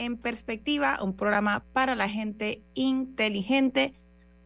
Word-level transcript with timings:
En 0.00 0.16
Perspectiva, 0.16 0.98
un 1.02 1.14
programa 1.14 1.62
para 1.74 1.94
la 1.94 2.08
gente 2.08 2.62
inteligente. 2.72 3.92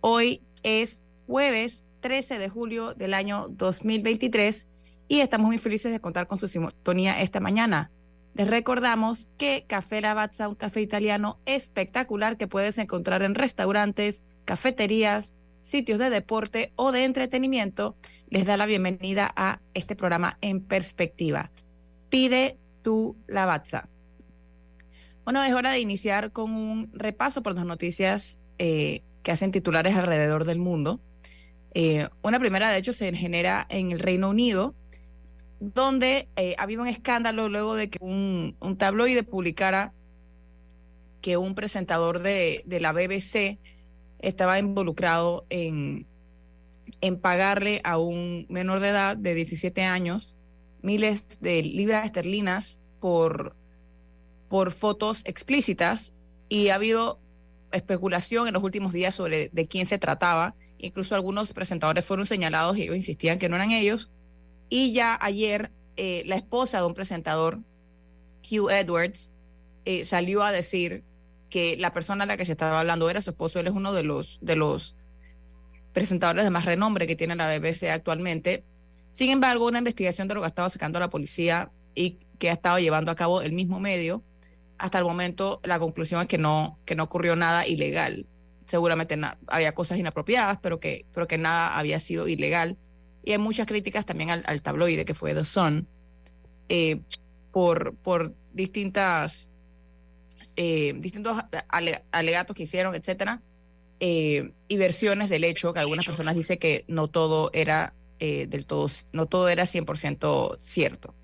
Hoy 0.00 0.42
es 0.64 1.00
jueves 1.28 1.84
13 2.00 2.40
de 2.40 2.48
julio 2.48 2.94
del 2.94 3.14
año 3.14 3.46
2023 3.50 4.66
y 5.06 5.20
estamos 5.20 5.46
muy 5.46 5.58
felices 5.58 5.92
de 5.92 6.00
contar 6.00 6.26
con 6.26 6.38
su 6.38 6.48
sintonía 6.48 7.22
esta 7.22 7.38
mañana. 7.38 7.92
Les 8.34 8.48
recordamos 8.48 9.28
que 9.38 9.64
Café 9.68 10.00
Lavazza, 10.00 10.48
un 10.48 10.56
café 10.56 10.80
italiano 10.80 11.38
espectacular 11.46 12.36
que 12.36 12.48
puedes 12.48 12.76
encontrar 12.78 13.22
en 13.22 13.36
restaurantes, 13.36 14.24
cafeterías, 14.44 15.34
sitios 15.60 16.00
de 16.00 16.10
deporte 16.10 16.72
o 16.74 16.90
de 16.90 17.04
entretenimiento, 17.04 17.94
les 18.28 18.44
da 18.44 18.56
la 18.56 18.66
bienvenida 18.66 19.32
a 19.36 19.60
este 19.72 19.94
programa 19.94 20.36
en 20.40 20.64
perspectiva. 20.64 21.52
Pide 22.08 22.58
tu 22.82 23.16
Lavazza. 23.28 23.88
Bueno, 25.24 25.42
es 25.42 25.54
hora 25.54 25.72
de 25.72 25.80
iniciar 25.80 26.32
con 26.32 26.52
un 26.52 26.90
repaso 26.92 27.42
por 27.42 27.54
las 27.54 27.64
noticias 27.64 28.38
eh, 28.58 29.02
que 29.22 29.32
hacen 29.32 29.52
titulares 29.52 29.96
alrededor 29.96 30.44
del 30.44 30.58
mundo. 30.58 31.00
Eh, 31.72 32.08
una 32.22 32.38
primera, 32.38 32.70
de 32.70 32.78
hecho, 32.78 32.92
se 32.92 33.12
genera 33.14 33.66
en 33.70 33.90
el 33.90 34.00
Reino 34.00 34.28
Unido, 34.28 34.74
donde 35.60 36.28
eh, 36.36 36.54
ha 36.58 36.64
habido 36.64 36.82
un 36.82 36.88
escándalo 36.88 37.48
luego 37.48 37.74
de 37.74 37.88
que 37.88 37.98
un, 38.02 38.54
tabloide 38.78 39.22
publicara 39.22 39.94
que 41.22 41.38
un 41.38 41.54
presentador 41.54 42.18
de, 42.20 42.62
de, 42.66 42.80
la 42.80 42.92
BBC 42.92 43.58
estaba 44.18 44.58
involucrado 44.58 45.46
en, 45.48 46.06
en 47.00 47.18
pagarle 47.18 47.80
a 47.82 47.96
un 47.96 48.44
menor 48.50 48.80
de 48.80 48.88
edad 48.88 49.16
de 49.16 49.34
17 49.34 49.82
años 49.84 50.36
miles 50.82 51.24
de 51.40 51.62
libras 51.62 52.04
esterlinas 52.04 52.78
por 53.00 53.56
por 54.54 54.70
fotos 54.70 55.22
explícitas 55.24 56.12
y 56.48 56.68
ha 56.68 56.76
habido 56.76 57.18
especulación 57.72 58.46
en 58.46 58.54
los 58.54 58.62
últimos 58.62 58.92
días 58.92 59.12
sobre 59.12 59.50
de 59.52 59.66
quién 59.66 59.84
se 59.84 59.98
trataba. 59.98 60.54
Incluso 60.78 61.16
algunos 61.16 61.52
presentadores 61.52 62.04
fueron 62.04 62.24
señalados 62.24 62.78
y 62.78 62.82
ellos 62.82 62.94
insistían 62.94 63.40
que 63.40 63.48
no 63.48 63.56
eran 63.56 63.72
ellos. 63.72 64.12
Y 64.68 64.92
ya 64.92 65.18
ayer 65.20 65.72
eh, 65.96 66.22
la 66.26 66.36
esposa 66.36 66.78
de 66.78 66.86
un 66.86 66.94
presentador, 66.94 67.62
Hugh 68.48 68.70
Edwards, 68.70 69.32
eh, 69.86 70.04
salió 70.04 70.44
a 70.44 70.52
decir 70.52 71.02
que 71.50 71.76
la 71.76 71.92
persona 71.92 72.22
a 72.22 72.26
la 72.28 72.36
que 72.36 72.44
se 72.44 72.52
estaba 72.52 72.78
hablando 72.78 73.10
era 73.10 73.20
su 73.22 73.30
esposo. 73.30 73.58
Él 73.58 73.66
es 73.66 73.72
uno 73.72 73.92
de 73.92 74.04
los, 74.04 74.38
de 74.40 74.54
los 74.54 74.94
presentadores 75.92 76.44
de 76.44 76.50
más 76.50 76.64
renombre 76.64 77.08
que 77.08 77.16
tiene 77.16 77.34
la 77.34 77.58
BBC 77.58 77.90
actualmente. 77.90 78.62
Sin 79.10 79.32
embargo, 79.32 79.66
una 79.66 79.78
investigación 79.78 80.28
de 80.28 80.34
lo 80.34 80.42
que 80.42 80.46
estaba 80.46 80.68
sacando 80.68 81.00
la 81.00 81.10
policía 81.10 81.72
y 81.96 82.20
que 82.38 82.50
ha 82.50 82.52
estado 82.52 82.78
llevando 82.78 83.10
a 83.10 83.16
cabo 83.16 83.42
el 83.42 83.50
mismo 83.50 83.80
medio 83.80 84.22
hasta 84.78 84.98
el 84.98 85.04
momento 85.04 85.60
la 85.62 85.78
conclusión 85.78 86.22
es 86.22 86.28
que 86.28 86.38
no, 86.38 86.78
que 86.84 86.94
no 86.94 87.04
ocurrió 87.04 87.36
nada 87.36 87.66
ilegal. 87.66 88.26
Seguramente 88.66 89.18
había 89.46 89.74
cosas 89.74 89.98
inapropiadas, 89.98 90.58
pero 90.62 90.80
que, 90.80 91.06
pero 91.12 91.26
que 91.26 91.38
nada 91.38 91.78
había 91.78 92.00
sido 92.00 92.28
ilegal. 92.28 92.78
Y 93.22 93.32
hay 93.32 93.38
muchas 93.38 93.66
críticas 93.66 94.04
también 94.04 94.30
al, 94.30 94.62
tabloide 94.62 95.04
que 95.04 95.14
fue 95.14 95.34
The 95.34 95.44
Sun 95.44 95.88
eh, 96.68 97.00
por, 97.52 97.94
por 97.96 98.34
distintas, 98.52 99.48
eh, 100.56 100.94
distintos 100.96 101.38
alegatos 102.10 102.56
que 102.56 102.64
hicieron, 102.64 102.94
etcétera, 102.94 103.42
eh, 104.00 104.52
y 104.68 104.76
versiones 104.76 105.30
del 105.30 105.44
hecho 105.44 105.72
que 105.72 105.80
algunas 105.80 106.04
personas 106.04 106.34
dicen 106.34 106.58
que 106.58 106.84
no 106.88 107.08
todo 107.08 107.50
era 107.52 107.94
del 108.18 108.64
todo, 108.64 108.86
no 109.12 109.26
todo 109.26 109.50
era 109.50 109.64
100% 109.64 110.56
cierto. 110.58 111.14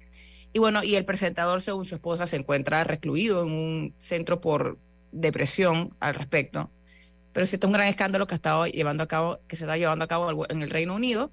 Y 0.52 0.58
bueno, 0.58 0.82
y 0.82 0.96
el 0.96 1.04
presentador, 1.04 1.60
según 1.60 1.84
su 1.84 1.94
esposa, 1.94 2.26
se 2.26 2.36
encuentra 2.36 2.82
recluido 2.84 3.42
en 3.42 3.52
un 3.52 3.94
centro 3.98 4.40
por 4.40 4.78
depresión 5.12 5.94
al 6.00 6.14
respecto. 6.14 6.70
Pero 7.32 7.44
es 7.44 7.58
un 7.62 7.72
gran 7.72 7.86
escándalo 7.86 8.26
que, 8.26 8.34
ha 8.42 8.66
llevando 8.66 9.04
a 9.04 9.06
cabo, 9.06 9.38
que 9.46 9.56
se 9.56 9.64
está 9.64 9.76
llevando 9.76 10.04
a 10.04 10.08
cabo 10.08 10.46
en 10.48 10.62
el 10.62 10.70
Reino 10.70 10.94
Unido. 10.94 11.30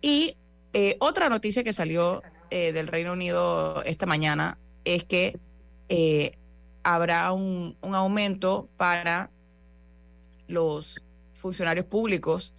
Y 0.00 0.36
eh, 0.72 0.96
otra 0.98 1.28
noticia 1.28 1.62
que 1.62 1.72
salió 1.72 2.22
eh, 2.50 2.72
del 2.72 2.88
Reino 2.88 3.12
Unido 3.12 3.82
esta 3.84 4.06
mañana 4.06 4.58
es 4.84 5.04
que 5.04 5.38
eh, 5.88 6.36
habrá 6.82 7.30
un, 7.30 7.76
un, 7.80 7.94
aumento 7.94 8.68
para 8.76 9.30
los 10.48 11.00
funcionarios 11.34 11.86
públicos 11.86 12.54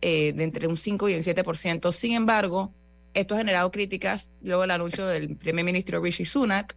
de 0.00 0.28
entre 0.38 0.68
un 0.68 0.76
5 0.76 1.08
y 1.08 1.14
un 1.14 1.20
7%. 1.20 1.92
Sin 1.92 2.12
embargo, 2.12 2.72
esto 3.14 3.34
ha 3.34 3.38
generado 3.38 3.70
críticas 3.70 4.30
luego 4.42 4.62
del 4.62 4.70
anuncio 4.70 5.06
del 5.06 5.36
primer 5.36 5.64
ministro 5.64 6.02
Rishi 6.02 6.24
Sunak, 6.24 6.76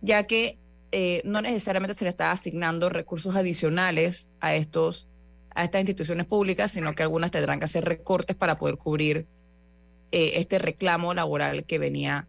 ya 0.00 0.24
que 0.24 0.58
eh, 0.92 1.22
no 1.24 1.42
necesariamente 1.42 1.94
se 1.94 2.04
le 2.04 2.10
está 2.10 2.30
asignando 2.32 2.88
recursos 2.88 3.34
adicionales 3.34 4.30
a 4.40 4.54
estos, 4.54 5.08
a 5.54 5.64
estas 5.64 5.80
instituciones 5.80 6.26
públicas, 6.26 6.72
sino 6.72 6.94
que 6.94 7.02
algunas 7.02 7.30
tendrán 7.30 7.58
que 7.58 7.64
hacer 7.64 7.84
recortes 7.84 8.36
para 8.36 8.58
poder 8.58 8.76
cubrir 8.76 9.26
eh, 10.12 10.40
este 10.40 10.58
reclamo 10.58 11.14
laboral 11.14 11.64
que 11.64 11.78
venía 11.78 12.28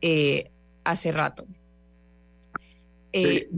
eh, 0.00 0.50
hace 0.84 1.12
rato. 1.12 1.46
Eh, 3.12 3.48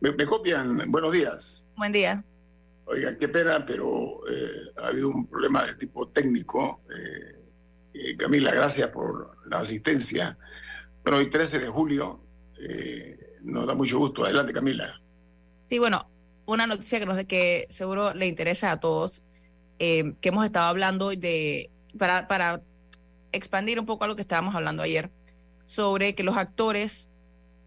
me, 0.00 0.26
copian, 0.26 0.90
buenos 0.90 1.12
días. 1.12 1.66
Buen 1.76 1.92
día. 1.92 2.24
Oiga, 2.84 3.16
qué 3.18 3.28
pena, 3.28 3.64
pero 3.66 4.20
ha 4.76 4.86
habido 4.86 5.10
un 5.10 5.26
problema 5.26 5.66
de 5.66 5.74
tipo 5.74 6.08
técnico. 6.08 6.80
Camila, 8.18 8.52
gracias 8.52 8.88
por 8.88 9.36
la 9.46 9.58
asistencia. 9.58 10.38
Bueno, 11.02 11.18
hoy 11.18 11.28
13 11.28 11.58
de 11.58 11.66
julio, 11.66 12.20
nos 13.42 13.66
da 13.66 13.74
mucho 13.74 13.98
gusto. 13.98 14.24
Adelante, 14.24 14.52
Camila. 14.52 15.00
Sí, 15.68 15.78
bueno, 15.78 16.08
una 16.46 16.66
noticia 16.66 16.98
que, 16.98 17.06
no 17.06 17.26
que 17.26 17.66
seguro 17.70 18.14
le 18.14 18.26
interesa 18.26 18.70
a 18.70 18.80
todos, 18.80 19.22
que 19.78 20.16
hemos 20.22 20.44
estado 20.44 20.66
hablando 20.66 21.10
de, 21.10 21.70
para, 21.98 22.28
para 22.28 22.62
expandir 23.32 23.80
un 23.80 23.86
poco 23.86 24.04
a 24.04 24.06
lo 24.06 24.14
que 24.14 24.22
estábamos 24.22 24.54
hablando 24.54 24.82
ayer, 24.82 25.10
sobre 25.64 26.14
que 26.14 26.22
los 26.22 26.36
actores 26.36 27.08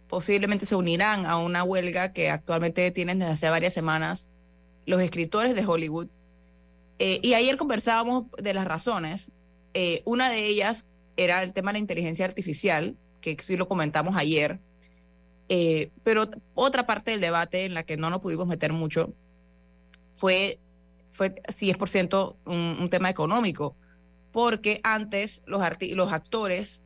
posiblemente 0.07 0.65
se 0.65 0.75
unirán 0.75 1.25
a 1.25 1.37
una 1.37 1.63
huelga 1.63 2.13
que 2.13 2.29
actualmente 2.29 2.89
tienen 2.91 3.19
desde 3.19 3.33
hace 3.33 3.49
varias 3.49 3.73
semanas 3.73 4.29
los 4.85 5.01
escritores 5.01 5.55
de 5.55 5.65
Hollywood. 5.65 6.07
Eh, 6.99 7.19
y 7.21 7.33
ayer 7.33 7.57
conversábamos 7.57 8.25
de 8.37 8.53
las 8.53 8.65
razones. 8.65 9.31
Eh, 9.75 10.01
una 10.05 10.31
de 10.31 10.47
ellas 10.47 10.87
era 11.15 11.43
el 11.43 11.53
tema 11.53 11.69
de 11.69 11.73
la 11.73 11.79
inteligencia 11.79 12.25
artificial, 12.25 12.97
que 13.21 13.37
sí 13.39 13.57
lo 13.57 13.67
comentamos 13.67 14.15
ayer. 14.15 14.59
Eh, 15.49 15.91
pero 16.03 16.27
otra 16.55 16.87
parte 16.87 17.11
del 17.11 17.21
debate 17.21 17.65
en 17.65 17.75
la 17.75 17.83
que 17.83 17.97
no 17.97 18.09
nos 18.09 18.21
pudimos 18.21 18.47
meter 18.47 18.73
mucho 18.73 19.13
fue, 20.15 20.59
fue 21.11 21.35
si 21.49 21.69
es 21.69 21.77
por 21.77 21.89
ciento 21.89 22.39
un 22.45 22.89
tema 22.89 23.11
económico 23.11 23.75
porque 24.35 24.81
antes 24.83 25.41
los, 25.45 25.63
los 25.93 26.11
actores, 26.11 26.83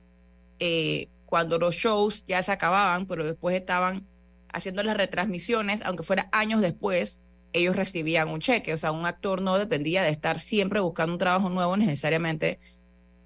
eh, 0.59 1.09
cuando 1.25 1.57
los 1.57 1.73
shows 1.73 2.23
ya 2.25 2.43
se 2.43 2.51
acababan, 2.51 3.07
pero 3.07 3.25
después 3.25 3.55
estaban 3.55 4.05
haciendo 4.53 4.83
las 4.83 4.95
retransmisiones, 4.95 5.81
aunque 5.81 6.03
fuera 6.03 6.29
años 6.31 6.61
después, 6.61 7.21
ellos 7.51 7.75
recibían 7.75 8.29
un 8.29 8.39
cheque. 8.39 8.71
O 8.71 8.77
sea, 8.77 8.91
un 8.91 9.07
actor 9.07 9.41
no 9.41 9.57
dependía 9.57 10.03
de 10.03 10.11
estar 10.11 10.39
siempre 10.39 10.79
buscando 10.79 11.13
un 11.13 11.17
trabajo 11.17 11.49
nuevo 11.49 11.75
necesariamente 11.75 12.59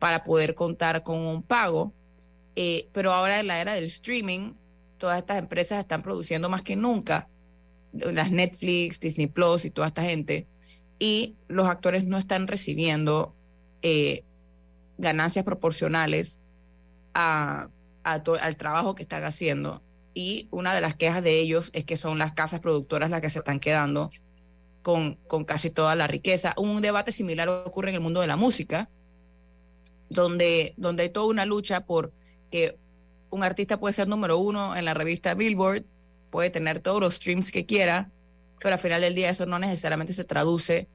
para 0.03 0.25
poder 0.25 0.53
contar 0.53 1.01
con 1.01 1.17
un 1.17 1.43
pago. 1.43 1.93
Eh, 2.57 2.89
pero 2.91 3.13
ahora 3.13 3.39
en 3.39 3.47
la 3.47 3.61
era 3.61 3.73
del 3.73 3.85
streaming, 3.85 4.51
todas 4.97 5.17
estas 5.17 5.37
empresas 5.37 5.79
están 5.79 6.03
produciendo 6.03 6.49
más 6.49 6.61
que 6.61 6.75
nunca, 6.75 7.29
las 7.93 8.29
Netflix, 8.29 8.99
Disney 8.99 9.27
Plus 9.27 9.63
y 9.63 9.71
toda 9.71 9.87
esta 9.87 10.03
gente, 10.03 10.45
y 10.99 11.37
los 11.47 11.69
actores 11.69 12.03
no 12.03 12.17
están 12.17 12.49
recibiendo 12.49 13.33
eh, 13.81 14.25
ganancias 14.97 15.45
proporcionales 15.45 16.41
al 17.13 17.71
trabajo 18.57 18.95
que 18.95 19.03
están 19.03 19.23
haciendo. 19.23 19.81
Y 20.13 20.49
una 20.51 20.75
de 20.75 20.81
las 20.81 20.95
quejas 20.95 21.23
de 21.23 21.39
ellos 21.39 21.69
es 21.71 21.85
que 21.85 21.95
son 21.95 22.17
las 22.17 22.33
casas 22.33 22.59
productoras 22.59 23.09
las 23.09 23.21
que 23.21 23.29
se 23.29 23.39
están 23.39 23.61
quedando 23.61 24.09
con 24.81 25.15
casi 25.47 25.69
toda 25.69 25.95
la 25.95 26.07
riqueza. 26.07 26.53
Un 26.57 26.81
debate 26.81 27.13
similar 27.13 27.47
ocurre 27.47 27.91
en 27.91 27.95
el 27.95 28.01
mundo 28.01 28.19
de 28.19 28.27
la 28.27 28.35
música, 28.35 28.89
donde, 30.13 30.73
donde 30.77 31.03
hay 31.03 31.09
toda 31.09 31.27
una 31.27 31.45
lucha 31.45 31.85
por 31.85 32.11
que 32.51 32.77
un 33.29 33.43
artista 33.43 33.79
puede 33.79 33.93
ser 33.93 34.07
número 34.07 34.37
uno 34.37 34.75
en 34.75 34.85
la 34.85 34.93
revista 34.93 35.33
Billboard, 35.33 35.83
puede 36.29 36.49
tener 36.49 36.79
todos 36.79 37.01
los 37.01 37.15
streams 37.15 37.51
que 37.51 37.65
quiera, 37.65 38.11
pero 38.59 38.73
al 38.73 38.79
final 38.79 39.01
del 39.01 39.15
día 39.15 39.29
eso 39.29 39.45
no 39.45 39.59
necesariamente 39.59 40.13
se 40.13 40.23
traduce 40.23 40.87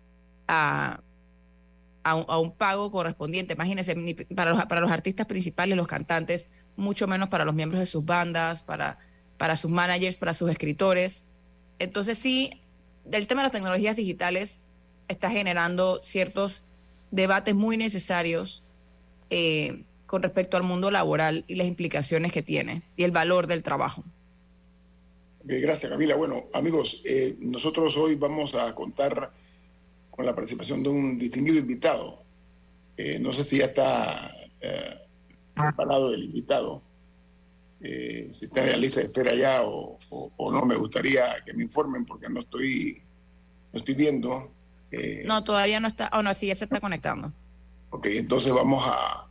a, 0.47 1.01
a 2.05 2.39
un, 2.39 2.53
pago 2.53 2.91
correspondiente. 2.91 3.55
Imagínense, 3.55 3.95
para 4.35 4.53
los, 4.53 4.65
para 4.67 4.81
los 4.81 4.91
artistas 4.91 5.27
principales, 5.27 5.77
los 5.77 5.87
cantantes, 5.87 6.49
mucho 6.77 7.07
menos 7.07 7.29
para 7.29 7.45
los 7.45 7.55
miembros 7.55 7.81
de 7.81 7.87
sus 7.87 8.05
bandas, 8.05 8.63
para, 8.63 8.99
para 9.37 9.57
sus 9.57 9.71
managers, 9.71 10.17
para 10.17 10.33
sus 10.33 10.51
escritores. 10.51 11.27
Entonces 11.79 12.19
sí, 12.19 12.63
el 13.11 13.27
tema 13.27 13.43
de 13.43 13.47
las 13.47 13.53
tecnologías 13.53 13.97
digitales 13.97 14.61
está 15.09 15.31
generando 15.31 16.01
ciertos 16.03 16.63
debates 17.11 17.55
muy 17.55 17.77
necesarios 17.77 18.63
eh, 19.31 19.85
con 20.07 20.23
respecto 20.23 20.57
al 20.57 20.63
mundo 20.63 20.91
laboral 20.91 21.45
y 21.49 21.57
las 21.57 21.67
implicaciones 21.67 22.33
que 22.33 22.43
tiene 22.43 22.83
y 22.97 23.05
el 23.05 23.11
valor 23.11 23.47
del 23.47 23.63
trabajo. 23.63 24.05
Gracias, 25.45 25.91
Camila. 25.91 26.15
Bueno, 26.17 26.47
amigos, 26.53 27.01
eh, 27.05 27.37
nosotros 27.41 27.97
hoy 27.97 28.17
vamos 28.17 28.55
a 28.55 28.75
contar 28.75 29.33
con 30.11 30.27
la 30.27 30.35
participación 30.35 30.83
de 30.83 30.89
un 30.89 31.17
distinguido 31.17 31.59
invitado. 31.59 32.25
Eh, 32.97 33.21
no 33.21 33.33
sé 33.33 33.45
si 33.45 33.59
ya 33.59 33.67
está 33.67 34.31
eh, 34.61 34.97
preparado 35.55 36.13
el 36.13 36.25
invitado, 36.25 36.83
eh, 37.81 38.29
si 38.33 38.47
está 38.47 38.65
en 38.65 38.73
la 38.73 38.77
lista 38.79 38.99
de 38.99 39.07
espera 39.07 39.33
ya 39.37 39.63
o, 39.63 39.97
no, 40.37 40.67
me 40.67 40.75
gustaría 40.75 41.23
que 41.47 41.55
me 41.55 41.63
informen 41.63 42.05
porque 42.05 42.29
no 42.29 42.41
estoy, 42.41 43.01
no 43.73 43.79
estoy 43.79 43.95
viendo. 43.95 44.53
no, 45.25 45.45
todavía 45.45 45.79
no 45.79 45.87
está, 45.87 46.11
o 46.13 46.19
oh, 46.19 46.23
no, 46.25 46.35
sí, 46.35 46.49
ya 46.49 46.57
se 46.57 46.65
está 46.65 46.81
conectando. 46.81 47.33
Ok, 47.91 48.07
entonces 48.07 48.53
vamos 48.53 48.85
a 48.87 49.29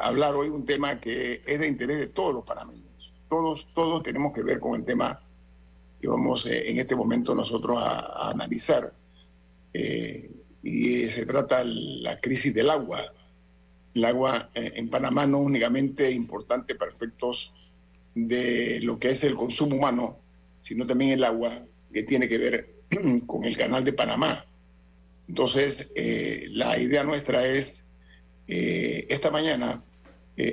hablar 0.00 0.34
hoy 0.34 0.48
un 0.48 0.64
tema 0.64 1.00
que 1.00 1.40
es 1.46 1.60
de 1.60 1.66
interés 1.66 1.98
de 1.98 2.08
todos 2.08 2.34
los 2.34 2.44
panameños. 2.44 3.12
Todos, 3.28 3.66
todos 3.74 4.02
tenemos 4.02 4.34
que 4.34 4.42
ver 4.42 4.60
con 4.60 4.74
el 4.78 4.84
tema 4.84 5.20
que 6.00 6.08
vamos 6.08 6.46
en 6.46 6.78
este 6.78 6.94
momento 6.94 7.34
nosotros 7.34 7.82
a 7.82 8.30
analizar 8.30 8.92
eh, 9.74 10.30
y 10.62 11.04
se 11.06 11.26
trata 11.26 11.62
la 11.64 12.20
crisis 12.20 12.54
del 12.54 12.70
agua. 12.70 13.02
El 13.92 14.04
agua 14.04 14.50
eh, 14.54 14.72
en 14.76 14.88
Panamá 14.88 15.26
no 15.26 15.38
únicamente 15.38 16.10
importante 16.10 16.74
para 16.74 16.92
efectos 16.92 17.52
de 18.14 18.80
lo 18.82 18.98
que 18.98 19.08
es 19.08 19.24
el 19.24 19.34
consumo 19.34 19.76
humano, 19.76 20.18
sino 20.58 20.86
también 20.86 21.10
el 21.10 21.24
agua 21.24 21.50
que 21.92 22.04
tiene 22.04 22.28
que 22.28 22.38
ver 22.38 22.74
con 23.26 23.44
el 23.44 23.56
canal 23.56 23.84
de 23.84 23.92
Panamá. 23.92 24.44
Entonces, 25.28 25.92
eh, 25.96 26.48
la 26.50 26.78
idea 26.78 27.04
nuestra 27.04 27.46
es 27.46 27.86
esta 28.46 29.30
mañana 29.30 29.82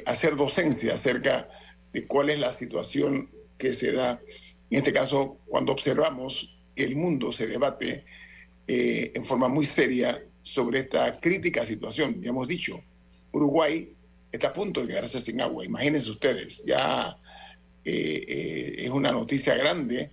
hacer 0.06 0.38
docencia 0.38 0.94
acerca 0.94 1.50
de 1.92 2.08
cuál 2.08 2.30
es 2.30 2.40
la 2.40 2.54
situación 2.54 3.30
que 3.58 3.74
se 3.74 3.92
da, 3.92 4.22
en 4.70 4.78
este 4.78 4.94
caso, 4.94 5.38
cuando 5.48 5.74
observamos 5.74 6.56
que 6.76 6.86
el 6.86 6.96
mundo 6.96 7.32
se 7.32 7.48
debate 7.48 8.06
eh, 8.68 9.12
en 9.16 9.26
forma 9.26 9.48
muy 9.48 9.66
seria 9.66 10.24
sobre 10.42 10.80
esta 10.80 11.20
crítica 11.20 11.66
situación. 11.66 12.22
Ya 12.22 12.30
hemos 12.30 12.48
dicho, 12.48 12.82
Uruguay 13.32 13.94
está 14.32 14.50
a 14.50 14.54
punto 14.54 14.82
de 14.82 14.88
quedarse 14.88 15.22
sin 15.22 15.42
agua. 15.42 15.66
Imagínense 15.66 16.10
ustedes, 16.10 16.64
ya 16.64 17.18
eh, 17.84 18.26
eh, 18.28 18.76
es 18.78 18.90
una 18.90 19.12
noticia 19.12 19.56
grande. 19.56 20.10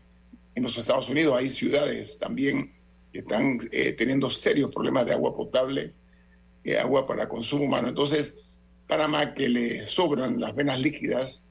En 0.55 0.65
los 0.65 0.77
Estados 0.77 1.09
Unidos 1.09 1.39
hay 1.39 1.49
ciudades 1.49 2.19
también 2.19 2.73
que 3.19 3.21
están 3.21 3.59
teniendo 3.97 4.31
serios 4.31 4.71
problemas 4.71 5.07
de 5.07 5.13
agua 5.13 5.35
potable, 5.35 5.93
agua 6.81 7.07
para 7.07 7.29
consumo 7.29 7.65
humano. 7.65 7.89
Entonces, 7.89 8.43
Panamá, 8.87 9.35
que 9.35 9.49
le 9.49 9.83
sobran 9.83 10.41
las 10.41 10.55
venas 10.55 10.81
líquidas, 10.81 11.47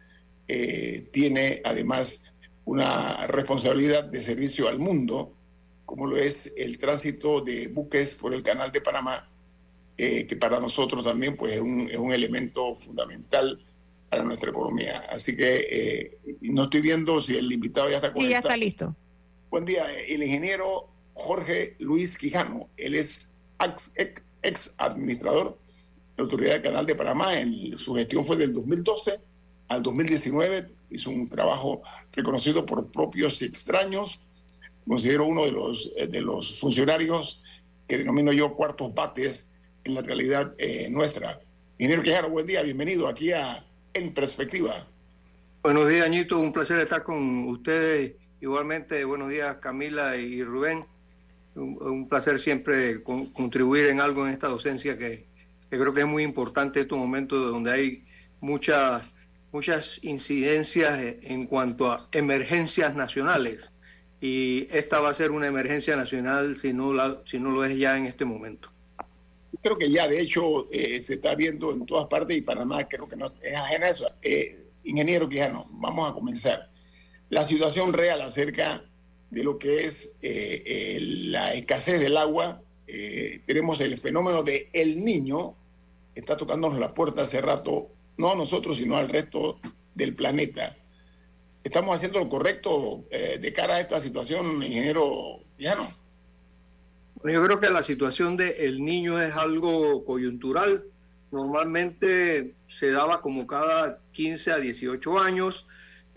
tiene 1.11 1.61
además 1.65 2.23
una 2.65 3.27
responsabilidad 3.27 4.05
de 4.05 4.19
servicio 4.19 4.67
al 4.67 4.79
mundo 4.79 5.37
como 5.87 6.05
lo 6.05 6.17
es 6.17 6.53
el 6.57 6.77
tránsito 6.77 7.39
de 7.39 7.69
buques 7.69 8.15
por 8.15 8.33
el 8.33 8.43
canal 8.43 8.71
de 8.73 8.81
Panamá, 8.81 9.27
eh, 9.97 10.27
que 10.27 10.35
para 10.35 10.59
nosotros 10.59 11.05
también 11.05 11.37
pues, 11.37 11.53
es, 11.53 11.61
un, 11.61 11.89
es 11.89 11.95
un 11.95 12.11
elemento 12.11 12.75
fundamental 12.75 13.57
para 14.09 14.21
nuestra 14.23 14.51
economía. 14.51 15.07
Así 15.09 15.35
que 15.35 15.65
eh, 15.71 16.17
no 16.41 16.65
estoy 16.65 16.81
viendo 16.81 17.21
si 17.21 17.37
el 17.37 17.49
invitado 17.49 17.89
ya 17.89 17.95
está 17.95 18.11
conectado. 18.11 18.27
Sí, 18.27 18.31
ya 18.31 18.39
está 18.39 18.57
listo. 18.57 18.95
Buen 19.49 19.63
día, 19.63 19.85
el 20.09 20.21
ingeniero 20.21 20.89
Jorge 21.17 21.75
Luis 21.79 22.17
Quijano. 22.17 22.69
Él 22.77 22.95
es 22.95 23.33
ex, 24.43 24.75
administrador 24.77 25.57
de 25.57 26.17
la 26.17 26.23
Autoridad 26.23 26.53
del 26.53 26.61
Canal 26.61 26.85
de 26.85 26.95
Panamá. 26.95 27.27
Su 27.75 27.95
gestión 27.95 28.25
fue 28.25 28.37
del 28.37 28.53
2012 28.53 29.19
al 29.69 29.83
2019. 29.83 30.69
Hizo 30.89 31.09
un 31.09 31.27
trabajo 31.27 31.81
reconocido 32.13 32.65
por 32.65 32.91
propios 32.91 33.41
extraños 33.41 34.21
considero 34.87 35.25
uno 35.25 35.45
de 35.45 35.51
los, 35.51 35.91
eh, 35.97 36.07
de 36.07 36.21
los 36.21 36.59
funcionarios 36.59 37.43
que 37.87 37.97
denomino 37.97 38.31
yo 38.31 38.55
cuartos 38.55 38.93
bates 38.93 39.51
en 39.83 39.95
la 39.95 40.01
realidad 40.01 40.53
eh, 40.57 40.87
nuestra. 40.89 41.39
Ingeniero 41.77 42.03
Quijano, 42.03 42.29
buen 42.29 42.47
día, 42.47 42.61
bienvenido 42.63 43.07
aquí 43.07 43.31
a 43.31 43.65
En 43.93 44.13
Perspectiva. 44.13 44.73
Buenos 45.61 45.89
días, 45.89 46.05
Añito, 46.05 46.39
un 46.39 46.53
placer 46.53 46.79
estar 46.79 47.03
con 47.03 47.47
ustedes. 47.49 48.13
Igualmente, 48.41 49.03
buenos 49.03 49.29
días, 49.29 49.57
Camila 49.57 50.15
y 50.15 50.43
Rubén. 50.43 50.85
Un, 51.57 52.07
placer 52.07 52.39
siempre 52.39 53.01
contribuir 53.03 53.87
en 53.87 53.99
algo 53.99 54.27
en 54.27 54.33
esta 54.33 54.47
docencia 54.47 54.97
que, 54.97 55.25
que, 55.69 55.77
creo 55.77 55.93
que 55.93 56.01
es 56.01 56.07
muy 56.07 56.23
importante 56.23 56.81
estos 56.81 56.97
momentos 56.97 57.51
donde 57.51 57.71
hay 57.71 58.05
muchas, 58.39 59.03
muchas 59.51 59.99
incidencias 60.03 60.99
en 61.21 61.47
cuanto 61.47 61.91
a 61.91 62.07
emergencias 62.11 62.95
nacionales 62.95 63.65
y 64.19 64.67
esta 64.71 64.99
va 64.99 65.09
a 65.09 65.13
ser 65.13 65.31
una 65.31 65.47
emergencia 65.47 65.95
nacional 65.95 66.59
si 66.59 66.73
no, 66.73 66.93
la, 66.93 67.21
si 67.29 67.39
no 67.39 67.51
lo 67.51 67.63
es 67.63 67.77
ya 67.77 67.97
en 67.97 68.07
este 68.07 68.25
momento. 68.25 68.71
Creo 69.61 69.77
que 69.77 69.89
ya, 69.89 70.07
de 70.07 70.21
hecho, 70.21 70.69
eh, 70.71 70.99
se 70.99 71.15
está 71.15 71.35
viendo 71.35 71.71
en 71.71 71.85
todas 71.85 72.05
partes 72.07 72.37
y 72.37 72.41
Panamá 72.41 72.83
creo 72.87 73.07
que 73.07 73.15
no 73.15 73.27
es 73.41 73.57
ajena 73.57 73.87
a 73.87 73.89
eso. 73.89 74.05
Eh, 74.21 74.65
ingeniero 74.83 75.29
Quijano, 75.29 75.67
vamos 75.71 76.09
a 76.09 76.13
comenzar. 76.13 76.69
La 77.29 77.43
situación 77.43 77.93
real 77.93 78.21
acerca 78.21 78.83
de 79.29 79.43
lo 79.43 79.57
que 79.57 79.85
es 79.85 80.15
eh, 80.21 80.97
la 81.01 81.53
escasez 81.53 81.99
del 81.99 82.17
agua. 82.17 82.61
tenemos 83.45 83.81
el 83.81 83.99
fenómeno 83.99 84.43
de 84.43 84.69
El 84.73 85.03
Niño, 85.03 85.55
está 86.15 86.37
tocándonos 86.37 86.79
la 86.79 86.93
puerta 86.93 87.23
hace 87.23 87.41
rato, 87.41 87.89
no 88.17 88.31
a 88.31 88.35
nosotros, 88.35 88.77
sino 88.77 88.95
al 88.97 89.09
resto 89.09 89.59
del 89.95 90.13
planeta. 90.15 90.75
¿Estamos 91.63 91.95
haciendo 91.95 92.19
lo 92.19 92.29
correcto 92.29 93.03
de 93.11 93.53
cara 93.53 93.75
a 93.75 93.81
esta 93.81 93.99
situación, 93.99 94.63
ingeniero 94.63 95.41
Quijano? 95.57 95.87
yo 97.23 97.43
creo 97.43 97.59
que 97.59 97.69
la 97.69 97.83
situación 97.83 98.37
del 98.37 98.55
el 98.57 98.83
niño 98.83 99.19
es 99.21 99.33
algo 99.33 100.05
coyuntural. 100.05 100.83
Normalmente 101.31 102.53
se 102.69 102.91
daba 102.91 103.21
como 103.21 103.47
cada 103.47 103.99
15 104.13 104.51
a 104.51 104.57
18 104.57 105.19
años. 105.19 105.65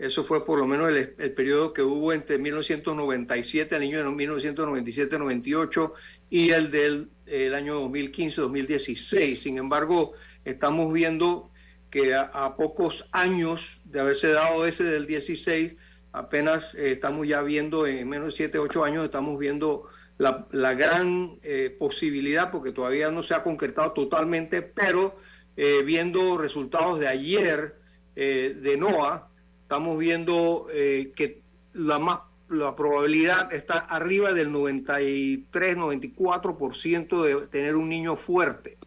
Eso 0.01 0.23
fue 0.23 0.45
por 0.45 0.57
lo 0.57 0.65
menos 0.65 0.89
el, 0.89 1.31
periodo 1.33 1.73
que 1.73 1.83
hubo 1.83 2.11
entre 2.11 2.39
1997, 2.39 3.75
el 3.75 3.81
niño 3.81 3.99
de 3.99 4.05
1997-98 4.05 5.93
y 6.31 6.49
el 6.49 6.71
del 6.71 7.09
el 7.27 7.53
año 7.53 7.79
2015-2016. 7.87 9.35
Sin 9.35 9.57
embargo, 9.57 10.13
estamos 10.43 10.91
viendo 10.91 11.51
que 11.91 12.15
a, 12.15 12.55
pocos 12.57 13.05
años 13.11 13.61
de 13.85 13.99
haberse 13.99 14.31
dado 14.31 14.65
ese 14.65 14.83
del 14.83 15.05
16, 15.05 15.75
apenas 16.13 16.73
eh, 16.73 16.93
estamos 16.93 17.27
ya 17.27 17.43
viendo 17.43 17.85
en 17.85 18.09
menos 18.09 18.33
de 18.33 18.37
7, 18.37 18.57
8 18.57 18.83
años, 18.83 19.05
estamos 19.05 19.37
viendo 19.37 19.87
la, 20.17 20.73
gran 20.73 21.39
eh, 21.43 21.75
posibilidad, 21.77 22.49
porque 22.49 22.71
todavía 22.71 23.11
no 23.11 23.21
se 23.21 23.35
ha 23.35 23.43
concretado 23.43 23.91
totalmente, 23.91 24.63
pero 24.63 25.17
eh, 25.57 25.83
viendo 25.83 26.37
resultados 26.37 26.99
de 26.99 27.07
ayer 27.07 27.75
eh, 28.15 28.55
de 28.59 28.77
NOAA, 28.77 29.30
estamos 29.71 29.97
viendo 29.97 30.67
que 30.69 31.39
la, 31.71 31.97
más, 31.97 32.19
la 32.49 32.75
probabilidad 32.75 33.53
está 33.53 33.79
arriba 33.79 34.33
del 34.33 34.51
93-94% 34.51 37.23
de 37.23 37.47
tener 37.47 37.77
un 37.77 37.87
niño 37.87 38.17
fuerte. 38.17 38.77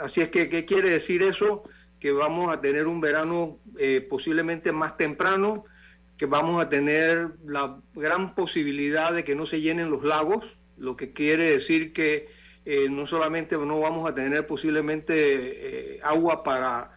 así 0.00 0.22
es 0.22 0.30
que, 0.30 0.48
¿qué 0.48 0.64
quiere 0.64 0.90
decir 0.90 1.22
eso? 1.22 1.62
Que 2.00 2.10
vamos 2.10 2.52
a 2.52 2.60
tener 2.60 2.88
un 2.88 3.00
verano 3.00 3.60
posiblemente 4.10 4.72
más 4.72 4.96
temprano, 4.96 5.66
que 6.18 6.26
vamos 6.26 6.60
a 6.60 6.68
tener 6.68 7.34
la 7.44 7.78
gran 7.94 8.34
posibilidad 8.34 9.12
de 9.12 9.22
que 9.22 9.36
no 9.36 9.46
se 9.46 9.60
llenen 9.60 9.90
los 9.90 10.02
lagos, 10.02 10.44
lo 10.78 10.96
que 10.96 11.12
quiere 11.12 11.50
decir 11.50 11.92
que 11.92 12.26
eh, 12.64 12.88
no 12.90 13.06
solamente 13.06 13.56
no 13.56 13.78
vamos 13.78 14.10
a 14.10 14.14
tener 14.16 14.44
posiblemente 14.44 15.14
eh, 15.14 16.00
agua 16.02 16.42
para 16.42 16.95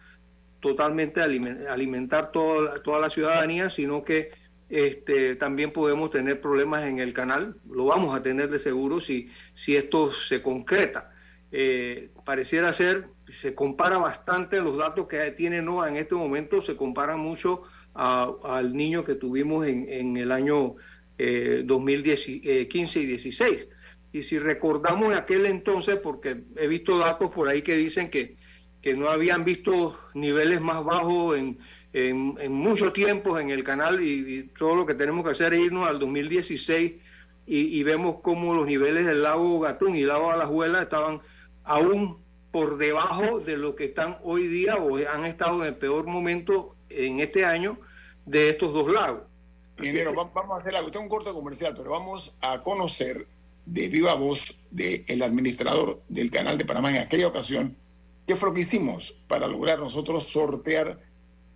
totalmente 0.60 1.20
alimentar 1.20 2.30
toda, 2.32 2.82
toda 2.82 3.00
la 3.00 3.10
ciudadanía, 3.10 3.70
sino 3.70 4.04
que 4.04 4.30
este, 4.70 5.34
también 5.34 5.72
podemos 5.72 6.10
tener 6.10 6.40
problemas 6.40 6.86
en 6.86 7.00
el 7.00 7.12
canal, 7.12 7.56
lo 7.68 7.86
vamos 7.86 8.14
a 8.14 8.22
tener 8.22 8.50
de 8.50 8.60
seguro 8.60 9.00
si, 9.00 9.28
si 9.54 9.76
esto 9.76 10.12
se 10.12 10.42
concreta. 10.42 11.10
Eh, 11.50 12.10
pareciera 12.24 12.72
ser, 12.72 13.08
se 13.40 13.54
compara 13.54 13.98
bastante 13.98 14.60
los 14.60 14.78
datos 14.78 15.08
que 15.08 15.18
tiene 15.32 15.60
NOAA 15.60 15.88
en 15.88 15.96
este 15.96 16.14
momento, 16.14 16.62
se 16.62 16.76
compara 16.76 17.16
mucho 17.16 17.62
al 17.94 18.76
niño 18.76 19.04
que 19.04 19.16
tuvimos 19.16 19.66
en, 19.66 20.16
el 20.16 20.30
año 20.30 20.76
2015 21.18 22.40
eh, 22.44 23.02
y 23.02 23.06
16. 23.06 23.68
Y 24.12 24.22
si 24.22 24.38
recordamos 24.38 25.14
aquel 25.14 25.46
entonces, 25.46 25.96
porque 25.96 26.44
he 26.56 26.68
visto 26.68 26.98
datos 26.98 27.32
por 27.32 27.48
ahí 27.48 27.62
que 27.62 27.76
dicen 27.76 28.10
que, 28.10 28.36
que 28.82 28.94
no 28.94 29.08
habían 29.08 29.44
visto 29.44 29.98
niveles 30.14 30.60
más 30.60 30.84
bajos 30.84 31.36
en, 31.36 31.58
en, 31.92 32.52
mucho 32.52 32.92
tiempo 32.92 33.38
en 33.38 33.50
el 33.50 33.64
canal 33.64 34.02
y, 34.02 34.50
todo 34.58 34.74
lo 34.74 34.86
que 34.86 34.94
tenemos 34.94 35.24
que 35.24 35.32
hacer 35.32 35.54
es 35.54 35.60
irnos 35.60 35.86
al 35.86 35.98
2016 35.98 36.92
y, 37.46 37.82
vemos 37.82 38.16
cómo 38.22 38.54
los 38.54 38.66
niveles 38.66 39.06
del 39.06 39.22
lago 39.22 39.58
Gatún 39.60 39.96
y 39.96 40.02
el 40.02 40.08
lago 40.08 40.30
Alajuela 40.30 40.82
estaban 40.82 41.20
aún 41.64 42.18
por 42.52 42.78
debajo 42.78 43.40
de 43.40 43.56
lo 43.56 43.74
que 43.74 43.86
están 43.86 44.18
hoy 44.22 44.46
día 44.46 44.76
o 44.76 44.96
han 44.96 45.24
estado 45.24 45.62
en 45.62 45.68
el 45.68 45.76
peor 45.76 46.06
momento 46.06 46.76
en 46.88 47.20
este 47.20 47.44
año 47.44 47.78
de 48.24 48.50
estos 48.50 48.72
dos 48.72 48.92
lagos. 48.92 49.22
Ingeniero, 49.78 50.12
vamos 50.12 50.58
a 50.58 50.60
hacer 50.60 50.76
algo. 50.76 50.90
Tengo 50.90 51.04
un 51.04 51.08
corto 51.08 51.32
comercial, 51.32 51.74
pero 51.76 51.92
vamos 51.92 52.34
a 52.40 52.62
conocer 52.62 53.26
de 53.66 53.88
viva 53.88 54.14
voz 54.14 54.56
del 54.70 55.22
administrador 55.22 56.00
del 56.08 56.30
canal 56.30 56.58
de 56.58 56.64
Panamá 56.64 56.90
en 56.90 56.98
aquella 56.98 57.26
ocasión 57.26 57.76
qué 58.30 58.36
fue 58.36 58.50
lo 58.50 58.54
que 58.54 58.60
hicimos 58.60 59.16
para 59.26 59.48
lograr 59.48 59.80
nosotros 59.80 60.22
sortear 60.22 61.00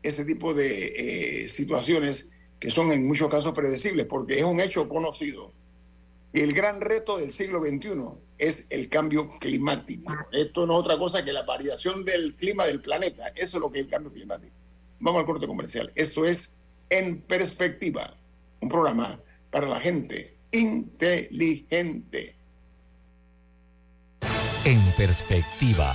ese 0.03 0.25
tipo 0.25 0.55
de 0.55 1.45
eh, 1.45 1.49
situaciones 1.49 2.31
que 2.59 2.69
son 2.69 2.91
en 2.91 3.07
muchos 3.07 3.29
casos 3.29 3.53
predecibles, 3.53 4.07
porque 4.07 4.39
es 4.39 4.45
un 4.45 4.59
hecho 4.59 4.89
conocido. 4.89 5.53
El 6.33 6.53
gran 6.53 6.81
reto 6.81 7.17
del 7.17 7.31
siglo 7.31 7.61
XXI 7.61 8.19
es 8.39 8.67
el 8.71 8.89
cambio 8.89 9.31
climático. 9.39 10.13
Esto 10.33 10.67
no 10.67 10.73
es 10.73 10.81
otra 10.81 10.99
cosa 10.99 11.25
que 11.25 11.33
la 11.33 11.45
variación 11.45 12.05
del 12.05 12.35
clima 12.35 12.67
del 12.67 12.81
planeta. 12.81 13.29
Eso 13.37 13.59
es 13.59 13.61
lo 13.61 13.71
que 13.71 13.79
es 13.79 13.85
el 13.85 13.91
cambio 13.93 14.13
climático. 14.13 14.57
Vamos 14.99 15.21
al 15.21 15.27
corte 15.27 15.47
comercial. 15.47 15.93
Esto 15.95 16.25
es 16.25 16.57
En 16.91 17.23
Perspectiva, 17.23 18.17
un 18.61 18.69
programa 18.69 19.21
para 19.53 19.69
la 19.69 19.79
gente 19.79 20.37
inteligente. 20.51 22.35
En 24.65 24.81
Perspectiva, 24.97 25.95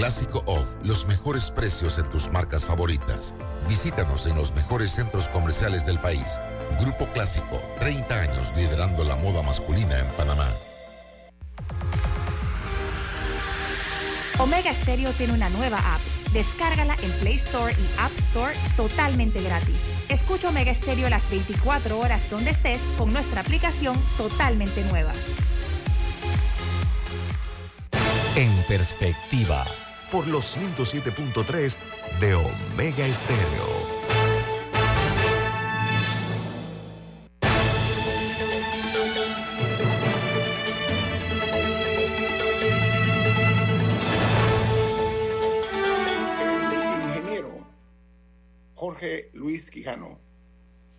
Clásico 0.00 0.42
Off, 0.46 0.76
los 0.82 1.06
mejores 1.06 1.50
precios 1.50 1.98
en 1.98 2.08
tus 2.08 2.32
marcas 2.32 2.64
favoritas. 2.64 3.34
Visítanos 3.68 4.24
en 4.24 4.34
los 4.34 4.50
mejores 4.54 4.92
centros 4.92 5.28
comerciales 5.28 5.84
del 5.84 5.98
país. 5.98 6.40
Grupo 6.80 7.04
Clásico, 7.12 7.60
30 7.80 8.18
años 8.18 8.56
liderando 8.56 9.04
la 9.04 9.16
moda 9.16 9.42
masculina 9.42 9.98
en 9.98 10.06
Panamá. 10.12 10.48
Omega 14.38 14.72
Stereo 14.72 15.12
tiene 15.12 15.34
una 15.34 15.50
nueva 15.50 15.76
app. 15.76 16.00
Descárgala 16.32 16.96
en 17.02 17.10
Play 17.20 17.34
Store 17.34 17.70
y 17.70 18.00
App 18.00 18.12
Store 18.30 18.54
totalmente 18.78 19.42
gratis. 19.42 19.76
Escucha 20.08 20.48
Omega 20.48 20.74
Stereo 20.74 21.10
las 21.10 21.28
24 21.28 21.98
horas 21.98 22.22
donde 22.30 22.52
estés 22.52 22.80
con 22.96 23.12
nuestra 23.12 23.42
aplicación 23.42 24.02
totalmente 24.16 24.82
nueva. 24.84 25.12
En 28.36 28.50
perspectiva, 28.66 29.66
por 30.10 30.26
los 30.26 30.56
107.3 30.56 31.78
de 32.18 32.34
Omega 32.34 33.06
Estéreo. 33.06 33.80
El 46.40 47.08
ingeniero 47.08 47.66
Jorge 48.74 49.30
Luis 49.34 49.70
Quijano, 49.70 50.20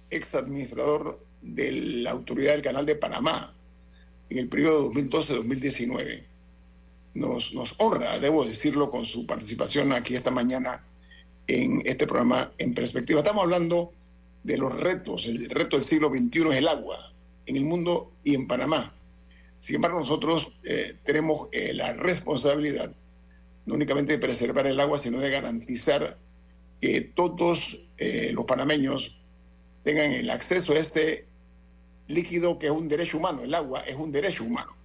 ex 0.10 0.36
administrador 0.36 1.25
de 1.41 1.72
la 1.72 2.12
Autoridad 2.12 2.53
del 2.53 2.62
Canal 2.62 2.86
de 2.86 2.96
Panamá 2.96 3.53
en 4.30 4.38
el 4.38 4.48
periodo 4.48 4.91
2012-2019. 4.91 6.30
Nos, 7.13 7.53
honra, 7.77 8.20
debo 8.20 8.46
decirlo, 8.46 8.89
con 8.89 9.06
su 9.06 9.25
participación 9.25 9.91
aquí 9.91 10.15
esta 10.15 10.32
mañana 10.32 10.86
en 11.48 11.82
este 11.86 12.08
programa 12.08 12.51
En 12.58 12.74
Perspectiva. 12.74 13.20
Estamos 13.20 13.44
hablando 13.44 13.94
de 14.44 14.58
los 14.58 14.77
retos, 14.80 15.25
el 15.25 15.50
reto 15.50 15.77
del 15.77 15.86
siglo 15.86 16.10
XXI 16.10 16.50
es 16.50 16.56
el 16.56 16.68
agua 16.68 17.13
en 17.46 17.58
el 17.58 17.63
mundo 17.63 18.13
y 18.24 18.36
en 18.36 18.48
Panamá. 18.48 18.96
Sin 19.60 19.75
embargo, 19.75 20.00
nosotros 20.00 20.53
eh, 20.63 20.94
tenemos 21.03 21.50
eh, 21.51 21.74
la 21.74 21.94
responsabilidad 21.94 22.96
no 23.65 23.75
únicamente 23.75 24.13
de 24.13 24.20
preservar 24.20 24.65
el 24.68 24.80
agua, 24.80 24.98
sino 24.98 25.20
de 25.20 25.30
garantizar 25.30 26.18
que 26.80 27.01
todos 27.01 27.86
eh, 27.98 28.32
los 28.34 28.46
panameños 28.46 29.22
tengan 29.84 30.12
el 30.12 30.30
acceso 30.30 30.74
a 30.74 30.77
este 30.77 31.27
líquido 32.08 32.58
que 32.58 32.68
es 32.68 32.72
un 32.72 32.88
derecho 32.88 33.18
humano. 33.18 33.44
El 33.44 33.53
agua 33.53 33.82
es 33.82 33.96
un 33.96 34.12
derecho 34.12 34.44
humano. 34.44 34.75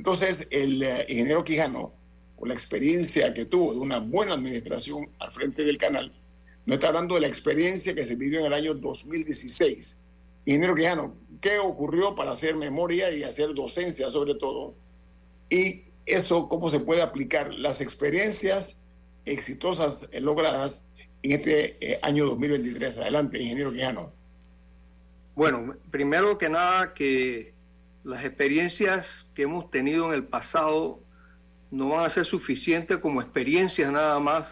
Entonces, 0.00 0.48
el 0.50 0.82
ingeniero 1.08 1.44
Quijano, 1.44 1.92
con 2.38 2.48
la 2.48 2.54
experiencia 2.54 3.34
que 3.34 3.44
tuvo 3.44 3.74
de 3.74 3.80
una 3.80 3.98
buena 3.98 4.32
administración 4.32 5.10
al 5.18 5.30
frente 5.30 5.62
del 5.62 5.76
canal, 5.76 6.10
no 6.64 6.72
está 6.72 6.88
hablando 6.88 7.16
de 7.16 7.20
la 7.20 7.26
experiencia 7.26 7.94
que 7.94 8.02
se 8.02 8.16
vivió 8.16 8.40
en 8.40 8.46
el 8.46 8.54
año 8.54 8.72
2016. 8.72 9.98
Ingeniero 10.46 10.74
Quijano, 10.74 11.14
¿qué 11.42 11.58
ocurrió 11.58 12.14
para 12.14 12.30
hacer 12.30 12.56
memoria 12.56 13.14
y 13.14 13.24
hacer 13.24 13.52
docencia 13.52 14.08
sobre 14.08 14.34
todo? 14.36 14.74
Y 15.50 15.84
eso, 16.06 16.48
¿cómo 16.48 16.70
se 16.70 16.80
puede 16.80 17.02
aplicar 17.02 17.52
las 17.52 17.82
experiencias 17.82 18.80
exitosas 19.26 20.08
logradas 20.18 20.88
en 21.22 21.32
este 21.32 21.76
eh, 21.86 21.98
año 22.00 22.24
2023? 22.24 22.96
Adelante, 22.96 23.38
ingeniero 23.38 23.70
Quijano. 23.70 24.14
Bueno, 25.34 25.76
primero 25.90 26.38
que 26.38 26.48
nada, 26.48 26.94
que 26.94 27.52
las 28.04 28.24
experiencias 28.24 29.26
que 29.34 29.42
hemos 29.42 29.70
tenido 29.70 30.08
en 30.08 30.14
el 30.14 30.24
pasado 30.24 31.00
no 31.70 31.90
van 31.90 32.04
a 32.04 32.10
ser 32.10 32.24
suficientes 32.24 32.98
como 32.98 33.20
experiencias 33.20 33.92
nada 33.92 34.18
más 34.18 34.46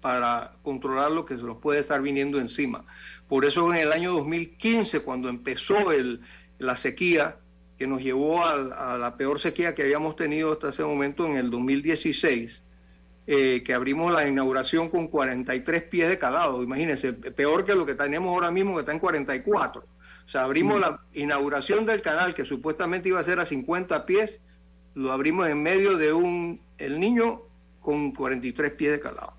para 0.00 0.52
controlar 0.62 1.10
lo 1.10 1.24
que 1.24 1.36
se 1.36 1.42
nos 1.42 1.58
puede 1.58 1.80
estar 1.80 2.00
viniendo 2.02 2.38
encima. 2.38 2.84
Por 3.28 3.44
eso 3.44 3.72
en 3.72 3.80
el 3.80 3.92
año 3.92 4.12
2015, 4.12 5.00
cuando 5.00 5.28
empezó 5.28 5.92
el, 5.92 6.20
la 6.58 6.76
sequía, 6.76 7.38
que 7.78 7.86
nos 7.86 8.02
llevó 8.02 8.44
a, 8.44 8.96
la 8.98 9.16
peor 9.16 9.40
sequía 9.40 9.74
que 9.74 9.82
habíamos 9.82 10.14
tenido 10.14 10.52
hasta 10.52 10.68
ese 10.68 10.84
momento 10.84 11.26
en 11.26 11.36
el 11.36 11.50
2016, 11.50 12.62
eh, 13.26 13.62
que 13.64 13.74
abrimos 13.74 14.12
la 14.12 14.28
inauguración 14.28 14.90
con 14.90 15.08
43 15.08 15.82
pies 15.84 16.08
de 16.08 16.18
calado, 16.18 16.62
imagínense, 16.62 17.12
peor 17.14 17.64
que 17.64 17.74
lo 17.74 17.86
que 17.86 17.94
tenemos 17.94 18.28
ahora 18.28 18.50
mismo, 18.50 18.74
que 18.74 18.80
está 18.80 18.92
en 18.92 18.98
44. 18.98 19.84
O 20.26 20.28
sea, 20.28 20.44
abrimos 20.44 20.80
la 20.80 21.00
inauguración 21.12 21.84
del 21.86 22.02
canal, 22.02 22.34
que 22.34 22.44
supuestamente 22.44 23.08
iba 23.08 23.20
a 23.20 23.24
ser 23.24 23.40
a 23.40 23.46
50 23.46 24.06
pies, 24.06 24.40
lo 24.94 25.12
abrimos 25.12 25.48
en 25.48 25.62
medio 25.62 25.98
de 25.98 26.12
un, 26.12 26.60
el 26.78 26.98
niño 26.98 27.42
con 27.80 28.12
43 28.12 28.72
pies 28.72 28.92
de 28.92 29.00
calado. 29.00 29.34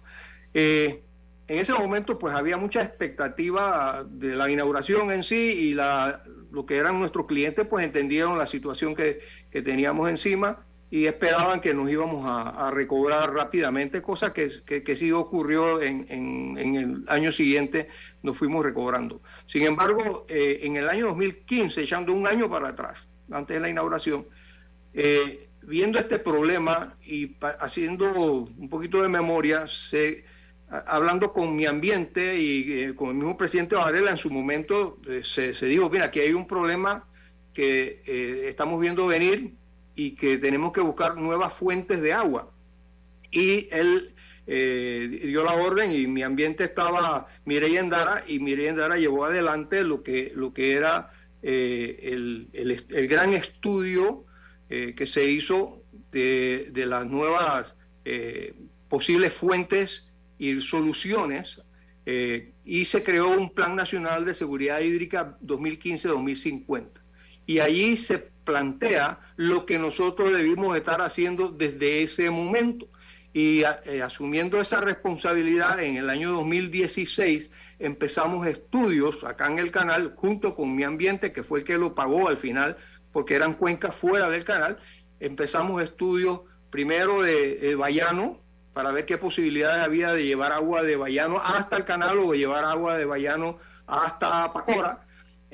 Eh, 0.54 1.02
en 1.48 1.60
ese 1.60 1.74
momento 1.74 2.18
pues 2.18 2.34
había 2.34 2.58
mucha 2.58 2.82
expectativa 2.82 4.04
de 4.08 4.36
la 4.36 4.50
inauguración 4.50 5.12
en 5.12 5.24
sí 5.24 5.36
y 5.36 5.74
la, 5.74 6.24
lo 6.52 6.66
que 6.66 6.78
eran 6.78 7.00
nuestros 7.00 7.28
clientes 7.28 7.68
pues 7.68 7.86
entendieron 7.86 8.38
la 8.38 8.48
situación 8.48 8.96
que, 8.96 9.22
teníamos 9.52 10.10
encima 10.10 10.66
y 10.92 11.08
esperaban 11.08 11.60
que 11.62 11.74
nos 11.74 11.90
íbamos 11.90 12.26
a, 12.28 12.72
recobrar 12.72 13.34
rápidamente, 13.34 14.02
cosa 14.02 14.32
que, 14.32 14.64
que, 14.64 14.96
sí 14.96 15.12
ocurrió 15.12 15.82
en, 15.82 16.06
en, 16.10 16.76
el 16.76 17.04
año 17.08 17.32
siguiente, 17.32 17.90
nos 18.22 18.38
fuimos 18.38 18.64
recobrando. 18.64 19.22
Sin 19.46 19.64
embargo, 19.64 20.26
eh, 20.30 20.60
en 20.64 20.78
el 20.78 20.90
año 20.90 21.08
2015, 21.08 21.82
echando 21.82 22.14
un 22.14 22.28
año 22.28 22.50
para 22.50 22.70
atrás, 22.70 22.98
antes 23.32 23.56
de 23.56 23.60
la 23.60 23.70
inauguración, 23.70 24.28
eh, 24.94 25.50
viendo 25.64 26.00
este 26.00 26.20
problema 26.20 26.96
y 27.04 27.36
haciendo 27.60 28.14
un 28.58 28.70
poquito 28.70 29.02
de 29.02 29.10
memoria, 29.10 29.66
hablando 30.70 31.32
con 31.32 31.56
mi 31.56 31.66
ambiente 31.66 32.40
y 32.40 32.74
eh, 32.74 32.96
con 32.96 33.10
el 33.10 33.16
mismo 33.16 33.38
presidente 33.38 33.76
Varela 33.76 34.12
en 34.12 34.18
su 34.18 34.30
momento, 34.30 34.98
eh, 35.08 35.22
se, 35.24 35.66
dijo, 35.66 35.90
mira, 35.90 36.06
aquí 36.06 36.20
hay 36.20 36.34
un 36.34 36.48
problema 36.48 37.08
que 37.54 38.02
eh, 38.06 38.46
estamos 38.50 38.82
viendo 38.82 39.08
venir 39.08 39.54
y 39.96 40.12
que 40.12 40.38
tenemos 40.38 40.74
que 40.74 40.82
buscar 40.82 41.16
nuevas 41.16 41.54
fuentes 41.54 42.02
de 42.02 42.14
agua. 42.14 42.52
Y 43.32 43.68
él 43.72 44.12
dio 44.48 45.44
la 45.44 45.56
orden 45.56 45.92
y 45.92 46.06
mi 46.06 46.22
ambiente 46.22 46.66
estaba 46.66 47.28
Mireya 47.46 47.80
Endara 47.80 48.24
y 48.28 48.40
Mireya 48.40 48.70
Endara 48.70 48.98
llevó 48.98 49.26
adelante 49.26 49.84
lo 49.84 50.04
que, 50.04 50.32
lo 50.36 50.54
que 50.54 50.74
era 50.74 51.12
el, 51.42 52.48
el, 52.54 53.08
gran 53.08 53.34
estudio 53.34 54.24
que 54.70 55.08
se 55.08 55.26
hizo 55.26 55.82
de, 56.12 56.70
de 56.72 56.86
las 56.86 57.08
nuevas 57.08 57.74
posibles 58.88 59.34
fuentes 59.34 60.06
y 60.38 60.62
soluciones 60.62 61.60
eh, 62.06 62.54
y 62.64 62.86
se 62.86 63.04
creó 63.04 63.30
un 63.30 63.50
Plan 63.50 63.76
Nacional 63.76 64.26
de 64.26 64.34
Seguridad 64.34 64.80
Hídrica 64.80 65.38
2015-2050. 65.44 66.88
Y 67.46 67.60
allí 67.60 67.98
se 67.98 68.18
plantea 68.46 69.20
lo 69.36 69.66
que 69.66 69.78
nosotros 69.78 70.32
debimos 70.32 70.78
estar 70.78 71.02
haciendo 71.02 71.50
desde 71.50 72.04
ese 72.04 72.30
momento. 72.30 72.88
Y 73.34 73.64
eh, 73.64 74.02
asumiendo 74.02 74.62
esa 74.62 74.80
responsabilidad, 74.80 75.82
en 75.82 75.98
el 75.98 76.10
año 76.10 76.32
2016 76.32 77.52
empezamos 77.80 78.48
estudios 78.48 79.22
acá 79.26 79.48
en 79.48 79.60
el 79.60 79.72
canal, 79.72 80.14
junto 80.16 80.56
con 80.56 80.74
mi 80.74 80.84
ambiente, 80.84 81.34
que 81.34 81.44
fue 81.44 81.60
el 81.60 81.66
que 81.66 81.78
lo 81.78 81.94
pagó 81.94 82.30
al 82.30 82.38
final, 82.38 82.78
porque 83.12 83.36
eran 83.36 83.56
cuencas 83.56 83.96
fuera 83.96 84.30
del 84.30 84.46
canal. 84.46 84.80
Empezamos 85.20 85.82
estudios 85.84 86.42
primero 86.70 87.24
de, 87.24 87.76
Bayano, 87.76 88.40
para 88.74 88.92
ver 88.92 89.06
qué 89.06 89.18
posibilidades 89.18 89.84
había 89.84 90.14
de 90.14 90.26
llevar 90.26 90.52
agua 90.52 90.84
de 90.84 90.96
Bayano 90.96 91.38
hasta 91.38 91.78
el 91.78 91.86
canal 91.86 92.20
o 92.20 92.32
de 92.32 92.38
llevar 92.38 92.66
agua 92.66 92.98
de 92.98 93.06
Bayano 93.06 93.58
hasta 93.88 94.52
Pacora. 94.54 95.05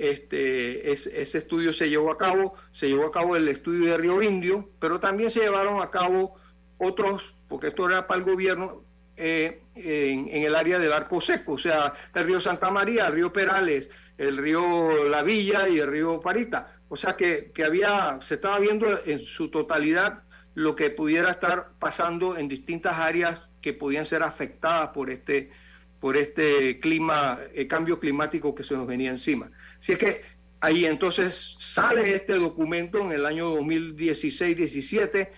Este, 0.02 0.92
ese 0.92 1.38
estudio 1.38 1.74
se 1.74 1.88
llevó 1.88 2.12
a 2.12 2.18
cabo, 2.18 2.56
se 2.72 2.88
llevó 2.88 3.06
a 3.06 3.12
cabo 3.12 3.36
el 3.36 3.48
estudio 3.48 3.92
de 3.92 3.98
Río 3.98 4.20
Indio, 4.24 4.68
pero 4.80 5.00
también 5.00 5.30
se 5.30 5.42
llevaron 5.42 5.80
a 5.80 5.92
cabo 5.92 6.40
otros, 6.80 7.22
porque 7.48 7.68
esto 7.68 7.88
era 7.88 8.08
para 8.08 8.18
el 8.18 8.26
gobierno, 8.26 8.84
eh, 9.16 9.62
en, 9.76 10.44
el 10.44 10.56
área 10.56 10.80
del 10.80 10.92
Arco 10.92 11.22
Seco, 11.22 11.52
o 11.52 11.60
sea, 11.60 11.94
el 12.16 12.26
río 12.26 12.42
Santa 12.42 12.72
María, 12.72 13.06
el 13.06 13.14
río 13.14 13.32
Perales, 13.32 13.90
el 14.18 14.38
río 14.38 15.04
La 15.08 15.22
Villa 15.22 15.70
y 15.70 15.78
el 15.78 15.88
río 15.88 16.20
Parita. 16.20 16.80
O 16.90 16.98
sea 16.98 17.16
que, 17.16 17.52
que 17.54 17.64
había, 17.64 18.18
se 18.24 18.36
estaba 18.36 18.58
viendo 18.58 18.88
en 19.06 19.20
su 19.20 19.52
totalidad 19.52 20.24
lo 20.56 20.76
que 20.76 20.90
pudiera 20.90 21.30
estar 21.30 21.74
pasando 21.78 22.40
en 22.40 22.48
distintas 22.48 22.96
áreas 22.96 23.40
que 23.62 23.74
podían 23.74 24.08
ser 24.08 24.24
afectadas 24.24 24.90
por 24.96 25.12
este, 25.12 25.52
por 26.00 26.18
este 26.18 26.80
clima, 26.80 27.38
el 27.54 27.62
eh, 27.62 27.68
cambio 27.68 28.00
climático 28.00 28.56
que 28.56 28.64
se 28.64 28.74
nos 28.74 28.88
venía 28.88 29.12
encima. 29.12 29.52
Así 29.82 29.94
es 29.94 29.98
que 29.98 30.22
ahí 30.62 30.86
entonces 30.86 31.58
sale 31.60 32.14
este 32.16 32.34
documento 32.36 33.00
en 33.00 33.12
el 33.12 33.26
año 33.26 33.58
2016-17 33.58 35.30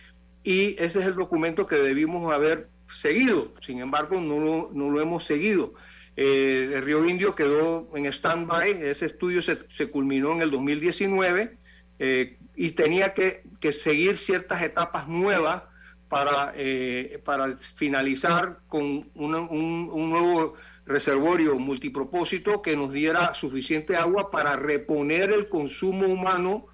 y 0.44 0.76
ese 0.78 1.00
es 1.00 1.06
el 1.06 1.16
documento 1.16 1.66
que 1.66 1.78
debimos 1.78 2.32
haber 2.34 2.68
seguido. 2.90 3.54
Sin 3.66 3.80
embargo, 3.80 4.20
no 4.20 4.40
lo, 4.40 4.70
no 4.74 4.90
lo 4.90 5.02
hemos 5.02 5.24
seguido. 5.24 5.74
Eh, 6.16 6.72
el 6.74 6.84
Río 6.84 7.06
Indio 7.06 7.34
quedó 7.34 7.90
en 7.96 8.06
stand-by, 8.06 8.72
ese 8.84 9.06
estudio 9.08 9.42
se, 9.42 9.60
se, 9.76 9.90
culminó 9.90 10.34
en 10.34 10.44
el 10.44 10.52
2019 10.52 11.58
eh, 11.98 12.38
y 12.56 12.72
tenía 12.72 13.14
que, 13.14 13.42
seguir 13.72 14.18
ciertas 14.18 14.62
etapas 14.62 15.08
nuevas 15.08 15.64
para, 16.10 16.54
eh, 16.56 17.20
para 17.26 17.58
finalizar 17.76 18.60
con 18.68 19.10
un, 19.16 20.10
nuevo 20.12 20.54
reservorio 20.86 21.58
multipropósito 21.58 22.62
que 22.62 22.76
nos 22.76 22.92
diera 22.92 23.34
suficiente 23.34 23.96
agua 23.96 24.32
para 24.32 24.56
reponer 24.56 25.32
el 25.32 25.48
consumo 25.50 26.06
humano 26.08 26.68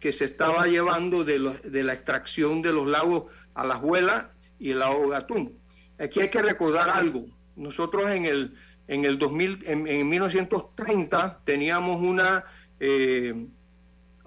que 0.00 0.12
se 0.12 0.26
estaba 0.26 0.66
llevando 0.66 1.24
de, 1.24 1.38
de 1.64 1.84
la 1.84 1.92
extracción 1.92 2.62
de 2.62 2.72
los 2.72 2.86
lagos 2.86 3.24
a 3.54 3.66
la 3.66 3.76
Juela 3.76 4.32
y 4.58 4.70
el 4.70 4.78
lago 4.78 5.08
Gatún. 5.08 5.58
Aquí 5.98 6.20
hay 6.20 6.30
que 6.30 6.42
recordar 6.42 6.88
algo. 6.88 7.26
Nosotros 7.56 8.10
en 8.10 8.24
el, 8.24 8.54
en 8.86 9.04
el 9.04 9.18
2000, 9.18 9.64
en, 9.66 10.08
1930 10.08 11.40
teníamos 11.44 12.00
una 12.00 12.44
eh, 12.80 13.34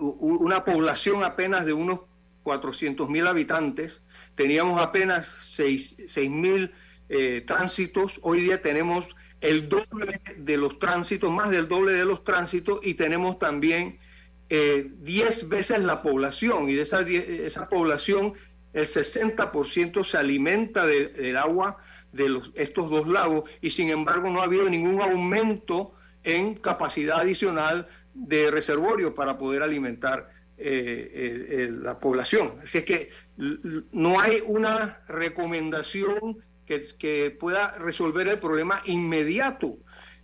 una 0.01 0.65
población 0.65 1.23
apenas 1.23 1.65
de 1.65 1.73
unos 1.73 2.01
400 2.43 3.07
mil 3.07 3.27
habitantes, 3.27 3.93
teníamos 4.35 4.81
apenas 4.81 5.27
6 5.41 5.95
mil 6.29 6.71
eh, 7.13 7.43
tránsitos, 7.45 8.19
hoy 8.21 8.39
día 8.39 8.61
tenemos 8.61 9.05
el 9.41 9.67
doble 9.67 10.21
de 10.37 10.55
los 10.55 10.79
tránsitos, 10.79 11.29
más 11.29 11.49
del 11.49 11.67
doble 11.67 11.91
de 11.91 12.05
los 12.05 12.23
tránsitos 12.23 12.79
y 12.83 12.93
tenemos 12.93 13.37
también 13.37 13.99
10 14.47 14.49
eh, 14.49 15.45
veces 15.45 15.79
la 15.79 16.01
población 16.01 16.69
y 16.69 16.75
de 16.75 16.83
esa, 16.83 17.01
esa 17.01 17.67
población 17.67 18.33
el 18.71 18.85
60% 18.85 20.05
se 20.05 20.17
alimenta 20.17 20.87
del 20.87 21.35
agua 21.35 21.79
de 22.13 22.29
los, 22.29 22.49
estos 22.55 22.89
dos 22.89 23.05
lagos 23.09 23.49
y 23.59 23.71
sin 23.71 23.89
embargo 23.89 24.29
no 24.29 24.39
ha 24.39 24.45
habido 24.45 24.69
ningún 24.69 25.01
aumento 25.01 25.93
en 26.23 26.55
capacidad 26.55 27.19
adicional 27.19 27.89
de 28.13 28.51
reservorio 28.51 29.13
para 29.13 29.37
poder 29.37 29.63
alimentar 29.63 30.29
eh, 30.57 31.69
la 31.73 31.99
población. 31.99 32.53
Así 32.63 32.77
es 32.77 32.85
que 32.85 33.09
no 33.35 34.17
hay 34.17 34.41
una 34.45 35.01
recomendación 35.09 36.41
que, 36.65 36.87
que 36.97 37.31
pueda 37.31 37.71
resolver 37.77 38.27
el 38.27 38.39
problema 38.39 38.81
inmediato. 38.85 39.77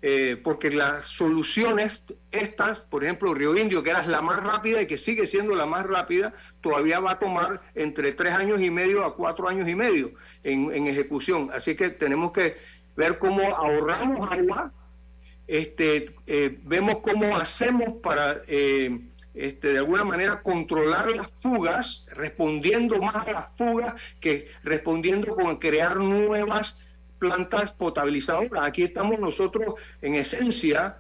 Eh, 0.04 0.40
porque 0.44 0.70
las 0.70 1.06
soluciones 1.06 2.00
estas, 2.32 2.82
por 2.82 3.04
ejemplo, 3.04 3.34
Río 3.34 3.58
Indio, 3.58 3.82
que 3.82 3.90
era 3.90 4.06
la 4.06 4.22
más 4.22 4.44
rápida 4.44 4.84
y 4.84 4.86
que 4.86 5.00
sigue 5.00 5.26
siendo 5.26 5.56
la 5.56 5.66
más 5.66 5.88
rápida, 5.88 6.36
todavía 6.62 7.00
va 7.00 7.14
a 7.14 7.20
tomar 7.20 7.62
entre 7.74 8.12
tres 8.12 8.34
años 8.34 8.62
y 8.62 8.70
medio 8.70 9.04
a 9.04 9.16
cuatro 9.16 9.50
años 9.50 9.68
y 9.68 9.74
medio 9.74 10.12
en, 10.44 10.86
ejecución. 10.86 11.50
Así 11.52 11.76
que 11.76 11.90
tenemos 11.90 12.32
que 12.32 12.58
ver 12.96 13.18
cómo 13.18 13.42
ahorramos 13.56 14.32
agua, 14.32 14.72
este, 15.48 16.14
eh, 16.28 16.60
vemos 16.64 17.00
cómo 17.00 17.36
hacemos 17.36 17.96
para, 18.04 18.42
eh, 18.48 19.00
este, 19.38 19.74
de 19.74 19.78
alguna 19.78 20.04
manera, 20.04 20.42
controlar 20.42 21.12
las 21.12 21.28
fugas, 21.42 22.06
respondiendo 22.08 23.00
más 23.00 23.28
a 23.28 23.32
las 23.32 23.46
fugas 23.56 23.94
que 24.20 24.48
respondiendo 24.64 25.36
con 25.36 25.58
crear 25.58 25.98
nuevas 25.98 26.76
plantas 27.20 27.72
potabilizadoras. 27.72 28.66
Aquí 28.66 28.84
estamos 28.84 29.20
nosotros, 29.20 29.76
en 30.02 30.16
esencia, 30.16 30.98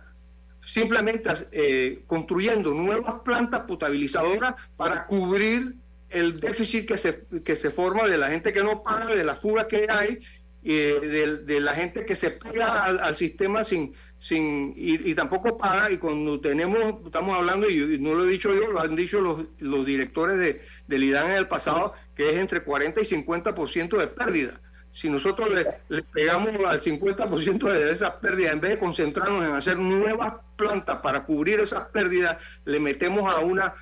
simplemente 0.66 1.30
eh, 1.52 2.04
construyendo 2.06 2.74
nuevas 2.74 3.22
plantas 3.22 3.62
potabilizadoras 3.62 4.56
para 4.76 5.06
cubrir 5.06 5.76
el 6.10 6.40
déficit 6.40 6.88
que 6.88 6.98
se, 6.98 7.24
que 7.44 7.56
se 7.56 7.72
forma 7.72 8.08
de 8.08 8.18
la 8.18 8.30
gente 8.30 8.54
que 8.54 8.64
no 8.64 8.84
paga, 8.84 9.16
de 9.16 9.24
las 9.24 9.40
fugas 9.40 9.66
que 9.68 9.88
hay, 9.90 10.20
de, 10.64 11.38
de, 11.46 11.60
la 11.62 11.74
gente 11.74 12.06
que 12.06 12.16
se 12.16 12.32
pega 12.32 12.84
al, 12.84 13.16
sistema 13.16 13.64
sin, 13.64 13.94
sin 14.20 14.74
y, 14.76 15.14
tampoco 15.16 15.58
paga. 15.58 15.92
Y 15.92 15.98
cuando 15.98 16.40
tenemos, 16.40 17.06
estamos 17.06 17.38
hablando, 17.38 17.70
y, 17.70 17.98
no 18.00 18.14
lo 18.14 18.26
he 18.26 18.32
dicho 18.32 18.54
yo, 18.54 18.72
lo 18.72 18.80
han 18.80 18.96
dicho 18.96 19.20
los, 19.20 19.46
los 19.60 19.86
directores 19.86 20.40
de, 20.40 20.62
del 20.88 21.04
IDAN 21.04 21.32
en 21.32 21.38
el 21.38 21.48
pasado, 21.48 21.94
que 22.16 22.30
es 22.30 22.38
entre 22.38 22.64
40 22.64 23.02
y 23.02 23.06
50% 23.06 23.98
de 23.98 24.08
pérdida 24.08 24.60
si 25.00 25.10
nosotros 25.10 25.50
le, 25.52 26.02
pegamos 26.02 26.58
al 26.66 26.82
50% 26.82 27.72
de 27.72 27.92
esas 27.92 28.14
pérdidas, 28.14 28.54
en 28.54 28.62
vez 28.62 28.72
de 28.72 28.80
concentrarnos 28.80 29.46
en 29.46 29.54
hacer 29.54 29.78
nuevas 29.78 30.34
plantas 30.56 31.00
para 31.02 31.24
cubrir 31.24 31.60
esas 31.60 31.86
pérdidas, 31.90 32.38
le 32.66 32.80
metemos 32.80 33.32
a 33.32 33.40
una, 33.40 33.76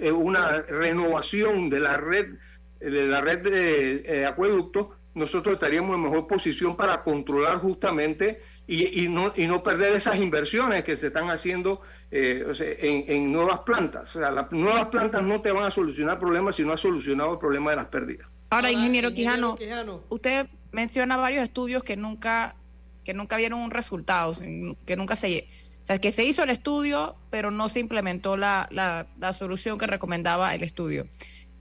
eh, 0.00 0.12
una 0.12 0.62
renovación 0.62 1.68
de 1.68 1.80
la 1.80 1.96
red 1.96 2.34
de 2.78 3.06
la 3.06 3.20
red 3.20 3.42
de 3.42 4.02
eh, 4.06 4.26
acueductos, 4.26 4.88
nosotros 5.14 5.54
estaríamos 5.54 5.96
en 5.96 6.02
mejor 6.02 6.26
posición 6.26 6.76
para 6.76 7.02
controlar 7.02 7.58
justamente 7.58 8.40
y, 8.66 9.08
no, 9.08 9.32
y 9.36 9.46
no 9.46 9.62
perder 9.62 9.96
esas 9.96 10.18
inversiones 10.20 10.84
que 10.84 10.96
se 10.96 11.08
están 11.08 11.30
haciendo 11.30 11.80
eh, 12.10 13.04
en, 13.08 13.32
nuevas 13.32 13.60
plantas. 13.60 14.14
O 14.14 14.20
sea, 14.20 14.30
las 14.30 14.50
nuevas 14.52 14.88
plantas 14.88 15.22
no 15.22 15.40
te 15.40 15.50
van 15.50 15.64
a 15.64 15.70
solucionar 15.70 16.18
problemas 16.18 16.56
si 16.56 16.62
no 16.62 16.72
has 16.72 16.80
solucionado 16.80 17.32
el 17.32 17.38
problema 17.38 17.70
de 17.70 17.76
las 17.76 17.86
pérdidas. 17.86 18.28
Ahora, 18.50 18.70
ingeniero, 18.70 19.12
Quijano, 19.12 19.58
usted 20.08 20.46
menciona 20.70 21.16
varios 21.16 21.42
estudios 21.42 21.82
que 21.82 21.96
nunca, 21.96 22.54
que 23.04 23.14
nunca 23.14 23.36
vieron 23.36 23.60
un 23.60 23.70
resultado, 23.70 24.34
que 24.86 24.96
nunca 24.96 25.16
se... 25.16 25.48
O 25.82 25.84
sea, 25.84 25.98
que 25.98 26.12
se 26.12 26.24
hizo 26.24 26.44
el 26.44 26.50
estudio, 26.50 27.16
pero 27.28 27.50
no 27.50 27.68
se 27.68 27.80
implementó 27.80 28.36
la, 28.36 28.68
la, 28.70 29.32
solución 29.32 29.78
que 29.78 29.88
recomendaba 29.88 30.54
el 30.54 30.62
estudio. 30.62 31.08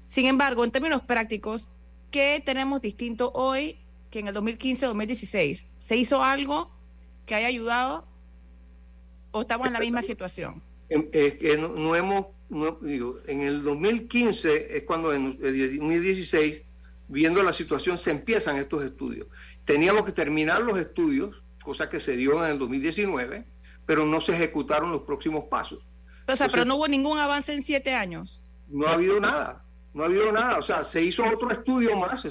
Sin 0.06 0.28
embargo, 0.28 0.64
en 0.64 0.70
términos 0.70 1.02
prácticos, 1.02 1.72
¿qué 2.12 2.40
tenemos 2.46 2.82
distinto 2.82 3.32
hoy 3.34 3.80
que 4.12 4.20
en 4.20 4.28
el 4.28 4.36
2015-2016? 4.36 5.70
¿Se 5.80 5.96
hizo 5.96 6.24
algo 6.24 6.70
que 7.32 7.36
haya 7.36 7.48
ayudado 7.48 8.04
o 9.32 9.40
estamos 9.40 9.66
en 9.68 9.72
la 9.72 9.80
misma 9.80 10.02
situación? 10.02 10.62
Es 10.90 11.36
que 11.36 11.58
no, 11.58 11.96
hemos, 11.96 12.28
digo, 12.82 13.20
en 13.26 13.44
el 13.44 13.64
2015 13.64 14.76
es 14.76 14.84
cuando 14.84 15.14
en 15.14 15.40
el 15.42 15.78
2016 15.80 16.62
viendo 17.08 17.42
la 17.42 17.54
situación, 17.54 17.98
se 17.98 18.12
empiezan 18.12 18.58
estos 18.58 18.84
estudios. 18.84 19.28
Teníamos 19.64 20.04
que 20.04 20.12
terminar 20.12 20.62
los 20.62 20.78
estudios, 20.78 21.42
cosa 21.64 21.90
que 21.90 22.02
se 22.02 22.18
dio 22.18 22.44
en 22.44 22.52
el 22.52 22.60
2019, 22.60 23.46
pero 23.86 24.06
no 24.06 24.20
se 24.20 24.34
ejecutaron 24.34 24.92
los 24.92 25.04
próximos 25.04 25.46
pasos. 25.46 25.80
O 26.28 26.36
sea, 26.36 26.50
pero 26.50 26.66
no 26.66 26.76
hubo 26.76 26.90
ningún 26.90 27.18
avance 27.18 27.54
en 27.54 27.62
siete 27.62 27.94
años. 27.94 28.44
No 28.68 28.88
ha 28.88 28.94
habido 28.96 29.22
nada, 29.22 29.64
no 29.94 30.04
ha 30.04 30.08
habido 30.08 30.34
nada. 30.34 30.58
O 30.58 30.64
sea, 30.64 30.84
se 30.84 31.02
hizo 31.02 31.24
otro 31.24 31.50
estudio 31.50 31.96
más. 31.96 32.28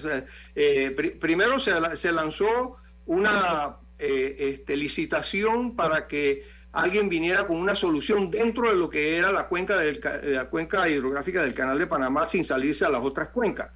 Eh, 0.54 1.16
primero 1.18 1.58
se, 1.58 1.72
se, 1.96 2.12
lanzó 2.12 2.76
una 3.06 3.79
eh, 4.00 4.36
este, 4.38 4.76
licitación 4.76 5.76
para 5.76 6.06
que 6.06 6.44
alguien 6.72 7.08
viniera 7.08 7.46
con 7.46 7.56
una 7.58 7.74
solución 7.74 8.30
dentro 8.30 8.70
de 8.70 8.76
lo 8.76 8.88
que 8.88 9.16
era 9.16 9.32
la 9.32 9.48
cuenca, 9.48 9.76
del, 9.76 10.00
la 10.24 10.48
cuenca 10.48 10.88
hidrográfica 10.88 11.42
del 11.42 11.54
Canal 11.54 11.78
de 11.78 11.86
Panamá 11.86 12.26
sin 12.26 12.44
salirse 12.44 12.84
a 12.84 12.88
las 12.88 13.02
otras 13.02 13.28
cuencas. 13.28 13.70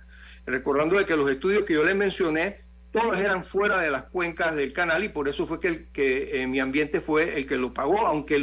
Recordando 0.47 0.99
de 0.99 1.07
que 1.07 1.17
los 1.17 1.31
estudios 1.31 1.65
que 1.65 1.75
yo 1.75 1.85
les 1.85 1.97
mencioné, 1.97 2.65
todos 2.95 3.19
eran 3.19 3.45
fuera 3.45 3.81
de 3.81 3.91
las 3.91 4.05
cuencas 4.05 4.55
del 4.55 4.73
canal 4.73 5.03
y 5.03 5.09
por 5.09 5.29
eso 5.29 5.49
fue 5.49 5.59
que, 5.59 5.89
eh, 5.95 6.47
mi 6.47 6.61
ambiente 6.61 7.01
fue 7.01 7.37
el 7.37 7.47
que 7.47 7.57
lo 7.57 7.75
pagó, 7.75 8.07
aunque 8.07 8.41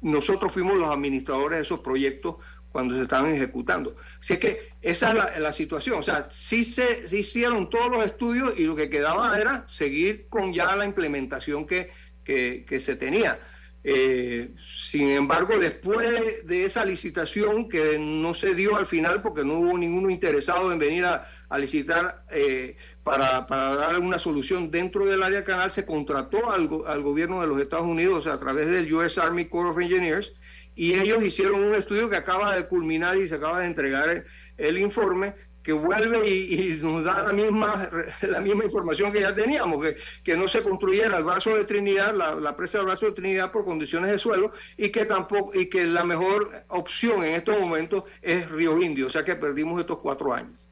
nosotros 0.00 0.52
fuimos 0.52 0.78
los 0.78 0.90
administradores 0.90 1.58
de 1.58 1.62
esos 1.62 1.80
proyectos 1.80 2.36
cuando 2.72 2.96
se 2.96 3.02
estaban 3.02 3.32
ejecutando. 3.32 3.96
Así 4.20 4.36
que 4.36 4.70
esa 4.82 5.10
es 5.34 5.40
la, 5.40 5.52
situación. 5.52 5.98
O 5.98 6.02
sea, 6.02 6.28
sí 6.30 6.64
se, 6.64 7.04
hicieron 7.10 7.68
todos 7.68 7.90
los 7.90 8.04
estudios 8.06 8.54
y 8.56 8.64
lo 8.64 8.76
que 8.76 8.88
quedaba 8.90 9.38
era 9.38 9.64
seguir 9.68 10.26
con 10.28 10.52
ya 10.52 10.74
la 10.76 10.84
implementación 10.84 11.66
que, 11.66 11.90
que, 12.24 12.80
se 12.80 12.96
tenía. 12.96 13.40
Eh, 13.82 14.50
sin 14.88 15.10
embargo, 15.10 15.58
después 15.58 16.46
de 16.46 16.64
esa 16.64 16.84
licitación 16.84 17.68
que 17.68 17.98
no 17.98 18.34
se 18.34 18.54
dio 18.54 18.76
al 18.76 18.86
final 18.86 19.22
porque 19.22 19.44
no 19.44 19.54
hubo 19.54 19.78
ninguno 19.78 20.10
interesado 20.10 20.72
en 20.72 20.78
venir 20.78 21.04
a, 21.04 21.26
licitar 21.58 22.22
eh, 22.30 22.76
para, 23.02 23.48
para, 23.48 23.74
dar 23.74 23.98
una 23.98 24.20
solución 24.20 24.70
dentro 24.70 25.04
del 25.06 25.24
área 25.24 25.42
canal, 25.42 25.72
se 25.72 25.84
contrató 25.84 26.48
al, 26.48 26.68
al, 26.86 27.02
gobierno 27.02 27.40
de 27.40 27.48
los 27.48 27.60
Estados 27.60 27.86
Unidos 27.86 28.28
a 28.28 28.38
través 28.38 28.68
del 28.70 28.92
US 28.94 29.18
Army 29.18 29.46
Corps 29.46 29.70
of 29.70 29.80
Engineers 29.80 30.32
y 30.74 30.94
ellos 30.94 31.22
hicieron 31.22 31.62
un 31.62 31.74
estudio 31.74 32.08
que 32.08 32.16
acaba 32.16 32.56
de 32.56 32.66
culminar 32.66 33.16
y 33.18 33.28
se 33.28 33.34
acaba 33.34 33.60
de 33.60 33.66
entregar 33.66 34.24
el 34.56 34.78
informe 34.78 35.34
que 35.62 35.72
vuelve 35.72 36.26
y, 36.28 36.78
nos 36.80 37.04
da 37.04 37.22
la 37.24 37.32
misma, 37.32 37.90
la 38.22 38.40
misma 38.40 38.64
información 38.64 39.12
que 39.12 39.20
ya 39.20 39.34
teníamos, 39.34 39.82
que, 39.84 39.96
que 40.24 40.36
no 40.36 40.48
se 40.48 40.62
construyera 40.62 41.18
el 41.18 41.24
brazo 41.24 41.50
de 41.50 41.64
Trinidad, 41.64 42.14
la, 42.14 42.56
presa 42.56 42.78
del 42.78 42.86
brazo 42.86 43.06
de 43.06 43.12
Trinidad 43.12 43.52
por 43.52 43.64
condiciones 43.64 44.10
de 44.10 44.18
suelo, 44.18 44.52
y 44.76 44.90
que 44.90 45.04
tampoco, 45.04 45.58
y 45.58 45.68
que 45.68 45.84
la 45.86 46.04
mejor 46.04 46.64
opción 46.68 47.24
en 47.24 47.34
estos 47.34 47.58
momentos 47.58 48.04
es 48.22 48.48
Río 48.50 48.80
Indio, 48.80 49.08
o 49.08 49.10
sea 49.10 49.24
que 49.24 49.34
perdimos 49.34 49.80
estos 49.80 49.98
cuatro 49.98 50.32
años. 50.32 50.66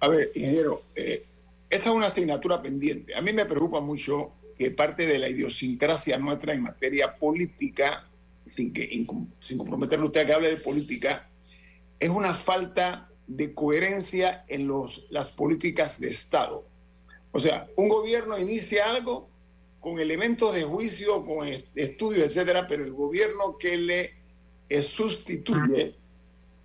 A 0.00 0.08
ver, 0.08 0.30
ingeniero, 0.34 0.82
eh, 0.96 1.22
esa 1.70 1.90
es 1.90 1.94
una 1.94 2.06
asignatura 2.06 2.60
pendiente. 2.60 3.14
A 3.14 3.22
mí 3.22 3.32
me 3.32 3.46
preocupa 3.46 3.80
mucho 3.80 4.32
que 4.58 4.72
parte 4.72 5.06
de 5.06 5.18
la 5.18 5.28
idiosincrasia 5.28 6.18
nuestra 6.18 6.52
en 6.52 6.62
materia 6.62 7.16
política, 7.16 8.04
sin, 8.46 8.72
que, 8.72 8.88
sin 9.40 9.58
comprometerle 9.58 10.06
usted 10.06 10.22
a 10.22 10.26
que 10.26 10.32
hable 10.32 10.48
de 10.48 10.56
política, 10.56 11.28
es 11.98 12.10
una 12.10 12.34
falta 12.34 13.08
de 13.26 13.54
coherencia 13.54 14.44
en 14.48 14.66
los, 14.66 15.04
las 15.10 15.30
políticas 15.30 16.00
de 16.00 16.08
Estado. 16.08 16.66
O 17.32 17.40
sea, 17.40 17.68
un 17.76 17.88
gobierno 17.88 18.38
inicia 18.38 18.90
algo 18.90 19.28
con 19.80 19.98
elementos 19.98 20.54
de 20.54 20.62
juicio, 20.62 21.24
con 21.24 21.46
estudios, 21.74 22.26
etcétera, 22.26 22.66
pero 22.66 22.84
el 22.84 22.92
gobierno 22.92 23.56
que 23.58 23.76
le 23.76 24.14
sustituye, 24.80 25.94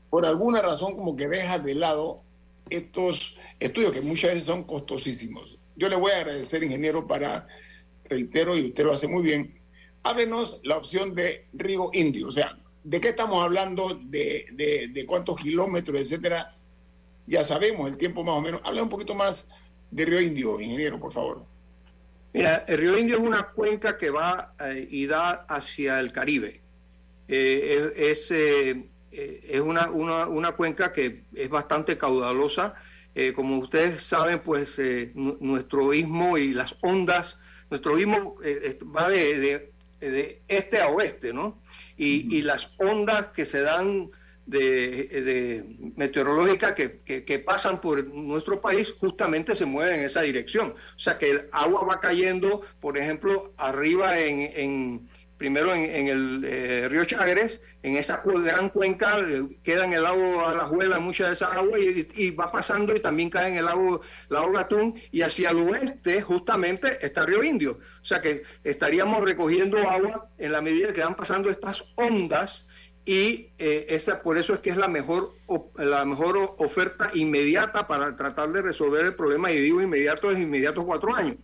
por 0.09 0.25
alguna 0.25 0.61
razón, 0.61 0.95
como 0.95 1.15
que 1.15 1.27
deja 1.27 1.59
de 1.59 1.75
lado 1.75 2.21
estos 2.69 3.35
estudios 3.59 3.91
que 3.91 4.01
muchas 4.01 4.31
veces 4.31 4.45
son 4.45 4.63
costosísimos. 4.63 5.57
Yo 5.75 5.89
le 5.89 5.95
voy 5.95 6.11
a 6.11 6.17
agradecer, 6.17 6.63
ingeniero, 6.63 7.07
para, 7.07 7.47
reitero, 8.05 8.57
y 8.57 8.67
usted 8.67 8.83
lo 8.83 8.91
hace 8.91 9.07
muy 9.07 9.23
bien, 9.23 9.56
háblenos 10.07 10.59
la 10.63 10.77
opción 10.77 11.13
de 11.13 11.45
Río 11.53 11.89
Indio. 11.93 12.27
O 12.27 12.31
sea, 12.31 12.57
¿de 12.83 12.99
qué 13.01 13.09
estamos 13.09 13.43
hablando? 13.43 13.99
¿De, 14.05 14.45
de, 14.93 15.05
cuántos 15.05 15.35
kilómetros, 15.35 15.99
etcétera? 15.99 16.53
ya 17.27 17.43
sabemos 17.43 17.89
el 17.89 17.97
tiempo 17.97 18.23
más 18.23 18.35
o 18.35 18.41
menos. 18.41 18.61
Habla 18.63 18.83
un 18.83 18.89
poquito 18.89 19.13
más 19.13 19.51
de 19.91 20.05
Río 20.05 20.21
Indio, 20.21 20.59
ingeniero, 20.59 20.99
por 20.99 21.11
favor. 21.11 21.43
Mira, 22.33 22.63
el 22.67 22.77
Río 22.77 22.97
Indio 22.97 23.17
es 23.17 23.23
una 23.23 23.49
cuenca 23.49 23.97
que 23.97 24.09
va 24.09 24.53
eh, 24.59 24.87
y 24.89 25.05
da 25.07 25.45
hacia 25.49 25.99
el 25.99 26.11
Caribe. 26.11 26.61
Eh, 27.27 27.91
es, 27.97 28.31
eh, 28.31 28.85
es 29.11 29.59
una, 29.59 29.89
una, 29.91 30.27
una, 30.27 30.53
cuenca 30.53 30.93
que 30.93 31.23
es 31.35 31.49
bastante 31.49 31.97
caudalosa. 31.97 32.75
como 33.35 33.57
ustedes 33.57 34.03
saben, 34.03 34.39
pues 34.39 34.79
nuestro 35.15 35.93
istmo 35.93 36.37
y 36.37 36.53
las 36.53 36.75
ondas, 36.81 37.35
nuestro 37.69 37.97
istmo 37.97 38.35
va 38.95 39.09
de, 39.09 39.71
este 39.99 40.79
a 40.79 40.89
oeste, 40.89 41.33
¿no? 41.33 41.61
Y, 41.97 42.35
y 42.35 42.41
las 42.41 42.69
ondas 42.77 43.27
que 43.27 43.45
se 43.45 43.61
dan 43.61 44.09
de, 44.47 45.65
meteorológica 45.95 46.73
que, 46.73 46.97
que, 47.03 47.39
pasan 47.39 47.81
por 47.81 48.03
nuestro 48.07 48.61
país 48.61 48.93
justamente 48.99 49.53
se 49.55 49.65
mueven 49.65 49.99
en 49.99 50.05
esa 50.05 50.21
dirección. 50.21 50.73
O 50.95 50.99
sea 50.99 51.17
que 51.17 51.31
el 51.31 51.41
agua 51.51 51.83
va 51.83 51.99
cayendo, 51.99 52.61
por 52.79 52.97
ejemplo, 52.97 53.53
arriba 53.57 54.19
en, 54.19 55.07
primero 55.37 55.73
en, 55.73 56.07
el 56.07 56.43
eh, 56.45 56.87
río 56.89 57.05
Chagres, 57.05 57.59
en 57.83 57.95
esa 57.95 58.21
gran 58.25 58.69
cuenca, 58.69 59.19
eh, 59.19 59.43
queda 59.63 59.85
en 59.85 59.93
el 59.93 60.03
lago 60.03 60.45
Alajuela 60.45 60.99
mucha 60.99 61.27
de 61.27 61.33
esa 61.33 61.53
agua 61.53 61.77
y, 61.79 62.31
va 62.31 62.51
pasando 62.51 62.95
y 62.95 62.99
también 62.99 63.29
cae 63.29 63.49
en 63.49 63.57
el 63.57 63.65
lago, 63.65 64.01
Gatún 64.29 64.99
y 65.11 65.21
hacia 65.21 65.51
el 65.51 65.57
oeste 65.57 66.21
justamente 66.21 67.05
está 67.05 67.25
Río 67.25 67.43
Indio. 67.43 67.79
O 68.01 68.05
sea 68.05 68.21
que 68.21 68.43
estaríamos 68.63 69.23
recogiendo 69.23 69.77
agua 69.77 70.29
en 70.37 70.51
la 70.51 70.61
medida 70.61 70.93
que 70.93 71.01
van 71.01 71.15
pasando 71.15 71.49
estas 71.49 71.83
ondas 71.95 72.65
y 73.07 73.51
eh, 73.57 73.85
esa, 73.87 74.21
por 74.21 74.37
eso 74.37 74.53
es 74.53 74.59
que 74.59 74.69
es 74.69 74.75
la 74.75 74.89
mejor, 74.89 75.31
la 75.77 76.03
mejor 76.03 76.55
oferta 76.57 77.09
inmediata 77.13 77.87
para 77.87 78.17
tratar 78.17 78.49
de 78.49 78.61
resolver 78.61 79.05
el 79.05 79.15
problema, 79.15 79.49
y 79.49 79.61
digo 79.61 79.81
inmediato 79.81 80.29
es 80.29 80.37
inmediato 80.37 80.85
cuatro 80.85 81.15
años. 81.15 81.37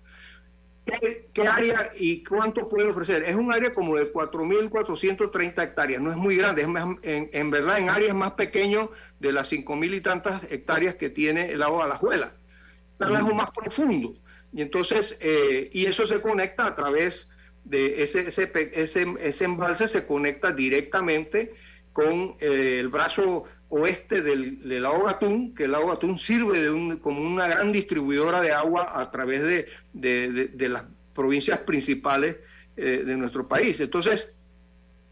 ¿Qué, 0.86 1.48
área 1.48 1.93
y 1.98 2.24
cuánto 2.24 2.67
puede 2.67 2.89
ofrecer? 2.89 3.24
Es 3.24 3.36
un 3.36 3.54
área 3.54 3.74
como 3.74 3.96
de 3.96 4.12
4.430 4.12 5.63
hectáreas, 5.63 6.02
no 6.02 6.12
es 6.12 6.17
muy 6.17 6.36
grande, 6.36 6.62
es 6.62 6.67
en, 6.67 7.30
en, 7.32 7.52
verdad 7.52 7.80
en 7.80 7.89
áreas 7.89 8.13
más 8.13 8.32
pequeñas 8.32 8.89
de 9.19 9.32
las 9.32 9.52
5.000 9.52 9.93
y 9.96 10.02
tantas 10.02 10.43
hectáreas 10.52 10.96
que 10.96 11.10
tiene 11.10 11.52
el 11.52 11.60
lago 11.60 11.78
de 11.78 11.84
Alajuela. 11.84 12.34
Está 12.91 13.10
lejos 13.10 13.34
más 13.34 13.50
profundo. 13.52 14.13
Y 14.52 14.62
entonces, 14.62 15.17
eh, 15.22 15.69
y 15.74 15.86
eso 15.86 16.06
se 16.06 16.19
conecta 16.22 16.67
a 16.67 16.76
través 16.76 17.28
de 17.63 18.04
ese, 18.04 18.28
ese, 18.28 18.52
ese, 18.74 19.46
embalse 19.46 19.88
se 19.88 20.06
conecta 20.06 20.52
directamente 20.52 21.54
con 21.93 22.36
eh, 22.39 22.80
el 22.80 22.89
brazo 22.89 23.46
oeste 23.74 24.22
del, 24.22 24.68
del, 24.68 24.84
lago 24.84 25.06
Gatún, 25.06 25.56
que 25.56 25.64
el 25.64 25.72
lago 25.72 25.88
Gatún 25.88 26.18
sirve 26.18 26.62
de 26.62 26.70
un, 26.70 26.98
como 26.98 27.22
una 27.22 27.48
gran 27.48 27.72
distribuidora 27.72 28.42
de 28.42 28.52
agua 28.52 29.00
a 29.00 29.10
través 29.12 29.68
de, 29.94 30.70
las 30.70 30.84
provincias 31.14 31.60
principales 31.60 32.38
eh, 32.78 33.04
de 33.06 33.18
nuestro 33.18 33.48
país. 33.48 33.80
Entonces, 33.80 34.30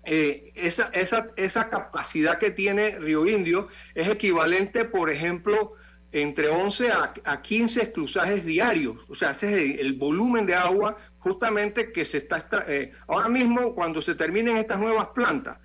eh, 0.03 0.51
esa, 0.55 1.69
capacidad 1.69 2.37
que 2.39 2.51
tiene 2.51 2.97
Río 2.99 3.25
Indio 3.25 3.67
es 3.95 4.07
equivalente, 4.07 4.85
por 4.85 5.09
ejemplo, 5.09 5.73
entre 6.11 6.49
11 6.49 6.91
a, 6.91 7.13
a 7.23 7.41
15 7.41 7.91
cruzajes 7.91 8.45
diarios. 8.45 8.97
O 9.07 9.15
sea, 9.15 9.31
ese 9.31 9.73
es 9.73 9.79
el 9.79 9.93
volumen 9.93 10.45
de 10.45 10.55
agua 10.55 10.97
justamente 11.21 11.91
que 11.91 12.03
se 12.03 12.17
está, 12.17 12.45
eh, 12.67 12.91
ahora 13.07 13.29
mismo 13.29 13.73
cuando 13.73 14.01
se 14.01 14.15
terminen 14.15 14.57
estas 14.57 14.79
nuevas 14.79 15.07
plantas, 15.09 15.57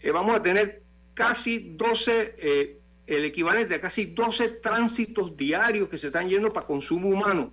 eh, 0.00 0.10
vamos 0.10 0.36
a 0.36 0.42
tener 0.42 0.79
casi 1.14 1.74
12, 1.76 2.34
eh, 2.38 2.78
el 3.06 3.24
equivalente 3.24 3.74
a 3.74 3.80
casi 3.80 4.06
12 4.06 4.48
tránsitos 4.62 5.36
diarios 5.36 5.88
que 5.88 5.98
se 5.98 6.08
están 6.08 6.28
yendo 6.28 6.52
para 6.52 6.66
consumo 6.66 7.08
humano. 7.08 7.52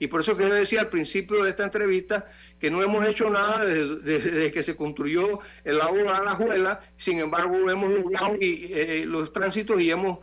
Y 0.00 0.06
por 0.06 0.20
eso 0.20 0.36
que 0.36 0.44
yo 0.44 0.54
decía 0.54 0.82
al 0.82 0.90
principio 0.90 1.42
de 1.42 1.50
esta 1.50 1.64
entrevista 1.64 2.30
que 2.60 2.70
no 2.70 2.82
hemos 2.82 3.04
hecho 3.06 3.28
nada 3.30 3.64
desde, 3.64 4.50
que 4.52 4.62
se 4.62 4.76
construyó 4.76 5.40
el 5.64 5.78
lago 5.78 5.96
de 5.96 6.04
la 6.04 6.36
Juela, 6.36 6.80
sin 6.96 7.18
embargo 7.18 7.68
hemos 7.68 7.90
logrado 7.90 8.36
y, 8.40 9.04
los 9.04 9.32
tránsitos 9.32 9.80
y 9.80 9.90
hemos, 9.90 10.18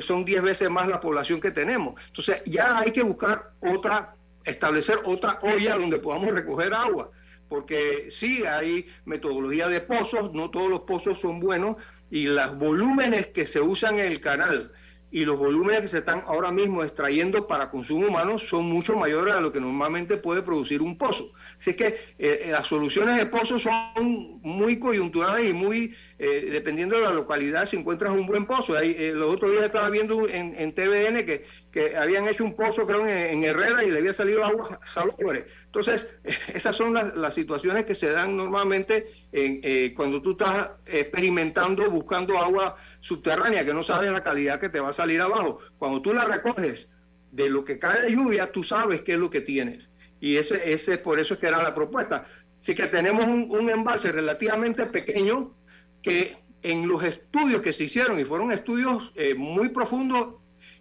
son 0.00 0.24
10 0.24 0.42
veces 0.42 0.68
más 0.68 0.88
la 0.88 1.00
población 1.00 1.40
que 1.40 1.52
tenemos. 1.52 1.94
Entonces 2.08 2.42
ya 2.46 2.78
hay 2.78 2.90
que 2.90 3.02
buscar 3.02 3.52
otra 3.60 4.14
establecer 4.44 4.98
otra 5.04 5.38
olla 5.42 5.76
donde 5.76 5.98
podamos 5.98 6.32
recoger 6.32 6.74
agua, 6.74 7.10
porque 7.48 8.08
sí 8.10 8.44
hay 8.44 8.86
metodología 9.04 9.68
de 9.68 9.80
pozos, 9.80 10.32
no 10.32 10.50
todos 10.50 10.70
los 10.70 10.80
pozos 10.80 11.18
son 11.20 11.40
buenos 11.40 11.76
y 12.14 12.28
los 12.28 12.56
volúmenes 12.56 13.26
que 13.26 13.44
se 13.44 13.60
usan 13.60 13.98
en 13.98 14.12
el 14.12 14.20
canal 14.20 14.70
y 15.14 15.24
los 15.24 15.38
volúmenes 15.38 15.82
que 15.82 15.86
se 15.86 15.98
están 15.98 16.24
ahora 16.26 16.50
mismo 16.50 16.82
extrayendo 16.82 17.46
para 17.46 17.70
consumo 17.70 18.08
humano 18.08 18.36
son 18.36 18.64
mucho 18.64 18.96
mayores 18.96 19.32
a 19.32 19.40
lo 19.40 19.52
que 19.52 19.60
normalmente 19.60 20.16
puede 20.16 20.42
producir 20.42 20.82
un 20.82 20.98
pozo. 20.98 21.30
Así 21.56 21.74
que 21.74 21.86
eh, 21.86 21.94
eh, 22.18 22.48
las 22.50 22.66
soluciones 22.66 23.16
de 23.18 23.26
pozos 23.26 23.62
son 23.62 24.40
muy 24.42 24.80
coyunturales 24.80 25.48
y 25.48 25.52
muy, 25.52 25.94
eh, 26.18 26.48
dependiendo 26.50 26.96
de 26.96 27.04
la 27.04 27.12
localidad, 27.12 27.68
si 27.68 27.76
encuentras 27.76 28.10
un 28.10 28.26
buen 28.26 28.44
pozo. 28.44 28.76
Ahí, 28.76 29.12
los 29.12 29.32
otros 29.32 29.52
días 29.52 29.66
estaba 29.66 29.88
viendo 29.88 30.28
en, 30.28 30.72
TVN 30.74 31.24
que, 31.24 31.46
que, 31.70 31.96
habían 31.96 32.26
hecho 32.26 32.42
un 32.42 32.56
pozo, 32.56 32.84
creo, 32.84 33.06
en, 33.06 33.44
Herrera 33.44 33.84
y 33.84 33.92
le 33.92 34.00
había 34.00 34.14
salido 34.14 34.44
agua 34.44 34.80
salobre. 34.92 35.46
Entonces, 35.66 36.08
esas 36.52 36.74
son 36.74 36.92
las, 36.92 37.34
situaciones 37.36 37.84
que 37.84 37.94
se 37.94 38.10
dan 38.10 38.36
normalmente 38.36 39.12
en, 39.30 39.94
cuando 39.94 40.20
tú 40.20 40.32
estás 40.32 40.72
experimentando, 40.86 41.88
buscando 41.88 42.36
agua 42.36 42.74
subterránea 43.04 43.66
que 43.66 43.74
no 43.74 43.82
sabes 43.82 44.10
la 44.10 44.22
calidad 44.22 44.58
que 44.58 44.70
te 44.70 44.80
va 44.80 44.88
a 44.88 44.94
salir 44.94 45.20
abajo. 45.20 45.58
Cuando 45.78 46.00
tú 46.00 46.14
la 46.14 46.24
recoges 46.24 46.88
de 47.32 47.50
lo 47.50 47.62
que 47.62 47.78
cae 47.78 48.00
de 48.02 48.12
lluvia, 48.12 48.50
tú 48.50 48.64
sabes 48.64 49.02
qué 49.02 49.12
es 49.12 49.18
lo 49.18 49.28
que 49.28 49.42
tienes. 49.42 49.86
Y 50.20 50.36
ese, 50.38 50.72
ese 50.72 50.96
por 50.96 51.20
eso 51.20 51.34
es 51.34 51.40
que 51.40 51.48
era 51.48 51.62
la 51.62 51.74
propuesta. 51.74 52.26
Así 52.62 52.74
que 52.74 52.86
tenemos 52.86 53.26
un, 53.26 53.68
envase 53.68 54.10
relativamente 54.10 54.86
pequeño 54.86 55.52
que 56.00 56.38
en 56.62 56.88
los 56.88 57.04
estudios 57.04 57.60
que 57.60 57.74
se 57.74 57.84
hicieron, 57.84 58.18
y 58.18 58.24
fueron 58.24 58.50
estudios 58.52 59.12
eh, 59.16 59.34
muy 59.34 59.68
profundos, 59.68 60.36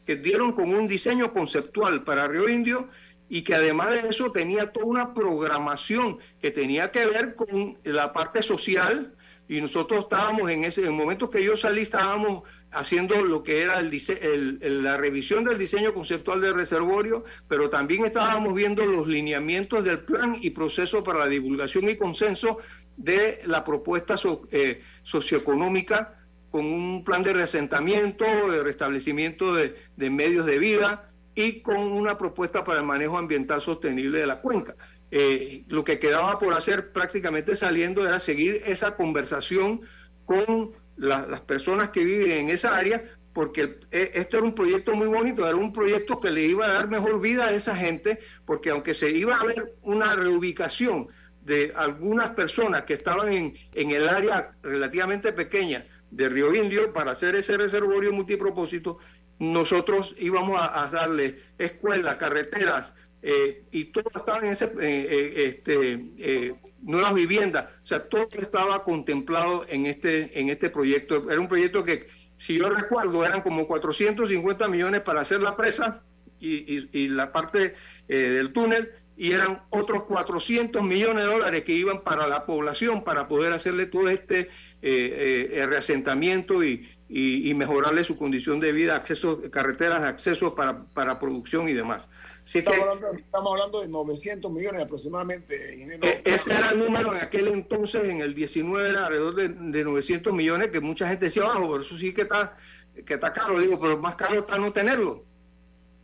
que 0.05 0.15
dieron 0.15 0.53
con 0.53 0.73
un 0.73 0.87
diseño 0.87 1.33
conceptual 1.33 2.05
para 2.05 2.29
Río 2.29 2.47
Indio, 2.47 2.87
y 3.27 3.41
que 3.41 3.55
además 3.55 3.89
de 3.89 4.07
eso 4.07 4.31
tenía 4.31 4.71
toda 4.71 4.85
una 4.85 5.13
programación 5.13 6.19
que 6.41 6.51
tenía 6.51 6.89
que 6.91 7.05
ver 7.05 7.35
con 7.35 7.77
la 7.83 8.13
parte 8.13 8.41
social, 8.41 9.12
y 9.47 9.59
nosotros 9.59 10.05
estábamos 10.05 10.49
en 10.49 10.63
ese 10.63 10.81
en 10.81 10.87
el 10.87 10.93
momento 10.93 11.29
que 11.29 11.43
yo 11.43 11.57
salí 11.57 11.81
estábamos 11.81 12.43
haciendo 12.71 13.21
lo 13.21 13.43
que 13.43 13.61
era 13.61 13.79
el, 13.79 14.59
la 14.83 14.97
revisión 14.97 15.43
del 15.43 15.57
diseño 15.57 15.93
conceptual 15.93 16.41
del 16.41 16.55
reservorio, 16.55 17.23
pero 17.47 17.69
también 17.69 18.05
estábamos 18.05 18.53
viendo 18.55 18.85
los 18.85 19.07
lineamientos 19.07 19.83
del 19.83 19.99
plan 19.99 20.37
y 20.41 20.49
proceso 20.51 21.03
para 21.03 21.19
la 21.19 21.27
divulgación 21.27 21.87
y 21.89 21.97
consenso 21.97 22.57
de 22.97 23.41
la 23.45 23.63
propuesta 23.63 24.15
eh, 24.51 24.81
socioeconómica 25.03 26.19
con 26.49 26.65
un 26.65 27.03
plan 27.03 27.23
de 27.23 27.33
resentamiento, 27.33 28.25
de 28.25 28.63
restablecimiento 28.63 29.53
de 29.55 30.09
medios 30.09 30.45
de 30.45 30.59
vida 30.59 31.09
y 31.35 31.61
con 31.61 31.77
una 31.77 32.17
propuesta 32.17 32.63
para 32.63 32.79
el 32.79 32.85
manejo 32.85 33.17
ambiental 33.17 33.61
sostenible 33.61 34.19
de 34.19 34.27
la 34.27 34.39
cuenca. 34.41 34.75
Eh, 35.15 35.63
lo 35.67 35.83
que 35.83 35.99
quedaba 35.99 36.39
por 36.39 36.55
hacer 36.55 36.91
prácticamente 36.91 37.55
saliendo 37.55 38.03
era 38.03 38.19
seguir 38.19 38.63
esa 38.65 38.95
conversación 38.95 39.81
con 40.25 40.71
las 40.97 41.39
personas 41.41 41.89
que 41.89 42.03
viven 42.03 42.31
en 42.31 42.49
esa 42.49 42.75
área, 42.75 43.03
porque 43.31 43.77
e, 43.91 44.09
esto 44.15 44.37
era 44.37 44.45
un 44.47 44.55
proyecto 44.55 44.95
muy 44.95 45.07
bonito, 45.07 45.47
era 45.47 45.55
un 45.55 45.71
proyecto 45.71 46.19
que 46.19 46.31
le 46.31 46.41
iba 46.41 46.65
a 46.65 46.73
dar 46.73 46.87
mejor 46.87 47.21
vida 47.21 47.45
a 47.45 47.53
esa 47.53 47.75
gente, 47.75 48.21
porque 48.47 48.71
aunque 48.71 48.95
se 48.95 49.11
iba 49.11 49.35
a 49.35 49.45
ver 49.45 49.75
una 49.83 50.15
reubicación 50.15 51.09
de 51.41 51.71
algunas 51.75 52.31
personas 52.31 52.85
que 52.85 52.95
estaban 52.95 53.31
en, 53.31 53.53
en 53.75 53.91
el 53.91 54.09
área 54.09 54.55
relativamente 54.63 55.31
pequeña 55.31 55.85
de 56.09 56.27
Río 56.27 56.55
Indio 56.55 56.91
para 56.91 57.11
hacer 57.11 57.35
ese 57.35 57.55
reservorio 57.55 58.11
multipropósito, 58.13 58.97
nosotros 59.37 60.15
íbamos 60.17 60.59
a, 60.59 60.85
a 60.85 60.89
darle 60.89 61.39
escuelas, 61.59 62.15
carreteras, 62.15 62.93
eh, 63.25 63.63
y 63.71 63.85
todo 63.85 64.11
estaba 64.13 64.39
en 64.39 64.47
ese, 64.47 64.65
eh, 64.65 64.71
eh, 64.81 65.33
este, 65.47 66.57
nuevas 66.81 67.13
viviendas, 67.13 67.69
o 67.81 67.87
sea, 67.87 68.03
todo 68.03 68.27
estaba 68.33 68.83
contemplado 68.83 69.65
en 69.69 69.85
este, 69.85 70.37
en 70.37 70.49
este 70.49 70.69
proyecto. 70.69 71.31
Era 71.31 71.39
un 71.39 71.47
proyecto 71.47 71.85
que, 71.85 72.07
si 72.35 72.57
yo 72.57 72.69
recuerdo, 72.69 73.25
eran 73.25 73.41
como 73.41 73.65
450 73.65 74.67
millones 74.67 75.01
para 75.03 75.21
hacer 75.21 75.41
la 75.41 75.55
presa 75.55 76.03
y, 76.37 76.89
y, 76.91 77.07
la 77.07 77.31
parte 77.31 77.75
del 78.09 78.51
túnel, 78.51 78.91
y 79.15 79.31
eran 79.31 79.61
otros 79.69 80.03
400 80.03 80.83
millones 80.83 81.23
de 81.23 81.31
dólares 81.31 81.61
que 81.63 81.71
iban 81.71 82.01
para 82.01 82.27
la 82.27 82.45
población 82.45 83.05
para 83.05 83.29
poder 83.29 83.53
hacerle 83.53 83.85
todo 83.85 84.09
este 84.09 84.49
reasentamiento 84.81 86.61
y, 86.61 86.89
y, 87.07 87.53
mejorarle 87.53 88.03
su 88.03 88.17
condición 88.17 88.59
de 88.59 88.73
vida, 88.73 88.97
acceso, 88.97 89.41
carreteras, 89.49 90.03
acceso 90.03 90.53
para, 90.53 90.83
para 90.93 91.17
producción 91.17 91.69
y 91.69 91.73
demás 91.73 92.05
estamos, 92.45 93.51
hablando, 93.51 93.81
de 93.81 93.87
900 93.89 94.51
millones 94.51 94.83
aproximadamente. 94.83 95.55
E, 95.55 96.21
ese 96.25 96.51
era 96.51 96.71
el 96.71 96.79
número 96.79 97.13
en 97.15 97.21
aquel 97.21 97.47
entonces, 97.47 98.03
en 98.03 98.21
el 98.21 98.35
19 98.35 98.89
era 98.89 99.05
alrededor 99.05 99.35
de, 99.35 99.83
900 99.83 100.33
millones, 100.33 100.71
que 100.71 100.79
mucha 100.79 101.07
gente 101.07 101.25
decía, 101.25 101.43
bajo, 101.43 101.71
pero 101.71 101.83
eso 101.83 101.97
sí 101.97 102.13
que 102.13 102.23
está, 102.23 102.57
que 103.05 103.13
está 103.13 103.31
caro. 103.31 103.59
Digo, 103.59 103.79
pero 103.79 103.97
más 103.97 104.15
caro 104.15 104.39
está 104.41 104.57
no 104.57 104.73
tenerlo. 104.73 105.23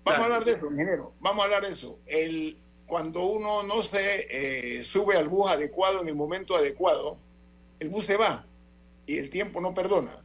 Vamos 0.04 0.22
a 0.22 0.26
hablar 0.26 0.46
de 0.46 0.52
eso, 0.52 0.72
ingeniero. 0.72 1.14
Vamos 1.20 1.42
a 1.42 1.46
hablar 1.46 1.62
de 1.62 1.70
eso. 1.70 2.00
El, 2.08 2.58
cuando 2.86 3.24
uno 3.24 3.64
no 3.64 3.84
se 3.84 4.28
eh, 4.30 4.84
sube 4.84 5.16
al 5.16 5.30
bus 5.30 5.52
adecuado 5.52 6.02
en 6.02 6.08
el 6.08 6.16
momento 6.16 6.56
adecuado, 6.56 7.18
el 7.80 7.90
bus 7.90 8.06
se 8.06 8.18
va 8.18 8.46
y 9.06 9.18
el 9.18 9.30
tiempo 9.30 9.62
no 9.62 9.74
perdona. 9.74 10.24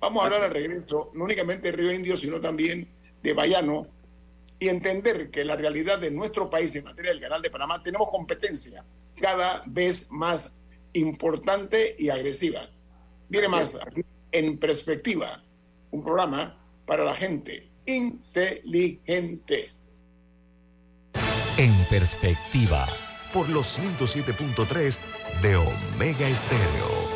Vamos 0.00 0.22
a 0.22 0.26
hablar 0.26 0.44
al 0.44 0.50
regreso, 0.50 1.10
no 1.14 1.24
únicamente 1.24 1.70
de 1.70 1.76
Río 1.76 1.92
Indio, 1.92 2.16
sino 2.16 2.40
también 2.40 2.88
de 3.22 3.32
Bayano, 3.32 3.86
y 4.58 4.68
entender 4.68 5.30
que 5.30 5.44
la 5.44 5.56
realidad 5.56 5.98
de 5.98 6.10
nuestro 6.10 6.48
país 6.48 6.74
en 6.74 6.84
materia 6.84 7.12
del 7.12 7.20
canal 7.20 7.42
de 7.42 7.50
Panamá 7.50 7.82
tenemos 7.82 8.10
competencia 8.10 8.84
cada 9.20 9.62
vez 9.66 10.10
más 10.10 10.56
importante 10.92 11.94
y 11.98 12.08
agresiva. 12.08 12.68
Viene 13.28 13.48
más 13.48 13.74
aquí 13.74 14.04
En 14.32 14.58
Perspectiva, 14.58 15.42
un 15.90 16.02
programa 16.02 16.58
para 16.86 17.04
la 17.04 17.14
gente 17.14 17.70
inteligente. 17.86 19.70
En 21.58 21.74
Perspectiva, 21.90 22.86
por 23.32 23.48
los 23.48 23.78
107.3 23.78 24.98
de 25.42 25.56
Omega 25.56 26.28
Estéreo. 26.28 27.15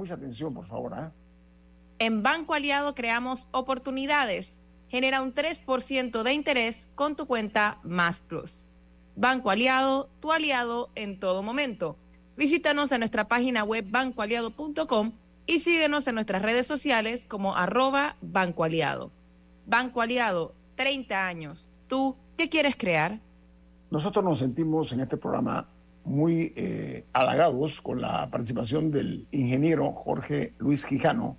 Mucha 0.00 0.14
atención, 0.14 0.52
por 0.52 0.66
favor. 0.66 0.92
¿eh? 0.98 1.10
En 1.98 2.22
Banco 2.22 2.54
Aliado 2.54 2.94
creamos 2.94 3.46
oportunidades. 3.52 4.58
Genera 4.88 5.22
un 5.22 5.32
3% 5.32 6.22
de 6.22 6.32
interés 6.32 6.88
con 6.94 7.14
tu 7.14 7.26
cuenta 7.26 7.78
Más 7.84 8.22
Plus. 8.22 8.66
Banco 9.14 9.50
Aliado, 9.50 10.08
tu 10.20 10.32
aliado 10.32 10.90
en 10.94 11.20
todo 11.20 11.42
momento. 11.42 11.96
Visítanos 12.36 12.90
en 12.90 13.00
nuestra 13.00 13.28
página 13.28 13.62
web 13.62 13.84
bancoaliado.com 13.88 15.12
y 15.46 15.58
síguenos 15.58 16.06
en 16.06 16.14
nuestras 16.14 16.42
redes 16.42 16.66
sociales 16.66 17.26
como 17.26 17.54
arroba 17.54 18.16
Banco 18.22 18.64
Aliado. 18.64 19.10
Banco 19.66 20.00
Aliado, 20.00 20.54
30 20.76 21.26
años. 21.26 21.68
¿Tú 21.86 22.16
qué 22.38 22.48
quieres 22.48 22.76
crear? 22.76 23.20
Nosotros 23.90 24.24
nos 24.24 24.38
sentimos 24.38 24.92
en 24.92 25.00
este 25.00 25.18
programa 25.18 25.68
muy 26.04 26.52
eh, 26.56 27.04
halagados 27.12 27.80
con 27.80 28.00
la 28.00 28.30
participación 28.30 28.90
del 28.90 29.26
ingeniero 29.30 29.92
Jorge 29.92 30.54
Luis 30.58 30.84
Quijano, 30.84 31.36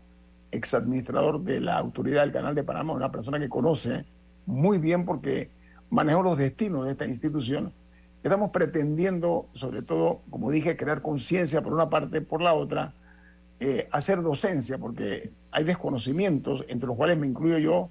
exadministrador 0.52 1.41
de 1.41 1.62
la 1.62 1.78
Autoridad 1.78 2.21
del 2.21 2.32
Canal 2.32 2.56
de 2.56 2.63
Panamá, 2.63 2.93
una 2.93 3.12
persona 3.12 3.39
que 3.39 3.50
conoce 3.50 4.06
muy 4.45 4.78
bien 4.78 5.06
porque 5.06 5.50
manejó 5.89 6.24
los 6.24 6.38
destinos 6.38 6.86
de 6.86 6.91
esta 6.91 7.06
institución. 7.06 7.74
Estamos 8.24 8.52
pretendiendo, 8.52 9.47
sobre 9.54 9.82
todo, 9.82 10.21
como 10.30 10.52
dije, 10.52 10.78
crear 10.78 11.02
conciencia 11.02 11.62
por 11.62 11.74
una 11.74 11.89
parte, 11.89 12.21
por 12.21 12.41
la 12.41 12.54
otra, 12.54 12.93
eh, 13.60 13.88
hacer 13.91 14.21
docencia, 14.21 14.78
porque 14.78 15.32
hay 15.52 15.63
desconocimientos, 15.63 16.65
entre 16.67 16.88
los 16.88 16.95
cuales 16.95 17.17
me 17.17 17.28
incluyo 17.28 17.58
yo, 17.58 17.89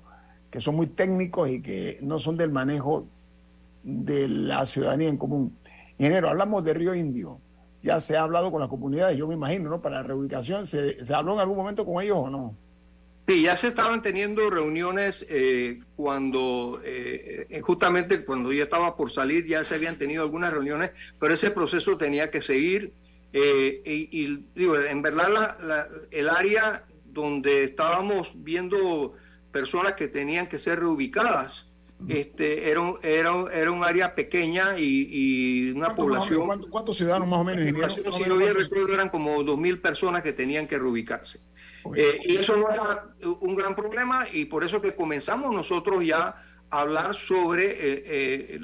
que 0.50 0.60
son 0.60 0.76
muy 0.76 0.86
técnicos 0.86 1.48
y 1.48 1.62
que 1.62 1.98
no 2.02 2.18
son 2.18 2.36
del 2.36 2.50
manejo 2.50 3.06
de 3.82 4.28
la 4.28 4.66
ciudadanía 4.66 5.08
en 5.08 5.16
común. 5.16 5.56
Ingeniero, 6.00 6.30
hablamos 6.30 6.64
de 6.64 6.72
Río 6.72 6.94
Indio. 6.94 7.42
Ya 7.82 8.00
se 8.00 8.16
ha 8.16 8.22
hablado 8.22 8.50
con 8.50 8.58
las 8.58 8.70
comunidades, 8.70 9.18
yo 9.18 9.28
me 9.28 9.34
imagino, 9.34 9.68
¿no? 9.68 9.82
Para 9.82 9.96
la 9.96 10.02
reubicación, 10.02 10.66
¿se, 10.66 11.04
se 11.04 11.14
habló 11.14 11.34
en 11.34 11.40
algún 11.40 11.58
momento 11.58 11.84
con 11.84 12.02
ellos 12.02 12.16
o 12.16 12.30
no? 12.30 12.56
Sí, 13.28 13.42
ya 13.42 13.54
se 13.54 13.68
estaban 13.68 14.00
teniendo 14.00 14.48
reuniones 14.48 15.26
eh, 15.28 15.80
cuando, 15.96 16.80
eh, 16.82 17.46
eh, 17.50 17.60
justamente 17.60 18.24
cuando 18.24 18.50
yo 18.50 18.64
estaba 18.64 18.96
por 18.96 19.12
salir, 19.12 19.44
ya 19.44 19.62
se 19.62 19.74
habían 19.74 19.98
tenido 19.98 20.22
algunas 20.22 20.54
reuniones, 20.54 20.92
pero 21.18 21.34
ese 21.34 21.50
proceso 21.50 21.98
tenía 21.98 22.30
que 22.30 22.40
seguir. 22.40 22.94
y, 23.34 24.26
digo, 24.54 24.78
en 24.78 25.02
verdad 25.02 25.86
el 26.10 26.30
área 26.30 26.86
donde 27.04 27.64
estábamos 27.64 28.32
viendo 28.36 29.16
personas 29.52 29.92
que 29.96 30.08
tenían 30.08 30.48
que 30.48 30.58
ser 30.58 30.80
reubicadas, 30.80 31.66
este, 32.08 32.70
era, 32.70 32.80
un, 32.80 32.98
era, 33.02 33.32
era 33.52 33.70
un 33.70 33.84
área 33.84 34.14
pequeña 34.14 34.78
y, 34.78 35.70
una 35.72 35.88
población... 35.88 36.66
¿cuántos, 36.70 36.96
ciudadanos 36.96 37.28
más 37.28 37.40
o 37.40 37.44
menos? 37.44 37.64
Si 37.64 38.28
no 38.28 38.36
bien 38.36 38.54
recuerdo, 38.54 38.94
eran 38.94 39.08
como 39.08 39.40
2.000 39.42 39.80
personas 39.80 40.22
que 40.22 40.32
tenían 40.32 40.66
que 40.66 40.78
reubicarse. 40.78 41.40
Eh, 41.94 42.20
y 42.24 42.36
eso 42.36 42.56
no 42.56 42.70
era 42.70 43.14
un 43.40 43.54
gran 43.54 43.74
problema 43.74 44.26
y 44.30 44.44
por 44.44 44.64
eso 44.64 44.80
que 44.80 44.94
comenzamos 44.94 45.54
nosotros 45.54 46.04
ya 46.04 46.42
a 46.70 46.80
hablar 46.80 47.14
sobre 47.14 47.70
eh, 47.70 48.58
eh, 48.58 48.60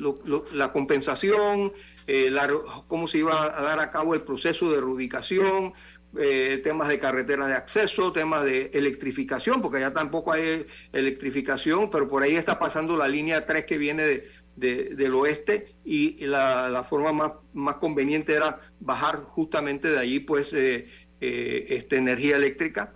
la 0.53 0.71
compensación, 0.73 1.73
la, 2.07 2.49
cómo 2.87 3.09
se 3.09 3.19
iba 3.19 3.59
a 3.59 3.63
dar 3.63 3.81
a 3.81 3.91
cabo 3.91 4.15
el 4.15 4.23
proceso 4.23 4.71
de 4.71 4.81
reubicación, 4.81 5.73
eh, 6.19 6.61
temas 6.63 6.89
de 6.89 6.99
carreteras 6.99 7.49
de 7.49 7.55
acceso, 7.55 8.13
temas 8.13 8.45
de 8.45 8.71
electrificación, 8.75 9.63
porque 9.63 9.81
ya 9.81 9.93
tampoco 9.93 10.33
hay 10.33 10.67
electrificación, 10.93 11.91
pero 11.91 12.09
por 12.09 12.23
ahí 12.23 12.37
está 12.37 12.59
pasando 12.59 12.97
la 12.97 13.09
línea 13.09 13.47
3 13.47 13.65
que 13.65 13.79
viene 13.79 14.23
de, 14.57 14.95
del 14.95 15.15
oeste 15.15 15.75
y 15.85 16.25
la, 16.27 16.87
forma 16.89 17.13
más, 17.13 17.33
más, 17.53 17.77
conveniente 17.77 18.35
era 18.35 18.61
bajar 18.81 19.25
justamente 19.25 19.91
de 19.91 19.99
allí 19.99 20.21
pues 20.21 20.53
eh, 20.53 20.89
eh, 21.21 21.67
esta 21.71 21.97
energía 21.97 22.37
eléctrica. 22.37 22.95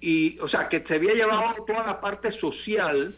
y 0.00 0.38
o 0.40 0.48
sea, 0.48 0.68
que 0.68 0.84
se 0.84 0.96
había 0.96 1.14
llevado 1.14 1.64
toda 1.64 1.86
la 1.86 2.00
parte 2.00 2.32
social 2.32 3.14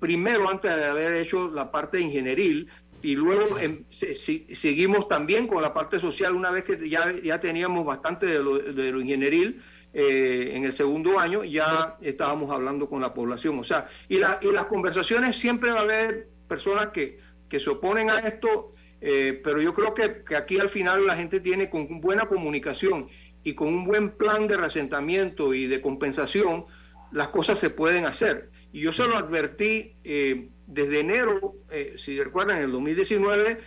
primero 0.00 0.48
antes 0.48 0.74
de 0.74 0.84
haber 0.84 1.14
hecho 1.14 1.50
la 1.50 1.70
parte 1.70 2.00
ingenieril, 2.00 2.68
y 3.02 3.14
luego 3.14 3.58
em, 3.58 3.84
seguimos 3.90 5.08
también 5.08 5.46
con 5.46 5.62
la 5.62 5.72
parte 5.72 5.98
social 6.00 6.34
una 6.34 6.50
vez 6.50 6.64
que 6.64 6.88
ya, 6.88 7.12
ya 7.22 7.40
teníamos 7.40 7.84
bastante 7.84 8.26
de 8.26 8.42
lo, 8.42 8.58
de 8.58 8.92
lo 8.92 9.00
ingenieril. 9.00 9.62
Eh, 9.92 10.52
en 10.54 10.64
el 10.64 10.72
segundo 10.72 11.18
año 11.18 11.42
ya 11.42 11.96
estábamos 12.00 12.50
hablando 12.50 12.88
con 12.88 13.00
la 13.00 13.12
población. 13.12 13.58
O 13.58 13.64
sea, 13.64 13.88
y, 14.08 14.18
la, 14.18 14.38
y 14.42 14.52
las 14.52 14.66
conversaciones 14.66 15.36
siempre 15.36 15.72
va 15.72 15.80
a 15.80 15.82
haber 15.82 16.28
personas 16.46 16.88
que, 16.88 17.18
que 17.48 17.58
se 17.58 17.70
oponen 17.70 18.10
a 18.10 18.20
esto, 18.20 18.74
eh, 19.00 19.40
pero 19.42 19.60
yo 19.60 19.74
creo 19.74 19.94
que, 19.94 20.22
que, 20.24 20.36
aquí 20.36 20.60
al 20.60 20.68
final 20.68 21.06
la 21.06 21.16
gente 21.16 21.40
tiene 21.40 21.70
con 21.70 22.00
buena 22.00 22.26
comunicación 22.26 23.08
y 23.42 23.54
con 23.54 23.68
un 23.68 23.84
buen 23.84 24.10
plan 24.10 24.46
de 24.46 24.56
resentamiento 24.56 25.54
y 25.54 25.66
de 25.66 25.80
compensación, 25.80 26.66
las 27.10 27.28
cosas 27.28 27.58
se 27.58 27.70
pueden 27.70 28.04
hacer. 28.04 28.50
Y 28.72 28.82
yo 28.82 28.92
se 28.92 29.06
lo 29.06 29.16
advertí. 29.16 29.94
Eh, 30.04 30.50
desde 30.70 31.00
enero, 31.00 31.54
eh, 31.70 31.94
si 31.98 32.20
recuerdan, 32.22 32.58
en 32.58 32.64
el 32.64 32.72
2019, 32.72 33.58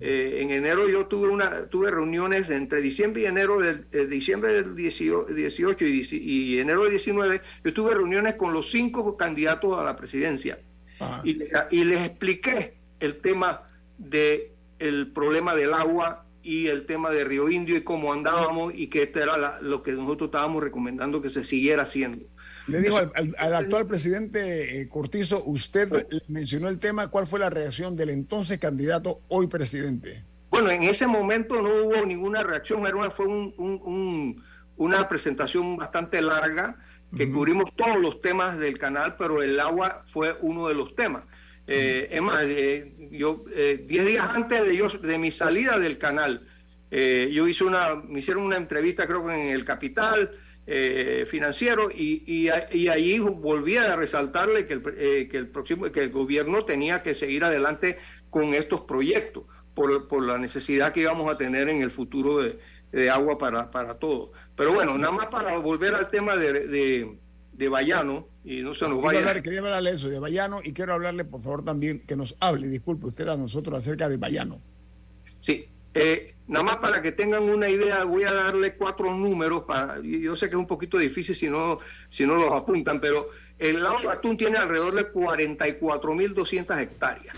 eh, 0.00 0.38
en 0.40 0.50
enero 0.50 0.88
yo 0.88 1.06
tuve 1.06 1.28
una 1.28 1.66
tuve 1.66 1.90
reuniones 1.90 2.48
entre 2.48 2.80
diciembre 2.80 3.22
y 3.22 3.26
enero 3.26 3.60
del 3.60 3.86
eh, 3.90 4.06
diciembre 4.06 4.52
del 4.52 4.76
18 4.76 5.84
y, 5.84 6.58
enero 6.58 6.82
del 6.82 6.92
19, 6.92 7.40
yo 7.64 7.74
tuve 7.74 7.94
reuniones 7.94 8.36
con 8.36 8.52
los 8.52 8.70
cinco 8.70 9.16
candidatos 9.16 9.76
a 9.76 9.82
la 9.82 9.96
presidencia 9.96 10.60
y, 11.24 11.34
les 11.84 12.06
expliqué 12.06 12.74
el 13.00 13.16
tema 13.16 13.62
de 13.98 14.52
el 14.78 15.08
problema 15.08 15.56
del 15.56 15.74
agua 15.74 16.24
y 16.42 16.68
el 16.68 16.86
tema 16.86 17.10
de 17.10 17.24
Río 17.24 17.48
Indio 17.48 17.76
y 17.76 17.82
cómo 17.82 18.12
andábamos 18.12 18.72
y 18.76 18.86
que 18.86 19.02
esto 19.04 19.20
era 19.22 19.60
lo 19.60 19.82
que 19.82 19.92
nosotros 19.92 20.28
estábamos 20.28 20.62
recomendando 20.62 21.20
que 21.20 21.30
se 21.30 21.42
siguiera 21.42 21.82
haciendo. 21.82 22.26
Le 22.66 22.80
dijo 22.80 22.98
al, 22.98 23.54
actual 23.54 23.86
presidente 23.86 24.80
eh, 24.80 24.88
Cortizo, 24.88 25.42
usted 25.44 26.06
mencionó 26.28 26.68
el 26.68 26.78
tema, 26.78 27.08
¿cuál 27.08 27.26
fue 27.26 27.38
la 27.38 27.50
reacción 27.50 27.96
del 27.96 28.10
entonces 28.10 28.58
candidato, 28.58 29.20
hoy 29.28 29.46
presidente? 29.46 30.24
Bueno, 30.50 30.70
en 30.70 30.82
ese 30.82 31.06
momento 31.06 31.60
no 31.62 31.68
hubo 31.84 32.06
ninguna 32.06 32.42
reacción, 32.42 32.86
era 32.86 32.96
una, 32.96 33.10
fue 33.10 33.26
una 34.76 35.08
presentación 35.08 35.76
bastante 35.76 36.20
larga 36.20 36.76
que 37.16 37.30
cubrimos 37.30 37.74
todos 37.76 37.98
los 37.98 38.20
temas 38.20 38.58
del 38.58 38.78
canal, 38.78 39.16
pero 39.18 39.42
el 39.42 39.58
agua 39.58 40.04
fue 40.12 40.36
uno 40.40 40.68
de 40.68 40.74
los 40.74 40.94
temas. 40.94 41.24
Eh, 41.66 42.08
es 42.10 42.22
más, 42.22 42.42
eh, 42.44 42.92
yo, 43.10 43.44
diez 43.86 44.06
días 44.06 44.28
antes 44.34 44.62
de, 44.62 44.76
yo, 44.76 44.88
de 44.88 45.18
mi 45.18 45.30
salida 45.30 45.78
del 45.78 45.98
canal, 45.98 46.46
Eh, 46.92 47.30
yo 47.32 47.46
hice 47.46 47.62
una, 47.64 47.94
me 47.94 48.18
hicieron 48.18 48.42
una 48.42 48.56
entrevista 48.56 49.06
creo 49.06 49.24
que 49.24 49.32
en 49.32 49.54
el 49.54 49.64
Capital 49.64 50.32
eh, 50.66 51.26
Financiero 51.28 51.90
y, 51.90 52.22
y, 52.26 52.48
y, 52.78 52.88
ahí 52.88 53.18
volví 53.18 53.76
a 53.76 53.96
resaltarle 53.96 54.66
que 54.66 54.74
el, 54.74 54.82
eh, 54.96 55.28
que 55.30 55.36
el 55.38 55.48
próximo, 55.48 55.90
que 55.90 56.02
el 56.02 56.10
gobierno 56.10 56.64
tenía 56.64 57.02
que 57.02 57.14
seguir 57.14 57.44
adelante 57.44 57.98
con 58.28 58.54
estos 58.54 58.82
proyectos 58.82 59.44
por, 59.74 60.06
por 60.06 60.24
la 60.24 60.38
necesidad 60.38 60.92
que 60.92 61.00
íbamos 61.00 61.32
a 61.32 61.36
tener 61.36 61.68
en 61.68 61.82
el 61.82 61.90
futuro 61.90 62.42
de, 62.42 62.58
de 62.92 63.10
agua 63.10 63.38
para, 63.38 63.70
para 63.70 63.94
todos. 63.94 64.30
Pero 64.56 64.72
bueno, 64.72 64.96
nada 64.96 65.12
más 65.12 65.26
para 65.26 65.56
volver 65.58 65.94
al 65.94 66.10
tema 66.10 66.36
de, 66.36 66.66
de, 66.68 67.18
de 67.52 67.68
Bayano, 67.68 68.28
y 68.44 68.60
no 68.62 68.74
se 68.74 68.88
nos 68.88 69.02
vaya. 69.02 69.20
Hablar, 69.20 69.42
quería 69.42 69.60
hablarle 69.60 69.90
eso, 69.90 70.08
de 70.08 70.18
Bayano, 70.18 70.60
y 70.62 70.72
quiero 70.72 70.94
hablarle, 70.94 71.24
por 71.24 71.40
favor, 71.40 71.64
también 71.64 72.00
que 72.06 72.16
nos 72.16 72.36
hable, 72.40 72.68
disculpe 72.68 73.06
usted 73.06 73.28
a 73.28 73.36
nosotros 73.36 73.78
acerca 73.78 74.08
de 74.08 74.16
Bayano. 74.16 74.60
Sí, 75.40 75.68
eh, 75.94 76.34
nada 76.46 76.64
más 76.64 76.76
para 76.76 77.02
que 77.02 77.12
tengan 77.12 77.44
una 77.44 77.68
idea, 77.68 78.04
voy 78.04 78.24
a 78.24 78.32
darle 78.32 78.76
cuatro 78.76 79.14
números, 79.14 79.64
yo 80.02 80.36
sé 80.36 80.48
que 80.48 80.54
es 80.54 80.60
un 80.60 80.66
poquito 80.66 80.98
difícil 80.98 81.34
si 81.34 81.48
no, 81.48 81.78
si 82.08 82.26
no 82.26 82.34
los 82.36 82.52
apuntan, 82.52 83.00
pero 83.00 83.30
el 83.58 83.82
lago 83.82 84.08
Atún 84.10 84.36
tiene 84.36 84.56
alrededor 84.56 84.94
de 84.94 85.12
44.200 85.12 86.80
hectáreas. 86.80 87.36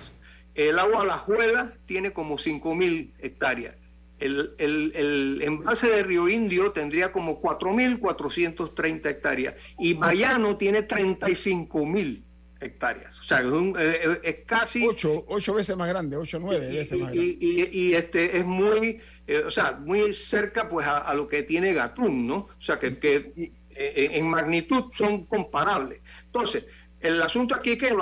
El 0.55 0.79
agua 0.79 1.03
Alajuela 1.03 1.73
tiene 1.87 2.13
como 2.13 2.39
5.000 2.39 3.11
hectáreas. 3.19 3.75
El, 4.21 4.55
el, 4.59 4.93
el, 4.95 5.43
envase 5.43 5.89
de 5.89 6.05
Río 6.05 6.29
Indio 6.29 6.71
tendría 6.71 7.11
como 7.11 7.43
4.430 7.43 9.07
hectáreas 9.07 9.55
y 9.81 9.95
Bayano 9.95 10.57
tiene 10.57 10.87
35.000 10.87 12.23
hectáreas. 12.63 13.19
O 13.19 13.25
sea, 13.25 13.41
es, 13.41 13.47
un, 13.47 13.75
eh, 13.79 14.21
es 14.23 14.37
casi... 14.47 14.87
Ocho, 14.87 15.25
ocho, 15.29 15.55
veces 15.55 15.77
más 15.77 15.89
grande, 15.89 16.17
ocho, 16.17 16.39
nueve 16.39 16.69
y, 16.71 16.77
veces 16.77 16.99
y, 16.99 17.03
más 17.03 17.13
grande. 17.13 17.37
Y, 17.41 17.69
y, 17.73 17.95
este 17.95 18.39
es 18.39 18.45
muy, 18.45 19.01
eh, 19.27 19.43
o 19.47 19.51
sea, 19.51 19.73
muy 19.73 20.13
cerca 20.13 20.69
pues 20.69 20.87
a, 20.87 20.99
a, 20.99 21.15
lo 21.15 21.29
que 21.29 21.43
tiene 21.43 21.73
Gatún, 21.73 22.27
¿no? 22.27 22.37
O 22.37 22.63
sea, 22.63 22.79
que, 22.79 22.99
que 22.99 23.33
eh, 23.71 24.09
en 24.13 24.29
magnitud 24.29 24.93
son 24.97 25.27
comparables. 25.27 26.01
Entonces, 26.27 26.65
el 27.03 27.21
asunto 27.21 27.57
aquí 27.57 27.73
es 27.73 27.79
que 27.79 27.95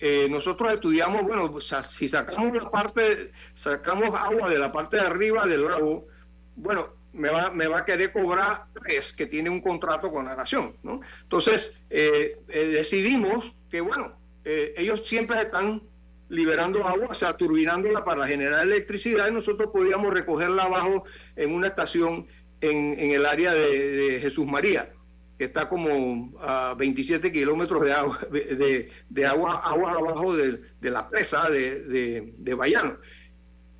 eh, 0.00 0.26
nosotros 0.28 0.72
estudiamos, 0.72 1.22
bueno, 1.22 1.44
o 1.44 1.60
sea, 1.60 1.84
si 1.84 2.08
sacamos 2.08 2.52
la 2.60 2.68
parte, 2.68 3.30
sacamos 3.54 4.20
agua 4.20 4.50
de 4.50 4.58
la 4.58 4.72
parte 4.72 4.96
de 4.96 5.02
arriba 5.02 5.46
del 5.46 5.64
lago, 5.64 6.08
bueno, 6.56 6.88
me 7.12 7.30
va, 7.30 7.52
me 7.52 7.68
va 7.68 7.78
a 7.78 7.84
querer 7.84 8.12
cobrar 8.12 8.64
tres, 8.82 9.12
que 9.12 9.26
tiene 9.26 9.48
un 9.48 9.60
contrato 9.60 10.10
con 10.10 10.24
la 10.24 10.34
nación, 10.34 10.74
¿no? 10.82 11.00
Entonces, 11.22 11.78
eh, 11.88 12.36
eh, 12.48 12.66
decidimos 12.66 13.52
que, 13.70 13.80
bueno, 13.80 14.18
ellos 14.44 15.06
siempre 15.06 15.40
están 15.40 15.82
liberando 16.30 16.86
agua, 16.86 17.08
o 17.10 17.14
sea, 17.14 17.36
turbinándola 17.36 18.04
para 18.04 18.26
generar 18.26 18.62
electricidad 18.62 19.28
y 19.28 19.32
nosotros 19.32 19.70
podíamos 19.72 20.14
recogerla 20.14 20.62
abajo 20.62 21.04
en 21.36 21.52
una 21.52 21.66
estación 21.66 22.26
en, 22.60 22.98
en 22.98 23.12
el 23.12 23.26
área 23.26 23.52
de, 23.52 24.18
Jesús 24.20 24.46
María 24.46 24.90
que 25.38 25.46
está 25.46 25.70
como 25.70 26.38
a 26.42 26.74
27 26.74 27.32
kilómetros 27.32 27.82
de 27.82 27.92
agua, 27.94 28.18
de, 28.30 28.90
de 29.08 29.26
agua, 29.26 29.62
agua 29.64 29.92
abajo 29.92 30.36
de, 30.36 30.60
de 30.80 30.90
la 30.90 31.08
presa 31.08 31.48
de, 31.48 31.80
de, 31.84 32.34
de, 32.36 32.54
Bayano. 32.54 32.98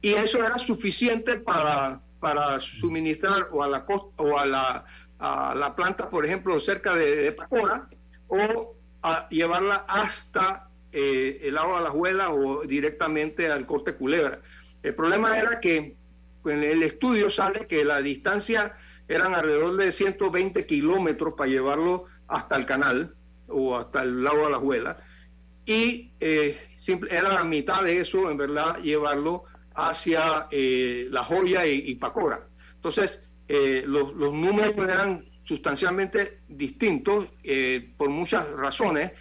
Y 0.01 0.15
eso 0.15 0.43
era 0.43 0.57
suficiente 0.57 1.37
para, 1.37 2.01
para 2.19 2.59
suministrar 2.61 3.49
o 3.53 3.63
a 3.63 3.69
la 3.69 3.85
costa, 3.85 4.23
o 4.23 4.39
a 4.39 4.47
la, 4.47 4.87
a 5.19 5.55
la 5.55 5.77
planta, 5.77 6.09
por 6.09 6.25
ejemplo, 6.25 6.59
cerca 6.61 6.95
de, 6.95 7.31
Pacora, 7.33 7.91
o 8.29 8.75
a 9.03 9.29
llevarla 9.29 9.85
hasta 9.89 10.69
eh, 10.93 11.41
el 11.43 11.57
agua 11.57 11.79
de 11.79 11.85
la 11.85 11.91
Juela 11.91 12.31
o 12.31 12.63
directamente 12.63 13.51
al 13.51 13.67
corte 13.67 13.95
Culebra. 13.95 14.41
El 14.83 14.95
problema 14.95 15.39
era 15.39 15.61
que 15.61 15.97
en 16.45 16.65
el 16.65 16.83
estudio 16.83 17.31
sale 17.31 17.67
que 17.67 17.85
la 17.85 18.01
distancia 18.01 18.77
eran 19.09 19.35
alrededor 19.35 19.77
de 19.77 19.93
120 19.93 20.67
kilómetros 20.67 21.35
para 21.35 21.51
llevarlo 21.51 22.07
hasta 22.29 22.57
el 22.57 22.65
canal 22.67 23.15
o 23.49 23.77
hasta 23.77 24.03
el 24.03 24.23
lago 24.23 24.45
de 24.45 24.51
la 24.51 24.59
Juela. 24.59 24.97
Y 25.67 26.13
eh, 26.21 26.59
simple, 26.79 27.15
era 27.15 27.33
la 27.33 27.45
mitad 27.45 27.83
de 27.83 28.01
eso, 28.01 28.31
en 28.31 28.37
verdad, 28.37 28.79
llevarlo 28.83 29.45
hacia 29.75 30.47
eh, 30.51 31.07
La 31.11 31.25
Joya 31.25 31.67
y, 31.67 31.95
Pacora. 31.97 32.47
Entonces, 32.75 33.21
eh, 33.49 33.83
los, 33.87 34.15
los, 34.15 34.33
números 34.33 34.77
eran 34.77 35.25
sustancialmente 35.51 36.39
distintos 36.49 37.27
eh, 37.43 37.91
por 37.97 38.09
muchas 38.09 38.49
razones. 38.53 39.13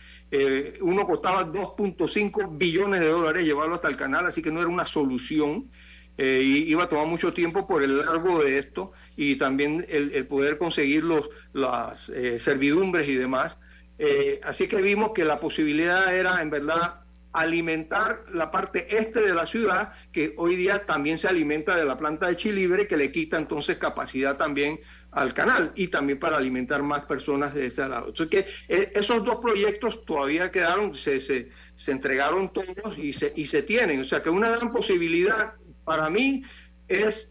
uno 0.82 1.08
costaba 1.08 1.44
2.5 1.44 2.56
billones 2.56 3.00
de 3.02 3.08
dólares 3.08 3.44
llevarlo 3.44 3.76
hasta 3.76 3.88
el 3.88 3.98
canal, 3.98 4.28
así 4.28 4.44
que 4.44 4.52
no 4.52 4.60
era 4.60 4.70
una 4.70 4.86
solución. 4.86 5.72
y 6.18 6.70
iba 6.74 6.84
a 6.84 6.90
tomar 6.90 7.08
mucho 7.08 7.34
tiempo 7.34 7.66
por 7.66 7.82
el 7.82 7.98
largo 7.98 8.44
de 8.44 8.60
esto 8.60 8.92
y 9.22 9.36
también 9.36 9.86
el, 9.90 10.14
el 10.14 10.28
poder 10.28 10.58
conseguir 10.58 11.04
los, 11.04 11.30
las 11.52 12.08
eh, 12.08 12.40
servidumbres 12.40 13.06
y 13.10 13.16
demás. 13.16 13.58
Eh, 13.98 14.40
así 14.46 14.70
que 14.70 14.82
vimos 14.82 15.12
que 15.14 15.26
la 15.26 15.42
posibilidad 15.42 16.16
era, 16.16 16.42
en 16.42 16.50
verdad, 16.50 17.02
alimentar 17.34 18.24
la 18.34 18.50
parte 18.50 18.88
este 18.98 19.20
de 19.20 19.34
la 19.34 19.46
ciudad, 19.46 19.92
que 20.14 20.34
hoy 20.38 20.56
día 20.56 20.86
también 20.86 21.18
se 21.18 21.28
alimenta 21.28 21.76
de 21.76 21.84
la 21.84 21.98
planta 21.98 22.28
de 22.28 22.38
Chilibre, 22.38 22.88
que 22.88 22.96
le 22.96 23.12
quita 23.12 23.38
entonces 23.38 23.78
capacidad 23.78 24.38
también 24.38 24.80
al 25.12 25.34
canal 25.34 25.72
y 25.76 25.88
también 25.88 26.20
para 26.20 26.38
alimentar 26.38 26.84
más 26.84 27.06
personas 27.06 27.54
de 27.54 27.68
este 27.68 27.88
lado. 27.88 28.10
Entonces, 28.10 28.46
que 28.46 28.74
eh, 28.74 28.92
esos 28.96 29.24
dos 29.24 29.38
proyectos 29.38 30.06
todavía 30.06 30.52
quedaron, 30.52 30.96
se, 30.96 31.20
se, 31.20 31.50
se 31.76 31.92
entregaron 31.92 32.54
todos 32.54 32.98
y 32.98 33.14
se, 33.14 33.34
y 33.36 33.46
se 33.48 33.64
tienen. 33.64 34.02
O 34.02 34.06
sea, 34.06 34.22
que 34.22 34.30
una 34.30 34.50
gran 34.50 34.72
posibilidad 34.72 35.54
para 35.84 36.10
mí 36.10 36.44
es 36.88 37.28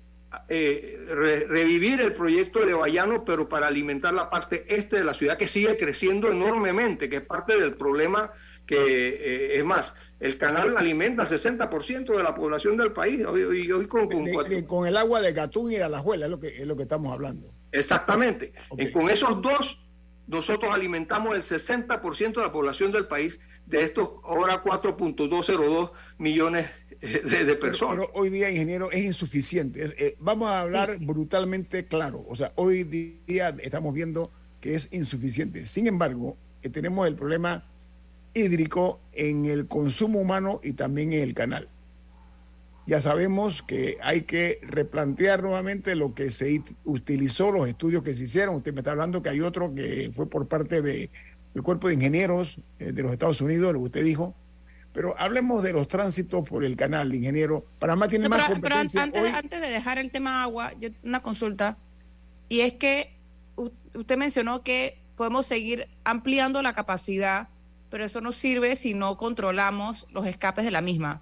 eh, 0.48 0.98
re, 1.08 1.46
revivir 1.46 2.00
el 2.00 2.14
proyecto 2.14 2.64
de 2.64 2.74
Bayano, 2.74 3.24
pero 3.24 3.48
para 3.48 3.68
alimentar 3.68 4.12
la 4.12 4.28
parte 4.28 4.64
este 4.68 4.96
de 4.96 5.04
la 5.04 5.14
ciudad 5.14 5.38
que 5.38 5.46
sigue 5.46 5.76
creciendo 5.76 6.30
enormemente, 6.30 7.08
que 7.08 7.16
es 7.16 7.22
parte 7.22 7.58
del 7.58 7.74
problema 7.74 8.32
que 8.66 8.76
eh, 8.76 9.58
es 9.58 9.64
más, 9.64 9.94
el 10.20 10.36
canal 10.36 10.76
alimenta 10.76 11.22
60% 11.22 12.16
de 12.16 12.22
la 12.22 12.34
población 12.34 12.76
del 12.76 12.92
país. 12.92 13.24
Hoy, 13.26 13.42
hoy, 13.42 13.72
hoy 13.72 13.86
con, 13.86 14.08
con, 14.08 14.24
de, 14.24 14.36
de, 14.48 14.66
con, 14.66 14.86
el 14.86 14.96
agua 14.96 15.22
de 15.22 15.32
Gatún 15.32 15.72
y 15.72 15.76
de 15.76 15.84
Alajuela 15.84 16.26
es 16.26 16.30
lo 16.30 16.38
que, 16.38 16.48
es 16.48 16.66
lo 16.66 16.76
que 16.76 16.82
estamos 16.82 17.10
hablando. 17.12 17.54
Exactamente. 17.72 18.52
Okay. 18.70 18.90
con 18.92 19.10
esos 19.10 19.40
dos, 19.42 19.78
nosotros 20.26 20.72
alimentamos 20.72 21.34
el 21.36 21.42
60% 21.42 22.34
de 22.34 22.42
la 22.42 22.52
población 22.52 22.92
del 22.92 23.06
país, 23.06 23.38
de 23.66 23.82
estos 23.82 24.08
ahora 24.24 24.62
4.202 24.64 25.90
millones 26.18 26.70
de, 27.00 27.44
de 27.44 27.56
personas. 27.56 27.96
Pero, 27.96 28.08
pero, 28.08 28.20
hoy 28.20 28.30
día, 28.30 28.50
ingeniero, 28.50 28.90
es 28.90 29.04
insuficiente. 29.04 29.82
Es, 29.82 29.94
eh, 29.98 30.16
vamos 30.18 30.48
a 30.48 30.62
hablar 30.62 30.96
sí. 30.98 31.04
brutalmente 31.04 31.86
claro. 31.86 32.24
O 32.28 32.36
sea, 32.36 32.52
hoy 32.56 32.84
día 32.84 33.54
estamos 33.60 33.92
viendo 33.94 34.30
que 34.60 34.74
es 34.74 34.92
insuficiente. 34.92 35.66
Sin 35.66 35.86
embargo, 35.86 36.36
eh, 36.62 36.70
tenemos 36.70 37.06
el 37.06 37.14
problema 37.14 37.64
hídrico 38.34 39.00
en 39.12 39.46
el 39.46 39.66
consumo 39.66 40.20
humano 40.20 40.60
y 40.62 40.72
también 40.72 41.12
en 41.12 41.22
el 41.22 41.34
canal. 41.34 41.68
Ya 42.88 43.02
sabemos 43.02 43.60
que 43.60 43.98
hay 44.00 44.22
que 44.22 44.60
replantear 44.62 45.42
nuevamente 45.42 45.94
lo 45.94 46.14
que 46.14 46.30
se 46.30 46.62
utilizó, 46.86 47.52
los 47.52 47.68
estudios 47.68 48.02
que 48.02 48.14
se 48.14 48.24
hicieron. 48.24 48.56
Usted 48.56 48.72
me 48.72 48.80
está 48.80 48.92
hablando 48.92 49.22
que 49.22 49.28
hay 49.28 49.42
otro 49.42 49.74
que 49.74 50.10
fue 50.14 50.26
por 50.26 50.48
parte 50.48 50.80
del 50.80 51.10
de 51.52 51.62
Cuerpo 51.62 51.88
de 51.88 51.94
Ingenieros 51.94 52.58
eh, 52.78 52.92
de 52.92 53.02
los 53.02 53.12
Estados 53.12 53.42
Unidos, 53.42 53.74
lo 53.74 53.80
que 53.80 53.84
usted 53.84 54.04
dijo, 54.04 54.34
pero 54.94 55.14
hablemos 55.18 55.62
de 55.62 55.74
los 55.74 55.86
tránsitos 55.86 56.48
por 56.48 56.64
el 56.64 56.76
canal, 56.76 57.14
ingeniero. 57.14 57.66
Panamá 57.78 58.08
tiene 58.08 58.24
no, 58.24 58.30
más 58.30 58.46
pero, 58.46 58.54
competencia. 58.54 59.02
Pero 59.02 59.18
antes, 59.18 59.22
hoy... 59.22 59.38
antes, 59.38 59.60
de 59.60 59.68
dejar 59.68 59.98
el 59.98 60.10
tema 60.10 60.42
agua, 60.42 60.72
yo, 60.80 60.88
una 61.04 61.20
consulta. 61.20 61.76
Y 62.48 62.60
es 62.60 62.72
que 62.72 63.12
usted 63.92 64.16
mencionó 64.16 64.62
que 64.62 64.98
podemos 65.14 65.44
seguir 65.44 65.88
ampliando 66.04 66.62
la 66.62 66.72
capacidad, 66.72 67.50
pero 67.90 68.02
eso 68.02 68.22
no 68.22 68.32
sirve 68.32 68.76
si 68.76 68.94
no 68.94 69.18
controlamos 69.18 70.06
los 70.10 70.26
escapes 70.26 70.64
de 70.64 70.70
la 70.70 70.80
misma. 70.80 71.20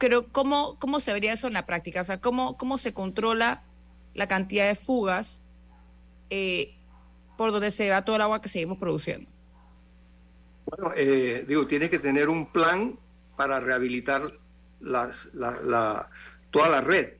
Pero 0.00 0.26
¿cómo, 0.32 0.76
cómo 0.80 0.98
se 0.98 1.12
vería 1.12 1.32
eso 1.32 1.46
en 1.46 1.52
la 1.52 1.66
práctica? 1.66 2.00
O 2.00 2.04
sea, 2.04 2.20
¿cómo, 2.20 2.56
cómo 2.56 2.78
se 2.78 2.92
controla 2.92 3.62
la 4.14 4.26
cantidad 4.26 4.66
de 4.66 4.74
fugas 4.74 5.44
eh, 6.30 6.74
por 7.36 7.52
donde 7.52 7.70
se 7.70 7.88
va 7.90 8.04
todo 8.04 8.16
el 8.16 8.22
agua 8.22 8.40
que 8.40 8.48
seguimos 8.48 8.78
produciendo? 8.78 9.30
Bueno, 10.66 10.92
eh, 10.96 11.44
digo, 11.46 11.66
tiene 11.66 11.88
que 11.88 11.98
tener 11.98 12.28
un 12.28 12.50
plan 12.50 12.98
para 13.36 13.60
rehabilitar 13.60 14.22
la, 14.80 16.08
toda 16.50 16.68
la 16.68 16.80
red. 16.80 17.14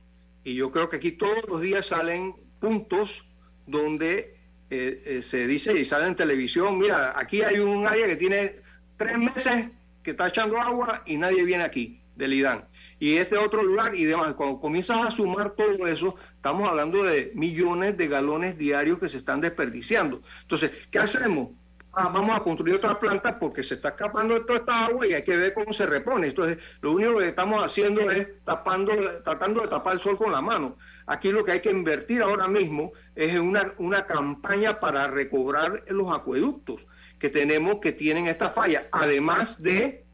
Y 0.45 0.55
yo 0.55 0.70
creo 0.70 0.89
que 0.89 0.97
aquí 0.97 1.12
todos 1.12 1.45
los 1.49 1.61
días 1.61 1.87
salen 1.87 2.35
puntos 2.61 3.24
donde 3.66 4.37
eh, 4.70 5.03
eh, 5.05 5.22
se 5.22 5.47
dice 5.47 5.78
y 5.78 5.85
sale 5.85 6.07
en 6.07 6.14
televisión, 6.14 6.78
mira, 6.78 7.18
aquí 7.18 7.43
hay 7.43 7.59
un 7.59 7.87
área 7.87 8.07
que 8.07 8.16
tiene 8.16 8.57
tres 8.97 9.18
meses 9.18 9.70
que 10.03 10.12
está 10.12 10.28
echando 10.28 10.61
agua 10.61 11.03
y 11.07 11.16
nadie 11.16 11.45
viene 11.45 11.64
aquí, 11.64 12.01
del 12.16 12.35
IDAN. 12.35 12.64
Y 13.01 13.17
este 13.17 13.37
otro 13.37 13.63
lugar 13.63 13.95
y 13.97 14.05
demás, 14.05 14.35
cuando 14.35 14.61
comienzas 14.61 15.05
a 15.05 15.11
sumar 15.11 15.55
todo 15.57 15.87
eso, 15.89 16.15
estamos 16.37 16.69
hablando 16.69 17.03
de 17.03 17.33
millones 17.35 17.97
de 17.97 18.07
galones 18.07 18.57
diarios 18.57 19.01
que 19.01 19.09
se 19.09 19.19
están 19.19 19.41
desperdiciando. 19.41 20.23
Entonces, 20.43 20.71
¿qué 20.91 21.01
hacemos? 21.01 21.49
ah, 21.93 22.11
vamos 22.13 22.37
a 22.37 22.41
construir 22.41 22.77
otras 22.77 22.97
plantas 22.99 23.37
porque 23.39 23.63
se 23.63 23.75
está 23.75 23.91
escapando 23.91 24.35
de 24.35 24.41
toda 24.41 24.59
esta 24.59 24.85
agua 24.87 25.07
y 25.07 25.13
hay 25.13 25.23
que 25.23 25.37
ver 25.37 25.55
cómo 25.55 25.73
se 25.73 25.87
repone. 25.87 26.29
Entonces, 26.29 26.59
lo 26.81 26.93
único 26.93 27.19
que 27.19 27.29
estamos 27.29 27.63
haciendo 27.63 28.11
es 28.11 28.29
tapando, 28.45 28.93
tratando 29.25 29.63
de 29.63 29.69
tapar 29.69 29.95
el 29.95 30.01
sol 30.01 30.17
con 30.17 30.33
la 30.33 30.41
mano. 30.41 30.77
Aquí 31.07 31.33
lo 31.33 31.45
que 31.45 31.53
hay 31.53 31.61
que 31.61 31.71
invertir 31.71 32.23
ahora 32.23 32.47
mismo 32.47 32.93
es 33.15 33.35
en 33.35 33.43
una, 33.43 33.73
una 33.79 34.07
campaña 34.07 34.79
para 34.79 35.09
recobrar 35.09 35.85
los 35.89 36.13
acueductos 36.13 36.81
que 37.19 37.29
tenemos 37.29 37.81
que 37.81 37.93
tienen 37.93 38.29
esta 38.29 38.51
falla, 38.51 38.89
además 38.93 39.61
de 39.63 40.07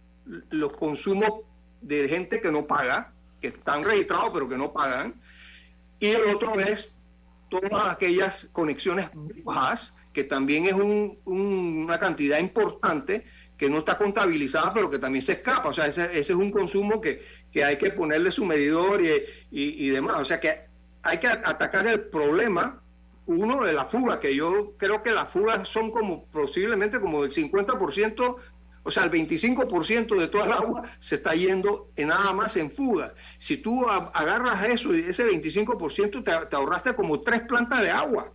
los 0.51 0.73
consumos 0.73 1.46
de 1.81 2.09
gente 2.09 2.41
que 2.41 2.51
no 2.51 2.67
paga, 2.67 3.13
que 3.41 3.49
están 3.49 3.85
registrados 3.85 4.31
pero 4.33 4.49
que 4.49 4.57
no 4.57 4.73
pagan, 4.73 5.15
y 5.99 6.09
el 6.09 6.35
otro 6.35 6.59
es 6.61 6.89
todas 7.49 7.89
aquellas 7.89 8.47
conexiones 8.53 9.09
bajas, 9.45 9.93
que 10.13 10.25
también 10.25 10.67
es 10.67 10.75
una 11.25 11.99
cantidad 11.99 12.39
importante 12.39 13.25
que 13.57 13.71
no 13.71 13.79
está 13.79 13.97
contabilizada, 13.97 14.73
pero 14.73 14.91
que 14.91 14.99
también 14.99 15.23
se 15.23 15.33
escapa. 15.33 15.69
O 15.69 15.73
sea, 15.73 15.87
ese, 15.87 16.19
es 16.19 16.31
un 16.31 16.51
consumo 16.51 17.01
que, 17.01 17.23
que, 17.53 17.65
hay 17.65 17.79
que 17.79 17.91
ponerle 17.91 18.31
su 18.31 18.45
medidor 18.45 19.03
y, 19.05 19.23
y, 19.51 19.89
demás. 19.89 20.21
O 20.21 20.25
sea, 20.25 20.41
que 20.41 20.61
hay 21.03 21.19
que 21.19 21.27
atacar 21.27 21.87
el 21.87 22.01
problema, 22.03 22.83
uno, 23.27 23.65
de 23.65 23.73
la 23.73 23.87
fuga, 23.87 24.21
que 24.21 24.35
yo 24.35 24.75
creo 24.77 25.03
que 25.03 25.11
las 25.11 25.29
fugas 25.31 25.69
son 25.69 25.91
como 25.91 26.27
posiblemente 26.27 27.01
como 27.01 27.23
del 27.23 27.33
50% 27.33 28.37
o 28.87 28.91
sea, 28.91 29.03
el 29.03 29.11
25% 29.11 30.17
de 30.17 30.29
toda 30.29 30.45
el 30.45 30.53
agua 30.65 30.83
se 31.01 31.17
está 31.17 31.35
yendo 31.35 31.91
en 31.97 32.09
nada 32.09 32.33
más 32.33 32.57
en 32.57 32.71
fuga. 32.71 33.15
Si 33.39 33.57
tú 33.57 33.87
agarras 33.89 34.65
eso 34.65 34.95
y 34.95 35.01
ese 35.01 35.27
25% 35.27 36.49
te, 36.49 36.57
ahorraste 36.57 36.95
como 36.95 37.21
tres 37.21 37.43
plantas 37.43 37.83
de 37.83 37.91
agua. 37.91 38.33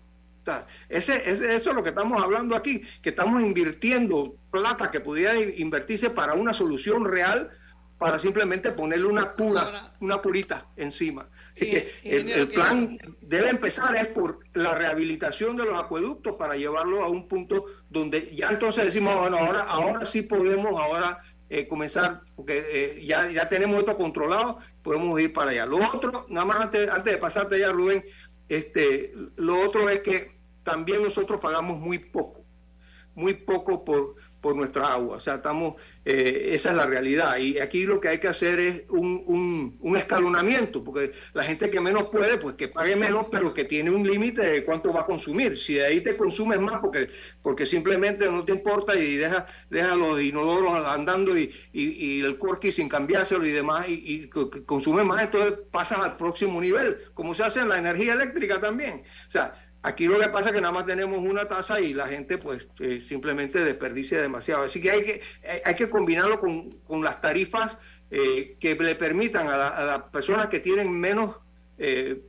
ese, 0.89 1.30
eso 1.30 1.70
es 1.70 1.76
lo 1.76 1.84
que 1.84 1.89
estamos 1.89 2.22
hablando 2.22 2.56
aquí, 2.56 2.82
que 3.02 3.10
estamos 3.10 3.41
invirtiendo 3.41 4.36
plata 4.52 4.91
que 4.91 4.99
pudiera 4.99 5.39
invertirse 5.39 6.10
para 6.10 6.34
una 6.34 6.52
solución 6.52 7.06
real 7.06 7.49
para 8.02 8.18
simplemente 8.18 8.72
ponerle 8.72 9.06
una 9.06 9.36
pura, 9.36 9.93
una 9.99 10.20
purita 10.20 10.66
encima. 10.76 11.28
Así 11.56 11.70
que 11.70 11.91
el, 12.04 12.47
plan 12.49 12.97
debe 13.22 13.52
empezar 13.52 13.95
es 13.95 14.08
por 14.08 14.39
la 14.56 14.74
rehabilitación 14.74 15.56
de 15.56 15.66
los 15.66 15.80
acueductos 15.80 16.36
para 16.36 16.56
llevarlo 16.56 17.04
a 17.04 17.10
un 17.10 17.28
punto 17.28 17.64
donde 17.91 18.36
ya 18.36 18.49
entonces 18.49 18.86
decimos, 18.86 19.16
bueno, 19.20 19.38
ahora, 19.38 19.62
ahora 19.66 20.04
sí 20.04 20.24
podemos 20.24 20.82
ahora 20.82 21.22
eh, 21.52 21.68
comenzar, 21.68 22.22
porque 22.36 22.66
eh, 22.72 23.06
ya, 23.06 23.30
ya 23.30 23.47
tenemos 23.47 23.78
esto 23.78 23.95
controlado, 23.95 24.58
podemos 24.82 25.22
ir 25.22 25.32
para 25.32 25.52
allá. 25.52 25.68
Lo 25.68 25.78
otro, 25.78 26.26
nada 26.28 26.45
más 26.47 26.60
antes, 26.60 26.89
antes 26.89 27.14
de 27.14 27.20
pasarte 27.20 27.60
ya, 27.60 27.72
Rubén, 27.72 28.04
este, 28.49 29.14
lo 29.36 29.64
otro 29.64 29.88
es 29.89 29.99
que 29.99 30.39
también 30.64 31.04
nosotros 31.04 31.39
pagamos 31.39 31.78
muy 31.78 31.99
poco, 31.99 32.43
muy 33.14 33.36
poco 33.36 33.86
por, 33.86 34.16
por 34.41 34.55
nuestra 34.55 34.93
agua. 34.93 35.17
O 35.17 35.19
sea, 35.19 35.35
estamos, 35.35 35.75
eh, 36.03 36.49
esa 36.53 36.71
es 36.71 36.75
la 36.75 36.87
realidad. 36.87 37.37
Y 37.37 37.59
aquí 37.59 37.85
lo 37.85 38.01
que 38.01 38.09
hay 38.09 38.19
que 38.19 38.27
hacer 38.27 38.59
es 38.59 38.81
un, 38.89 39.77
un, 39.79 39.97
escalonamiento, 39.97 40.83
porque 40.83 41.11
la 41.33 41.43
gente 41.43 41.69
que 41.69 41.79
menos 41.79 42.09
puede, 42.09 42.37
pues 42.37 42.55
que 42.55 42.67
pague 42.67 42.95
menos, 42.95 43.27
pero 43.31 43.53
que 43.53 43.65
tiene 43.65 43.91
un 43.91 44.05
límite 44.05 44.41
de 44.41 44.65
cuánto 44.65 44.91
va 44.91 45.01
a 45.01 45.05
consumir. 45.05 45.57
Si 45.57 45.75
de 45.75 45.85
ahí 45.85 46.01
te 46.01 46.17
consumes 46.17 46.59
más, 46.59 46.81
porque, 46.81 47.09
porque 47.43 47.65
simplemente 47.65 48.25
no 48.25 48.43
te 48.43 48.51
importa 48.51 48.95
y 48.97 49.17
deja, 49.17 49.45
deja 49.69 49.95
los 49.95 50.19
inodoros 50.21 50.85
andando 50.87 51.37
y, 51.37 51.53
y, 51.71 52.21
el 52.21 52.37
corky 52.37 52.71
sin 52.71 52.89
cambiárselo 52.89 53.45
y 53.45 53.51
demás, 53.51 53.87
y, 53.87 53.93
y 53.93 54.29
consume 54.65 55.03
más, 55.03 55.23
entonces 55.23 55.53
pasas 55.71 55.99
al 55.99 56.17
próximo 56.17 56.59
nivel, 56.59 56.97
como 57.13 57.35
se 57.35 57.43
hace 57.43 57.59
en 57.59 57.69
la 57.69 57.77
energía 57.77 58.13
eléctrica 58.13 58.59
también. 58.59 59.03
O 59.27 59.31
sea, 59.31 59.53
Aquí 59.84 60.05
lo 60.05 60.19
que 60.19 60.29
pasa 60.29 60.49
es 60.49 60.55
que 60.55 60.61
nada 60.61 60.73
más 60.73 60.86
tenemos 60.86 61.19
una 61.19 61.47
tasa 61.47 61.82
y 61.82 61.93
la 61.93 62.07
gente 62.07 62.38
pues 62.38 62.67
eh, 62.79 63.01
simplemente 63.01 63.63
desperdicia 63.63 64.21
demasiado. 64.21 64.63
Así 64.63 64.79
que 64.79 64.91
hay 64.91 65.03
que, 65.03 65.21
eh, 65.43 65.61
hay 65.65 65.75
que 65.75 65.89
combinarlo 65.89 66.39
con, 66.39 67.03
las 67.03 67.19
tarifas 67.19 67.77
eh, 68.11 68.57
que 68.59 68.75
le 68.75 68.95
permitan 68.95 69.47
a, 69.47 69.57
las 69.57 70.03
personas 70.03 70.49
que 70.49 70.59
tienen 70.59 70.91
menos 70.91 71.36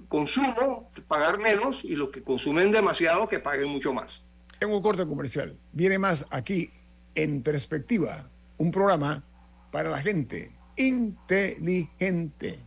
consumo 0.09 0.91
pagar 1.07 1.39
menos 1.39 1.81
y 1.85 1.95
los 1.95 2.09
que 2.09 2.23
consumen 2.23 2.73
demasiado 2.73 3.29
que 3.29 3.39
paguen 3.39 3.69
mucho 3.69 3.93
más. 3.93 4.25
En 4.61 4.71
un 4.71 4.81
corte 4.81 5.07
comercial, 5.07 5.59
viene 5.73 5.99
más 5.99 6.27
aquí 6.31 6.71
en 7.15 7.43
perspectiva, 7.43 8.31
un 8.57 8.71
programa 8.71 9.23
para 9.71 9.91
la 9.91 9.99
gente 9.99 10.53
inteligente. 10.79 12.61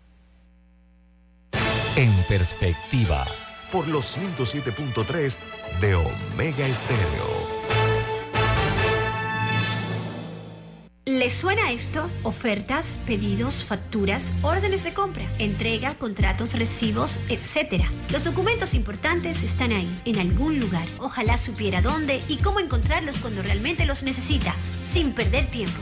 En 1.96 2.12
perspectiva 2.30 3.26
por 3.76 3.90
los 3.90 4.18
107.3 4.18 5.38
de 5.82 5.96
Omega 5.96 6.66
Estéreo. 6.66 7.46
¿Les 11.04 11.34
suena 11.34 11.74
esto? 11.74 12.10
Ofertas, 12.24 12.98
pedidos, 13.06 13.66
facturas, 13.66 14.32
órdenes 14.44 14.86
de 14.86 14.94
compra, 14.94 15.30
entrega, 15.40 15.96
contratos, 15.96 16.54
recibos, 16.54 17.20
etc. 17.28 17.84
Los 18.14 18.24
documentos 18.24 18.76
importantes 18.76 19.44
están 19.44 19.74
ahí, 19.74 19.94
en 20.06 20.20
algún 20.20 20.58
lugar. 20.58 20.88
Ojalá 21.00 21.38
supiera 21.38 21.82
dónde 21.82 22.22
y 22.30 22.38
cómo 22.38 22.62
encontrarlos 22.62 23.18
cuando 23.18 23.42
realmente 23.42 23.86
los 23.86 24.04
necesita, 24.04 24.56
sin 24.86 25.12
perder 25.12 25.48
tiempo 25.48 25.82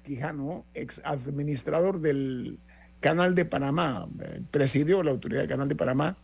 Quijano, 0.00 0.64
ex 0.74 1.00
administrador 1.04 2.00
del 2.00 2.58
Canal 3.00 3.34
de 3.34 3.44
Panamá, 3.44 4.08
eh, 4.20 4.40
presidió 4.50 5.02
la 5.02 5.10
autoridad 5.10 5.40
del 5.42 5.48
Canal 5.48 5.68
de 5.68 5.76
Panamá 5.76 6.16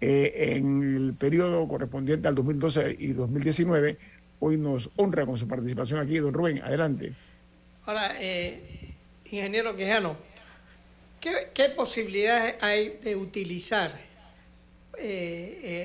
eh, 0.00 0.54
en 0.56 0.82
el 0.82 1.14
periodo 1.14 1.66
correspondiente 1.68 2.28
al 2.28 2.34
2012 2.34 2.96
y 2.98 3.12
2019. 3.12 3.98
Hoy 4.40 4.56
nos 4.56 4.90
honra 4.96 5.26
con 5.26 5.38
su 5.38 5.48
participación 5.48 6.00
aquí. 6.00 6.18
Don 6.18 6.32
Rubén, 6.32 6.62
adelante. 6.62 7.14
Ahora, 7.86 8.12
eh, 8.20 8.94
ingeniero 9.24 9.76
Quijano, 9.76 10.16
¿qué, 11.20 11.68
posibilidades 11.76 12.62
hay 12.62 12.98
de 13.02 13.16
utilizar 13.16 14.08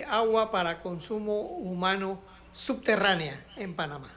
agua 0.09 0.51
para 0.51 0.82
consumo 0.82 1.39
humano 1.41 2.21
subterránea 2.51 3.43
en 3.57 3.76
Panamá? 3.76 4.11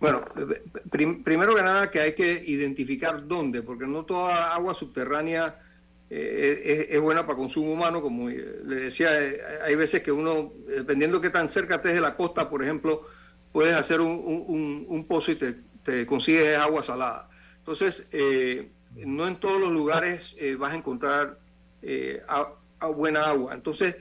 Bueno, 0.00 0.24
primero 0.90 1.54
que 1.54 1.62
nada 1.62 1.90
que 1.90 2.00
hay 2.00 2.14
que 2.14 2.44
identificar 2.46 3.26
dónde, 3.26 3.62
porque 3.62 3.86
no 3.86 4.04
toda 4.04 4.54
agua 4.54 4.74
subterránea 4.74 5.58
eh, 6.10 6.88
es, 6.90 7.00
buena 7.00 7.24
para 7.24 7.36
consumo 7.36 7.72
humano, 7.72 8.02
como 8.02 8.28
le 8.28 8.74
decía, 8.76 9.20
eh, 9.20 9.40
hay 9.64 9.74
veces 9.74 10.02
que 10.02 10.12
uno, 10.12 10.52
dependiendo 10.68 11.18
de 11.18 11.28
qué 11.28 11.30
tan 11.30 11.50
cerca 11.50 11.76
estés 11.76 11.94
de 11.94 12.00
la 12.00 12.16
costa, 12.16 12.50
por 12.50 12.62
ejemplo, 12.62 13.06
puedes 13.52 13.74
hacer 13.74 14.00
un, 14.00 15.06
pozo 15.08 15.32
y 15.32 15.36
te, 15.36 15.56
te 15.84 16.06
consigues 16.06 16.56
agua 16.58 16.82
salada. 16.82 17.28
Entonces, 17.58 18.06
eh, 18.12 18.70
no 18.94 19.26
en 19.26 19.36
todos 19.36 19.60
los 19.60 19.72
lugares 19.72 20.34
eh, 20.38 20.54
vas 20.56 20.72
a 20.72 20.76
encontrar 20.76 21.38
buena 22.94 23.22
agua. 23.22 23.54
Entonces, 23.54 23.96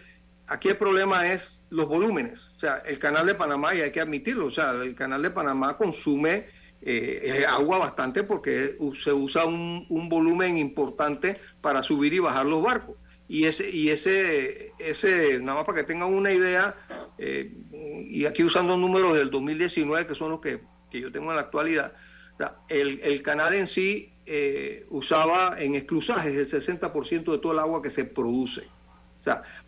aquí 0.47 0.69
el 0.69 0.77
problema 0.77 1.31
es 1.31 1.49
los 1.73 1.87
volúmenes. 1.87 2.39
O 2.55 2.59
sea, 2.59 2.77
el 2.85 2.99
canal 2.99 3.25
de 3.25 3.35
Panamá, 3.35 3.73
y 3.73 3.81
hay 3.81 3.91
que 3.91 3.99
admitirlo, 3.99 4.45
o 4.45 4.51
sea, 4.51 4.71
el 4.71 4.95
canal 4.95 5.21
de 5.21 5.31
Panamá 5.31 5.75
consume 5.77 6.45
agua 7.47 7.77
bastante 7.77 8.23
porque 8.23 8.77
se 9.01 9.13
usa 9.13 9.45
un, 9.45 10.09
volumen 10.09 10.57
importante 10.57 11.39
para 11.61 11.81
subir 11.81 12.13
y 12.13 12.19
bajar 12.19 12.45
los 12.45 12.61
barcos. 12.61 12.97
Y 13.27 13.45
ese, 13.45 13.69
y 13.69 13.89
ese, 13.89 14.73
ese 14.77 15.39
nada 15.39 15.59
más 15.59 15.65
para 15.65 15.79
que 15.79 15.87
tengan 15.87 16.13
una 16.13 16.31
idea, 16.31 16.75
y 17.17 18.25
aquí 18.25 18.43
usando 18.43 18.77
números 18.77 19.15
del 19.15 19.31
2019, 19.31 20.07
que 20.07 20.15
son 20.15 20.31
los 20.31 20.41
que, 20.41 20.59
yo 20.91 21.11
tengo 21.11 21.31
en 21.31 21.37
la 21.37 21.43
actualidad, 21.43 21.93
el, 22.69 23.21
canal 23.23 23.53
en 23.53 23.67
sí 23.67 24.13
eh, 24.25 24.85
usaba 24.89 25.55
en 25.59 25.75
exclusajes 25.75 26.33
el 26.33 26.49
60% 26.49 27.31
de 27.31 27.37
todo 27.39 27.53
el 27.53 27.59
agua 27.59 27.81
que 27.81 27.89
se 27.89 28.05
produce. 28.05 28.63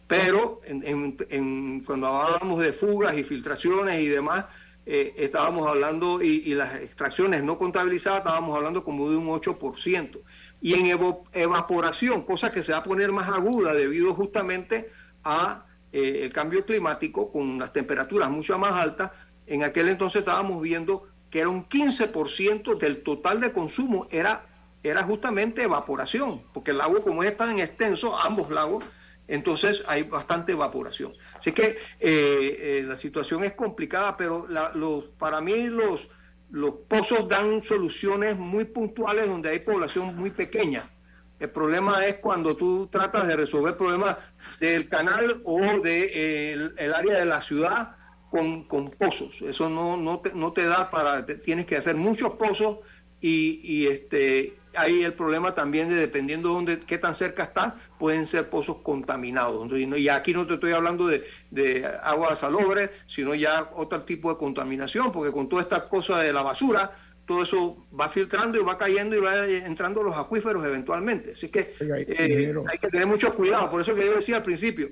Pero 0.08 0.62
en, 0.66 1.84
cuando 1.84 2.08
hablábamos 2.08 2.62
de 2.62 2.74
fugas 2.74 3.18
y 3.18 3.24
filtraciones 3.24 4.00
y 4.00 4.08
demás, 4.08 4.46
eh, 4.86 5.14
estábamos 5.18 5.68
hablando, 5.68 6.22
y, 6.22 6.54
las 6.54 6.76
extracciones 6.76 7.44
no 7.44 7.58
contabilizadas, 7.58 8.20
estábamos 8.20 8.56
hablando 8.56 8.84
como 8.84 9.10
de 9.10 9.18
un 9.18 9.28
8%. 9.28 10.20
Y 10.62 10.74
en 10.74 11.00
evaporación, 11.34 12.24
cosa 12.24 12.52
que 12.52 12.64
se 12.64 12.72
va 12.72 12.80
a 12.80 12.84
poner 12.84 13.12
más 13.12 13.30
aguda 13.30 13.74
debido 13.74 14.14
justamente 14.14 14.92
a 15.24 15.66
eh, 15.92 16.22
el 16.24 16.34
cambio 16.34 16.66
climático 16.66 17.32
con 17.32 17.60
las 17.60 17.74
temperaturas 17.74 18.30
mucho 18.30 18.58
más 18.58 18.74
altas, 18.74 19.12
en 19.48 19.64
aquel 19.64 19.90
entonces 19.90 20.20
estábamos 20.20 20.62
viendo 20.62 21.08
que 21.30 21.40
era 21.40 21.50
un 21.50 21.68
15% 21.68 22.78
del 22.78 23.04
total 23.04 23.42
de 23.42 23.52
consumo, 23.52 24.08
era, 24.12 24.46
era 24.84 25.04
justamente 25.04 25.64
evaporación, 25.64 26.44
porque 26.54 26.72
el 26.72 26.78
lago 26.78 27.02
como 27.02 27.24
es 27.24 27.36
tan 27.36 27.60
extenso, 27.60 28.18
ambos 28.18 28.50
lagos, 28.52 28.84
entonces 29.28 29.84
hay 29.88 30.04
bastante 30.04 30.52
evaporación. 30.52 31.14
Así 31.38 31.52
que 31.52 31.64
eh, 31.68 31.78
eh, 32.00 32.84
la 32.86 32.98
situación 32.98 33.44
es 33.44 33.54
complicada, 33.54 34.16
pero 34.18 34.48
los, 34.76 35.06
para 35.18 35.42
mí 35.42 35.68
los, 35.68 36.02
los 36.52 36.76
pozos 36.88 37.28
dan 37.28 37.64
soluciones 37.64 38.38
muy 38.38 38.66
puntuales 38.66 39.28
donde 39.28 39.50
hay 39.50 39.60
población 39.60 40.16
muy 40.16 40.32
pequeña. 40.32 40.90
El 41.40 41.50
problema 41.50 42.06
es 42.06 42.16
cuando 42.16 42.56
tú 42.56 42.88
tratas 42.88 43.28
de 43.28 43.36
resolver 43.36 43.76
problemas 43.76 44.18
del 44.60 44.88
canal 44.88 45.42
o 45.44 45.60
del 45.60 45.82
de, 45.82 46.54
el, 46.78 46.94
área 46.94 47.20
de 47.20 47.26
la 47.26 47.42
ciudad 47.42 47.96
con, 48.32 48.64
con 48.64 48.92
pozos. 48.92 49.36
Eso 49.42 49.70
no, 49.70 49.98
no, 49.98 50.20
te, 50.20 50.34
no 50.34 50.54
te 50.54 50.66
da 50.66 50.90
para, 50.90 51.26
tienes 51.26 51.66
que 51.66 51.76
hacer 51.76 51.96
muchos 51.96 52.34
pozos 52.34 52.78
y, 53.20 53.60
y 53.64 53.88
este, 53.88 54.56
hay 54.78 55.04
el 55.04 55.14
problema 55.14 55.54
también 55.54 55.90
de 55.90 55.96
dependiendo 55.96 56.50
de 56.50 56.56
dónde, 56.56 56.80
qué 56.82 56.98
tan 56.98 57.16
cerca 57.16 57.44
está, 57.44 57.76
pueden 58.00 58.28
ser 58.28 58.50
pozos 58.50 58.78
contaminados. 58.84 59.72
Y 59.72 60.10
aquí 60.10 60.34
no 60.34 60.46
te 60.46 60.56
estoy 60.56 60.72
hablando 60.74 61.08
de, 61.08 61.24
de 61.52 61.86
agua 62.04 62.36
salobre, 62.36 62.92
sino 63.08 63.36
ya 63.36 63.70
otro 63.76 64.04
tipo 64.04 64.32
de 64.32 64.38
contaminación, 64.38 65.12
porque 65.12 65.32
con 65.32 65.50
toda 65.50 65.62
esta 65.62 65.88
cosa 65.88 66.20
de 66.20 66.34
la 66.34 66.42
basura, 66.42 66.92
todo 67.26 67.44
eso 67.44 67.88
va 68.00 68.10
filtrando 68.10 68.60
y 68.60 68.64
va 68.64 68.78
cayendo 68.78 69.16
y 69.16 69.20
va 69.20 69.48
entrando 69.48 70.04
los 70.04 70.16
acuíferos 70.16 70.64
eventualmente. 70.66 71.34
Así 71.34 71.50
que 71.50 71.76
eh, 71.80 72.54
hay 72.70 72.78
que 72.78 72.88
tener 72.88 73.08
mucho 73.08 73.34
cuidado. 73.34 73.72
Por 73.72 73.82
eso 73.82 73.96
que 73.96 74.06
yo 74.06 74.16
decía 74.16 74.38
al 74.38 74.44
principio, 74.44 74.90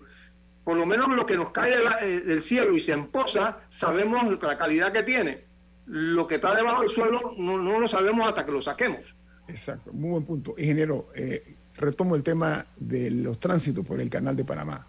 por 0.63 0.77
lo 0.77 0.85
menos 0.85 1.09
lo 1.09 1.25
que 1.25 1.35
nos 1.35 1.51
cae 1.51 1.75
eh, 2.01 2.21
del 2.21 2.41
cielo 2.41 2.75
y 2.75 2.81
se 2.81 2.93
emposa, 2.93 3.59
sabemos 3.69 4.41
la 4.41 4.57
calidad 4.57 4.91
que 4.91 5.03
tiene. 5.03 5.45
Lo 5.85 6.27
que 6.27 6.35
está 6.35 6.55
debajo 6.55 6.81
del 6.81 6.89
suelo 6.89 7.33
no, 7.37 7.57
lo 7.57 7.87
sabemos 7.87 8.27
hasta 8.27 8.45
que 8.45 8.51
lo 8.51 8.61
saquemos. 8.61 9.01
Exacto, 9.47 9.91
muy 9.93 10.11
buen 10.11 10.23
punto. 10.23 10.55
Ingeniero, 10.57 11.09
eh, 11.15 11.55
retomo 11.75 12.15
el 12.15 12.23
tema 12.23 12.65
de 12.77 13.11
los 13.11 13.39
tránsitos 13.39 13.85
por 13.85 13.99
el 13.99 14.09
canal 14.09 14.35
de 14.35 14.45
Panamá. 14.45 14.87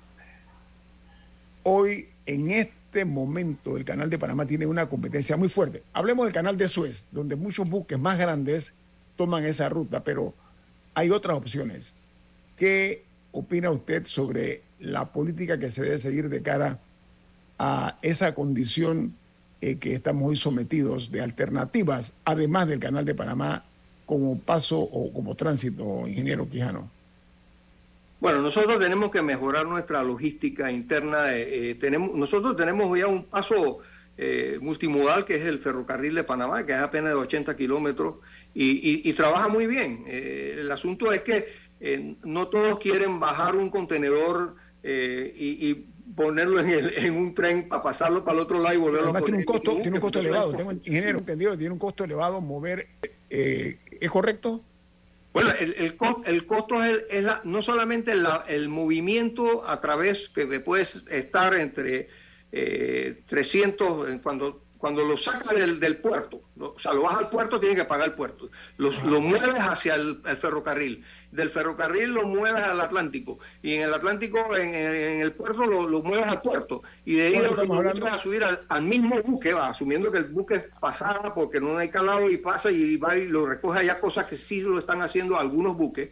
Hoy, 1.63 2.09
en 2.27 2.51
este 2.51 3.05
momento 3.05 3.77
el 3.77 3.85
canal 3.85 4.11
de 4.11 4.19
Panamá 4.19 4.47
tiene 4.47 4.67
una 4.67 4.89
competencia 4.89 5.37
muy 5.37 5.49
fuerte. 5.49 5.83
Hablemos 5.93 6.27
del 6.27 6.35
canal 6.35 6.57
de 6.57 6.69
Suez, 6.69 7.07
donde 7.11 7.37
muchos 7.37 7.69
buques 7.69 7.99
más 7.99 8.19
grandes 8.19 8.75
toman 9.17 9.45
esa 9.45 9.69
ruta, 9.69 10.05
pero 10.05 10.35
hay 10.95 11.11
otras 11.11 11.37
opciones. 11.37 11.95
¿Qué 12.57 13.05
opina 13.33 13.71
usted 13.71 14.07
sobre 14.07 14.63
la 14.79 15.13
política 15.13 15.59
que 15.59 15.71
se 15.71 15.83
debe 15.83 15.99
seguir 15.99 16.29
de 16.29 16.43
cara 16.43 16.79
a 17.59 17.99
esa 18.03 18.35
condición 18.35 19.17
eh, 19.61 19.77
que 19.77 19.95
estamos 19.95 20.29
hoy 20.29 20.37
sometidos 20.37 21.11
de 21.11 21.23
alternativas, 21.23 22.15
además 22.25 22.69
del 22.69 22.81
canal 22.81 23.05
de 23.05 23.15
Panamá, 23.15 23.65
como 24.07 24.39
paso 24.39 24.79
o 24.79 25.13
como 25.13 25.35
tránsito, 25.35 26.07
ingeniero 26.07 26.49
Quijano? 26.49 26.91
Bueno, 28.25 28.41
nosotros 28.41 28.79
tenemos 28.79 29.11
que 29.11 29.21
mejorar 29.21 29.67
nuestra 29.67 30.03
logística 30.03 30.73
interna. 30.73 31.37
Eh, 31.37 31.71
eh, 31.71 31.75
tenemos, 31.75 32.15
nosotros 32.15 32.57
tenemos 32.57 32.99
ya 32.99 33.07
un 33.07 33.25
paso 33.25 33.81
eh, 34.17 34.57
multimodal 34.63 35.27
que 35.27 35.35
es 35.35 35.43
el 35.43 35.59
ferrocarril 35.59 36.15
de 36.15 36.25
Panamá, 36.25 36.65
que 36.65 36.73
es 36.73 36.79
apenas 36.79 37.11
de 37.11 37.17
80 37.17 37.55
kilómetros 37.55 38.15
y, 38.55 39.13
trabaja 39.13 39.49
muy 39.49 39.67
bien. 39.67 40.05
el 40.07 40.73
asunto 40.73 41.13
es 41.13 41.21
que 41.21 41.49
no 42.23 42.49
todos 42.49 42.79
quieren 42.79 43.21
bajar 43.21 43.57
un 43.57 43.69
contenedor 43.69 44.55
y, 44.83 45.85
ponerlo 46.17 46.61
en, 46.61 47.15
un 47.15 47.35
tren 47.35 47.69
para 47.69 47.83
pasarlo 47.83 48.25
para 48.25 48.39
el 48.39 48.45
otro 48.45 48.59
lado 48.59 48.75
y 48.75 48.79
volverlo 48.79 49.05
Además, 49.11 49.25
tiene 49.25 49.39
un 49.41 49.45
costo, 49.45 49.83
tiene 49.83 49.99
un 49.99 50.01
costo 50.01 50.21
elevado. 50.21 50.55
Tengo 50.55 50.73
ingeniero 50.73 51.19
entendido 51.19 51.59
tiene 51.59 51.75
un 51.75 51.79
costo 51.79 52.05
elevado 52.05 52.41
mover. 52.41 52.89
¿Es 54.01 54.11
correcto? 54.11 54.64
Bueno, 55.32 55.51
el, 55.59 55.74
el, 56.26 56.47
costo 56.47 56.82
es, 56.84 57.26
no 57.42 57.61
solamente 57.61 58.12
el 58.47 58.68
movimiento 58.68 59.68
a 59.68 59.80
través 59.80 60.28
que, 60.28 60.61
puedes 60.61 61.05
estar 61.09 61.55
entre 61.55 62.09
300, 62.53 64.09
eh, 64.09 64.20
cuando 64.22 64.64
cuando 64.85 65.03
lo 65.03 65.16
sacas 65.16 65.57
del, 65.57 65.97
puerto, 65.97 66.43
o 66.61 66.78
sea, 66.78 66.93
lo 66.93 67.05
vas 67.05 67.16
al 67.16 67.30
puerto, 67.30 67.59
tienes 67.59 67.78
que 67.78 67.87
pagar 67.87 68.09
el 68.09 68.12
puerto. 68.12 68.51
lo 68.76 69.18
mueves 69.18 69.59
hacia 69.59 69.95
el, 69.95 70.20
ferrocarril. 70.39 71.03
Del 71.32 71.49
ferrocarril 71.49 72.11
lo 72.12 72.26
mueves 72.26 72.62
al 72.62 72.78
Atlántico. 72.78 73.39
Y 73.62 73.76
en 73.76 73.85
el 73.85 73.95
Atlántico, 73.95 74.55
en, 74.55 74.74
el 74.74 75.32
puerto, 75.32 75.64
lo, 75.64 76.03
mueves 76.03 76.26
al 76.26 76.43
puerto. 76.43 76.82
Y 77.07 77.14
de 77.14 77.28
ahí 77.28 77.39
lo, 77.39 77.66
vas 77.66 77.97
a 78.12 78.20
subir 78.20 78.45
al, 78.45 78.82
mismo 78.82 79.22
buque, 79.22 79.55
va, 79.55 79.70
asumiendo 79.70 80.12
que 80.12 80.18
el 80.18 80.24
buque 80.26 80.57
es 80.57 80.64
pasada 80.78 81.32
porque 81.35 81.61
no 81.61 81.78
hay 81.78 81.89
calado 81.89 82.28
y 82.28 82.37
pasa 82.37 82.70
y 82.70 82.99
va 82.99 83.16
y 83.16 83.26
lo 83.26 83.47
recoge 83.47 83.80
allá, 83.80 83.99
cosas 83.99 84.26
que 84.26 84.37
sí 84.37 84.61
lo 84.61 84.78
están 84.78 85.01
haciendo 85.01 85.39
algunos 85.39 85.78
buques. 85.78 86.11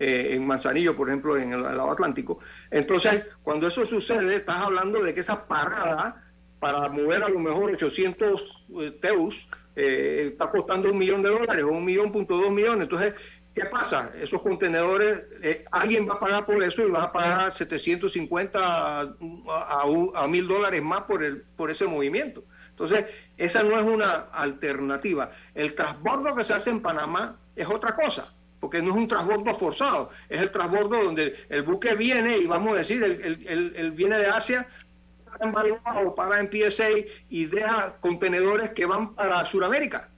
Eh, 0.00 0.30
en 0.32 0.46
Manzanillo, 0.46 0.96
por 0.96 1.08
ejemplo, 1.08 1.36
en 1.36 1.52
el, 1.52 1.58
el 1.58 1.76
lado 1.76 1.90
Atlántico. 1.90 2.38
Entonces, 2.70 3.26
cuando 3.42 3.66
eso 3.66 3.84
sucede, 3.84 4.34
estás 4.34 4.62
hablando 4.62 5.02
de 5.02 5.12
que 5.12 5.20
esa 5.20 5.46
parada 5.46 6.24
para 6.58 6.88
mover 6.88 7.22
a 7.22 7.28
lo 7.28 7.38
mejor 7.38 7.72
800 7.72 8.66
eh, 8.80 8.90
teus 9.00 9.34
eh, 9.76 10.30
está 10.32 10.50
costando 10.50 10.90
un 10.90 10.98
millón 10.98 11.22
de 11.22 11.30
dólares 11.30 11.64
o 11.64 11.68
un 11.68 11.84
millón 11.84 12.12
punto 12.12 12.36
dos 12.36 12.50
millones. 12.50 12.82
Entonces, 12.82 13.14
¿qué 13.54 13.64
pasa? 13.66 14.12
Esos 14.20 14.40
contenedores, 14.40 15.24
eh, 15.42 15.64
alguien 15.70 16.08
va 16.08 16.14
a 16.14 16.20
pagar 16.20 16.46
por 16.46 16.62
eso 16.62 16.82
y 16.82 16.90
va 16.90 17.04
a 17.04 17.12
pagar 17.12 17.52
750 17.52 18.58
a, 18.60 19.14
a, 20.14 20.28
mil 20.28 20.46
dólares 20.46 20.82
más 20.82 21.04
por, 21.04 21.24
el, 21.24 21.42
por 21.56 21.70
ese 21.70 21.86
movimiento. 21.86 22.44
Entonces, 22.70 23.06
esa 23.36 23.62
no 23.62 23.78
es 23.78 23.84
una 23.84 24.28
alternativa. 24.32 25.32
El 25.54 25.74
transbordo 25.74 26.34
que 26.34 26.44
se 26.44 26.54
hace 26.54 26.70
en 26.70 26.80
Panamá 26.80 27.36
es 27.56 27.68
otra 27.68 27.94
cosa 27.94 28.32
porque 28.60 28.80
no 28.80 28.92
es 28.92 28.96
un 28.96 29.08
transbordo 29.08 29.54
forzado, 29.56 30.10
es 30.26 30.40
el 30.40 30.50
transbordo 30.50 31.04
donde 31.04 31.34
el 31.50 31.64
buque 31.64 31.94
viene 31.96 32.38
y 32.38 32.46
vamos 32.46 32.72
a 32.72 32.78
decir, 32.78 33.04
el 33.04 33.90
viene 33.90 34.16
de 34.16 34.26
Asia, 34.26 34.66
en 35.40 35.54
o 36.06 36.14
para 36.14 36.40
en 36.40 36.50
PSA 36.50 36.88
y 37.28 37.46
deja 37.46 37.94
contenedores 38.00 38.70
que 38.70 38.86
van 38.86 39.14
para 39.14 39.44
Sudamérica. 39.46 40.08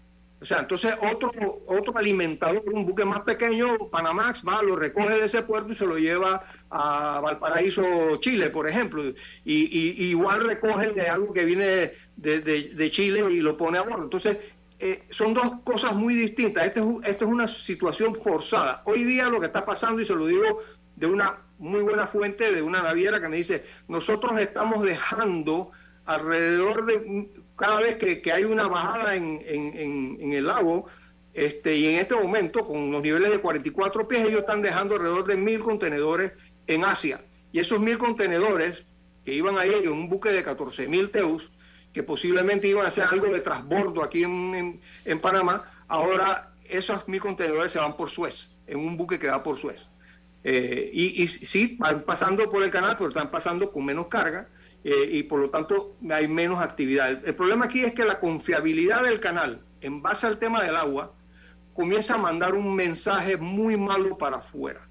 O 0.41 0.45
sea, 0.45 0.61
entonces 0.61 0.95
otro, 1.01 1.31
otro 1.67 1.97
alimentador, 1.97 2.63
un 2.71 2.85
buque 2.85 3.07
más 3.07 3.23
pequeño, 3.23 3.89
Panamax, 3.91 4.43
va, 4.47 4.63
lo 4.63 4.77
recoge 4.77 5.19
de 5.19 5.25
ese 5.25 5.43
puerto 5.43 5.73
y 5.73 5.75
se 5.75 5.87
lo 5.87 5.97
lleva 5.97 6.45
a 6.69 7.21
Valparaíso, 7.21 7.83
Chile, 8.21 8.51
por 8.51 8.69
ejemplo. 8.69 9.03
Y, 9.45 10.09
igual 10.11 10.45
recoge 10.45 10.93
de 10.93 11.09
algo 11.09 11.33
que 11.33 11.45
viene 11.47 11.93
de, 12.17 12.91
Chile 12.91 13.25
y 13.31 13.41
lo 13.41 13.57
pone 13.57 13.79
a 13.79 13.83
bordo. 13.83 14.05
Entonces, 14.05 14.37
eh, 14.79 15.05
son 15.09 15.33
dos 15.33 15.51
cosas 15.65 15.95
muy 15.95 16.15
distintas. 16.15 16.67
Este 16.67 16.81
es 16.81 17.23
una 17.23 17.49
situación 17.49 18.15
forzada. 18.17 18.83
Hoy 18.85 19.05
día 19.05 19.31
lo 19.31 19.41
que 19.41 19.47
está 19.47 19.65
pasando, 19.65 20.03
y 20.03 20.07
se 20.07 20.15
lo 20.15 20.27
digo 20.27 20.61
de 20.97 21.07
una 21.07 21.39
muy 21.59 21.83
buena 21.83 22.07
fuente 22.07 22.53
de 22.53 22.63
una 22.63 22.83
naviera 22.83 23.21
que 23.21 23.29
me 23.29 23.37
dice, 23.37 23.65
nosotros 23.89 24.39
estamos 24.41 24.83
dejando 24.83 25.71
alrededor 26.05 26.87
de, 26.87 27.29
cada 27.57 27.81
vez 27.81 27.97
que, 27.97 28.33
hay 28.33 28.45
una 28.45 28.69
bajada 28.69 29.17
en, 29.17 29.43
en, 29.47 30.33
el 30.33 30.47
lago, 30.47 30.87
este, 31.35 31.77
y 31.77 31.89
en 31.89 31.97
este 31.97 32.15
momento, 32.15 32.67
con 32.67 32.93
los 32.93 33.03
niveles 33.03 33.31
de 33.31 33.41
44 33.41 34.09
pies, 34.09 34.23
ellos 34.23 34.41
están 34.41 34.63
dejando 34.63 34.95
alrededor 34.95 35.27
de 35.27 35.37
mil 35.37 35.61
contenedores 35.61 36.33
en 36.67 36.85
Asia. 36.85 37.21
Y 37.53 37.61
esos 37.61 37.81
mil 37.81 37.99
contenedores 37.99 38.83
que 39.25 39.35
iban 39.35 39.59
a 39.59 39.67
ir 39.67 39.75
en 39.85 39.93
un 39.93 40.09
buque 40.09 40.31
de 40.31 40.43
14 40.43 40.87
mil 40.89 41.11
teus, 41.11 41.51
que 41.93 42.03
posiblemente 42.03 42.69
iban 42.69 42.85
a 42.85 42.89
hacer 42.89 43.05
algo 43.05 43.27
de 43.27 43.41
transbordo 43.41 44.05
aquí 44.05 44.23
en, 44.23 44.81
Panamá, 45.21 45.71
ahora 45.89 46.53
esos 46.69 47.09
mil 47.09 47.21
contenedores 47.21 47.73
se 47.73 47.79
van 47.79 47.97
por 47.97 48.11
Suez, 48.11 48.49
en 48.67 48.79
un 48.79 48.97
buque 48.97 49.19
que 49.19 49.29
va 49.29 49.43
por 49.43 49.59
Suez. 49.59 49.87
Eh, 50.45 50.91
y, 50.93 51.25
y, 51.25 51.29
sí, 51.29 51.77
van 51.79 52.03
pasando 52.03 52.51
por 52.51 52.63
el 52.63 52.71
canal, 52.71 52.97
pero 52.97 53.09
están 53.09 53.31
pasando 53.31 53.73
con 53.73 53.85
menos 53.85 54.07
carga 54.07 54.49
eh, 54.85 55.09
y 55.11 55.25
por 55.25 55.41
lo 55.41 55.51
tanto 55.51 55.97
hay 56.09 56.29
menos 56.29 56.61
actividad. 56.61 57.11
El, 57.27 57.35
problema 57.35 57.65
aquí 57.65 57.83
es 57.83 57.93
que 57.93 58.05
la 58.05 58.21
confiabilidad 58.21 59.03
del 59.03 59.19
canal, 59.19 59.61
en 59.81 60.01
base 60.01 60.29
al 60.29 60.39
tema 60.39 60.63
del 60.63 60.77
agua, 60.77 61.13
comienza 61.75 62.15
a 62.15 62.19
mandar 62.19 62.55
un 62.55 62.73
mensaje 62.75 63.37
muy 63.37 63.77
malo 63.77 64.17
para 64.17 64.37
afuera. 64.37 64.87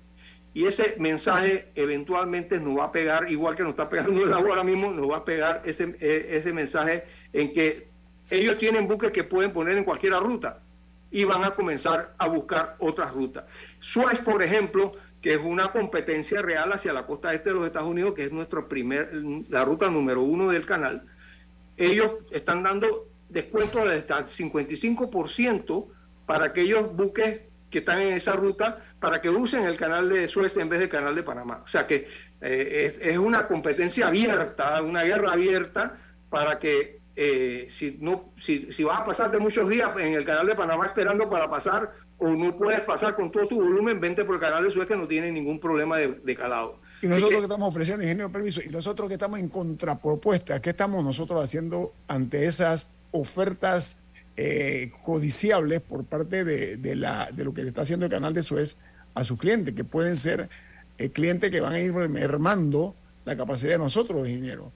Y 0.54 0.66
ese 0.66 0.96
mensaje 1.00 1.72
eventualmente 1.76 2.60
nos 2.60 2.78
va 2.80 2.86
a 2.86 2.92
pegar, 2.92 3.32
igual 3.32 3.56
que 3.56 3.64
nos 3.64 3.72
está 3.72 3.90
pegando 3.90 4.22
el 4.22 4.34
agua 4.34 4.50
ahora 4.50 4.64
mismo, 4.66 4.92
nos 4.92 5.10
va 5.10 5.18
a 5.18 5.26
pegar 5.26 5.62
ese, 5.64 5.96
e, 6.02 6.38
ese 6.38 6.52
mensaje 6.52 7.06
en 7.32 7.54
que 7.54 7.88
ellos 8.30 8.58
tienen 8.58 8.88
buques 8.90 9.12
que 9.12 9.24
pueden 9.24 9.54
poner 9.54 9.78
en 9.78 9.86
cualquier 9.86 10.14
ruta 10.14 10.62
y 11.10 11.24
van 11.24 11.46
a 11.46 11.52
comenzar 11.52 12.14
a 12.18 12.28
buscar 12.28 12.76
otras 12.80 13.14
rutas. 13.14 13.46
Suez, 13.80 14.20
por 14.20 14.44
ejemplo, 14.44 14.94
que 15.26 15.34
es 15.34 15.42
una 15.44 15.70
competencia 15.70 16.44
real 16.44 16.72
hacia 16.72 16.94
la 16.94 17.08
costa 17.08 17.34
este 17.34 17.50
de 17.50 17.56
los 17.56 17.66
Estados 17.66 17.90
Unidos, 17.90 18.14
que 18.14 18.26
es 18.26 18.32
nuestro 18.32 18.68
primer, 18.68 19.10
la 19.50 19.66
ruta 19.66 19.90
número 19.90 20.22
uno 20.22 20.52
del 20.52 20.68
canal, 20.68 21.02
ellos 21.78 22.12
están 22.30 22.62
dando 22.62 23.08
descuentos 23.30 23.90
de 23.90 23.96
hasta 23.96 24.20
el 24.20 24.28
55% 24.28 25.88
para 26.28 26.46
aquellos 26.46 26.96
buques 26.96 27.42
que 27.72 27.80
están 27.80 28.02
en 28.02 28.14
esa 28.14 28.34
ruta 28.34 28.86
para 29.00 29.20
que 29.20 29.32
usen 29.32 29.66
el 29.66 29.78
canal 29.78 30.10
de 30.10 30.28
Suez 30.28 30.56
en 30.58 30.70
vez 30.70 30.80
del 30.80 30.90
canal 30.90 31.16
de 31.16 31.24
Panamá. 31.24 31.64
O 31.66 31.70
sea 31.70 31.88
que 31.88 32.08
eh, 32.42 33.00
es, 33.02 33.18
una 33.18 33.48
competencia 33.48 34.10
abierta, 34.10 34.80
una 34.84 35.02
guerra 35.06 35.32
abierta 35.32 35.98
para 36.30 36.60
que 36.60 37.00
eh, 37.16 37.68
si 37.72 37.98
no 38.00 38.32
si, 38.44 38.72
si 38.74 38.84
vas 38.84 39.02
a 39.02 39.06
pasar 39.08 39.32
de 39.32 39.40
muchos 39.40 39.68
días 39.70 39.92
en 39.98 40.14
el 40.14 40.24
canal 40.24 40.46
de 40.46 40.54
Panamá 40.54 40.86
esperando 40.86 41.28
para 41.32 41.50
pasar 41.50 42.05
o 42.18 42.30
no 42.30 42.58
puedes 42.58 42.82
pasar 42.82 43.16
con 43.16 43.32
todo 43.32 43.48
tu 43.48 43.56
volumen, 43.56 44.00
vente 44.00 44.24
por 44.24 44.36
el 44.36 44.42
canal 44.42 44.64
de 44.64 44.72
Suez 44.72 44.88
que 44.88 44.96
no 44.96 45.08
tiene 45.08 45.32
ningún 45.32 45.60
problema 45.60 45.98
de, 45.98 46.36
calado. 46.36 46.80
Y 47.02 47.08
nosotros 47.08 47.40
que, 47.40 47.44
estamos 47.44 47.70
ofreciendo, 47.70 48.04
ingeniero, 48.04 48.32
permiso, 48.32 48.62
y 48.66 48.70
nosotros 48.70 49.08
que 49.08 49.16
estamos 49.16 49.40
en 49.40 49.50
contrapropuesta, 49.50 50.62
¿qué 50.62 50.70
estamos 50.72 51.04
nosotros 51.04 51.44
haciendo 51.44 51.94
ante 52.08 52.46
esas 52.46 52.88
ofertas 53.12 54.04
eh, 54.38 54.92
codiciables 55.04 55.82
por 55.82 56.04
parte 56.06 56.44
de, 56.44 56.96
la, 56.96 57.30
de 57.32 57.44
lo 57.44 57.54
que 57.54 57.64
le 57.64 57.70
está 57.70 57.82
haciendo 57.82 58.06
el 58.06 58.12
canal 58.12 58.34
de 58.34 58.44
Suez 58.44 58.78
a 59.14 59.24
sus 59.24 59.40
clientes, 59.40 59.74
que 59.74 59.84
pueden 59.84 60.18
ser 60.18 60.50
eh, 60.98 61.10
clientes 61.10 61.52
que 61.52 61.62
van 61.62 61.74
a 61.74 61.80
ir 61.80 61.94
mermando 61.94 62.96
la 63.24 63.36
capacidad 63.36 63.74
de 63.74 63.78
nosotros, 63.80 64.28
ingeniero. 64.28 64.72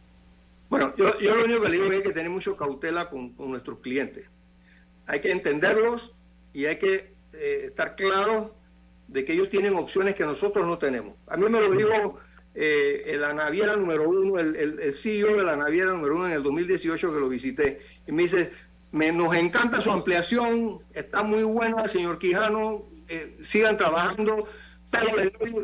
Bueno, 0.70 0.94
yo, 0.98 1.20
yo, 1.20 1.36
lo 1.36 1.46
único 1.46 1.62
que 1.62 1.70
le 1.70 1.78
digo 1.78 1.92
es 1.92 2.04
que 2.04 2.14
tener 2.14 2.30
mucho 2.30 2.56
cautela 2.56 3.10
con, 3.10 3.34
nuestros 3.38 3.80
clientes. 3.80 4.26
Hay 5.08 5.20
que 5.22 5.32
entenderlos 5.32 6.14
y 6.54 6.66
hay 6.66 6.78
que 6.78 7.14
eh, 7.34 7.66
estar 7.68 7.96
claros 7.96 8.52
de 9.08 9.26
que 9.26 9.34
ellos 9.34 9.50
tienen 9.50 9.76
opciones 9.76 10.16
que 10.16 10.26
nosotros 10.26 10.66
no 10.66 10.78
tenemos. 10.78 11.16
A 11.28 11.38
mí 11.38 11.50
me 11.50 11.60
lo 11.60 11.72
dijo 11.72 12.20
eh, 12.56 13.16
la 13.20 13.34
naviera 13.34 13.76
número 13.76 14.10
uno, 14.10 14.40
el, 14.40 14.56
el, 14.56 14.94
CEO 14.94 15.38
de 15.38 15.44
la 15.44 15.56
naviera 15.56 15.92
número 15.92 16.16
uno 16.16 16.28
en 16.28 16.34
el 16.34 16.44
2018 16.44 17.14
que 17.14 17.20
lo 17.20 17.30
visité, 17.30 17.82
y 18.08 18.12
me 18.12 18.24
dice, 18.24 18.52
me, 18.92 19.12
nos 19.12 19.36
encanta 19.36 19.82
su 19.82 19.92
ampliación, 19.92 20.80
está 20.94 21.24
muy 21.24 21.44
buena, 21.44 21.88
señor 21.88 22.20
Quijano, 22.20 22.84
eh, 23.08 23.38
sigan 23.44 23.78
trabajando, 23.78 24.48
pero 24.92 25.16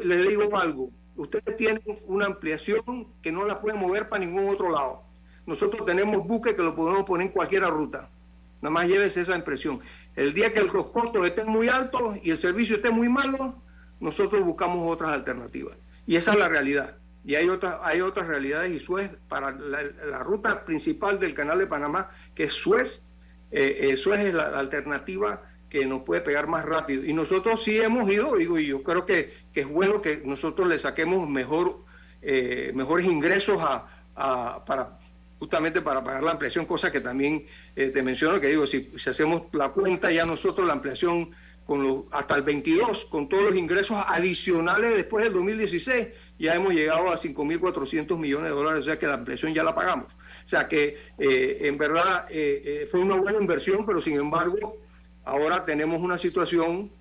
le, 0.04 0.28
digo 0.28 0.58
algo, 0.58 0.90
ustedes 1.16 1.58
tienen 1.58 1.82
una 2.08 2.28
ampliación 2.28 3.08
que 3.22 3.32
no 3.32 3.46
la 3.46 3.62
pueden 3.62 3.80
mover 3.80 4.10
para 4.10 4.24
ningún 4.24 4.50
otro 4.50 4.72
lado. 4.72 5.04
Nosotros 5.46 5.86
tenemos 5.86 6.26
buques 6.26 6.56
que 6.56 6.62
lo 6.62 6.76
podemos 6.76 7.06
poner 7.06 7.28
en 7.28 7.34
cualquier 7.34 7.64
ruta. 7.64 8.10
Nada 8.62 8.74
más 8.74 8.88
llévese 8.88 9.22
esa 9.22 9.36
impresión. 9.36 9.80
El 10.16 10.34
día 10.34 10.54
que 10.54 10.62
los 10.62 10.88
costos 10.88 11.26
estén 11.26 11.48
muy 11.48 11.68
altos 11.68 12.18
y 12.24 12.32
el 12.32 12.38
servicio 12.38 12.78
esté 12.78 12.90
muy 12.90 13.10
malo, 13.10 13.56
nosotros 14.00 14.44
buscamos 14.44 14.92
otras 14.92 15.12
alternativas. 15.12 15.78
Y 16.08 16.16
esa 16.16 16.34
es 16.34 16.40
la 16.40 16.50
realidad. 16.50 16.98
Y 17.26 17.36
hay 17.36 17.50
otras, 17.50 17.78
hay 17.82 18.02
otras 18.02 18.28
realidades 18.28 18.72
y 18.72 18.80
Suez, 18.86 19.10
para 19.28 19.52
la 19.52 20.24
ruta 20.24 20.64
principal 20.64 21.20
del 21.20 21.34
canal 21.34 21.58
de 21.58 21.68
Panamá, 21.68 22.12
que 22.36 22.44
es 22.44 22.54
Suez, 22.54 23.02
eh, 23.52 23.92
eso 23.94 24.14
es 24.14 24.34
la, 24.34 24.60
alternativa 24.60 25.42
que 25.70 25.86
nos 25.86 26.04
puede 26.04 26.22
pegar 26.22 26.48
más 26.48 26.66
rápido. 26.66 27.04
Y 27.04 27.14
nosotros 27.14 27.64
sí 27.64 27.80
hemos 27.80 28.10
ido, 28.10 28.36
digo, 28.36 28.60
y 28.60 28.68
yo 28.68 28.84
creo 28.84 29.06
que, 29.06 29.34
es 29.54 29.68
bueno 29.68 30.02
que 30.02 30.22
nosotros 30.26 30.68
le 30.68 30.78
saquemos 30.78 31.28
mejor, 31.30 31.80
eh, 32.22 32.72
mejores 32.76 33.06
ingresos 33.06 33.62
a, 33.62 33.88
para 34.66 34.98
justamente 35.40 35.82
para 35.82 36.04
pagar 36.04 36.24
la 36.24 36.32
ampliación, 36.32 36.66
cosa 36.66 36.92
que 36.92 37.02
también 37.02 37.46
eh, 37.76 37.90
te 37.90 38.02
menciono, 38.02 38.40
que 38.40 38.48
digo, 38.48 38.66
si, 38.68 38.92
si, 38.98 39.10
hacemos 39.10 39.44
la 39.52 39.70
cuenta 39.70 40.12
ya 40.12 40.26
nosotros 40.26 40.66
la 40.66 40.74
ampliación 40.74 41.32
con 41.66 41.84
los, 41.84 42.04
hasta 42.12 42.36
el 42.36 42.44
22, 42.44 43.06
con 43.06 43.28
todos 43.28 43.46
los 43.46 43.56
ingresos 43.56 43.98
adicionales 44.08 44.96
después 44.96 45.24
del 45.26 45.34
2016, 45.34 46.08
ya 46.38 46.56
hemos 46.56 46.74
llegado 46.74 47.10
a 47.10 47.18
5.400 47.18 48.18
millones 48.18 48.50
de 48.50 48.56
dólares, 48.56 48.82
o 48.82 48.84
sea 48.84 49.00
que 49.00 49.08
la 49.08 49.16
ampliación 49.16 49.54
ya 49.54 49.64
la 49.64 49.74
pagamos. 49.74 50.08
O 50.46 50.50
sea 50.50 50.68
que 50.68 50.98
eh, 51.18 51.58
en 51.62 51.78
verdad 51.78 52.28
eh, 52.30 52.62
eh, 52.84 52.88
fue 52.90 53.00
una 53.00 53.16
buena 53.16 53.40
inversión, 53.40 53.86
pero 53.86 54.02
sin 54.02 54.16
embargo 54.16 54.78
ahora 55.24 55.66
tenemos 55.66 56.02
una 56.02 56.18
situación 56.18 56.92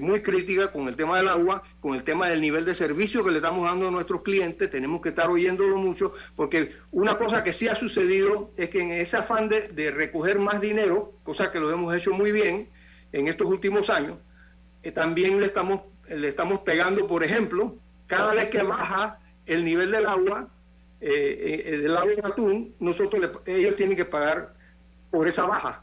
muy 0.00 0.22
crítica 0.22 0.70
con 0.70 0.86
el 0.86 0.94
tema 0.94 1.16
del 1.16 1.28
agua, 1.28 1.62
con 1.80 1.94
el 1.94 2.04
tema 2.04 2.28
del 2.28 2.40
nivel 2.40 2.64
de 2.64 2.74
servicio 2.74 3.24
que 3.24 3.30
le 3.30 3.38
estamos 3.38 3.68
dando 3.68 3.88
a 3.88 3.90
nuestros 3.90 4.22
clientes, 4.22 4.70
tenemos 4.70 5.02
que 5.02 5.08
estar 5.08 5.28
oyéndolo 5.28 5.76
mucho, 5.76 6.12
porque 6.36 6.72
una 6.92 7.16
cosa 7.16 7.42
que 7.42 7.52
sí 7.52 7.66
ha 7.66 7.74
sucedido 7.74 8.52
es 8.56 8.70
que 8.70 8.82
en 8.82 8.92
ese 8.92 9.16
afán 9.16 9.48
de, 9.48 9.90
recoger 9.90 10.38
más 10.38 10.60
dinero, 10.60 11.12
cosa 11.24 11.50
que 11.50 11.58
lo 11.58 11.72
hemos 11.72 11.94
hecho 11.94 12.12
muy 12.12 12.30
bien 12.30 12.68
en 13.12 13.26
estos 13.26 13.48
últimos 13.48 13.90
años, 13.90 14.16
también 14.94 15.40
le 15.40 15.46
estamos, 15.46 15.80
le 16.08 16.28
estamos 16.28 16.60
pegando, 16.60 17.08
por 17.08 17.24
ejemplo, 17.24 17.74
cada 18.06 18.34
vez 18.34 18.50
que 18.50 18.62
baja 18.62 19.18
el 19.46 19.64
nivel 19.64 19.90
del 19.90 20.06
agua, 20.06 20.48
eh, 21.00 21.64
eh, 21.66 21.78
del 21.78 21.94
lado 21.94 22.06
de 22.06 22.20
atún, 22.22 22.74
nosotros 22.80 23.30
ellos 23.46 23.76
tienen 23.76 23.96
que 23.96 24.04
pagar 24.04 24.54
por 25.10 25.28
esa 25.28 25.44
baja. 25.44 25.82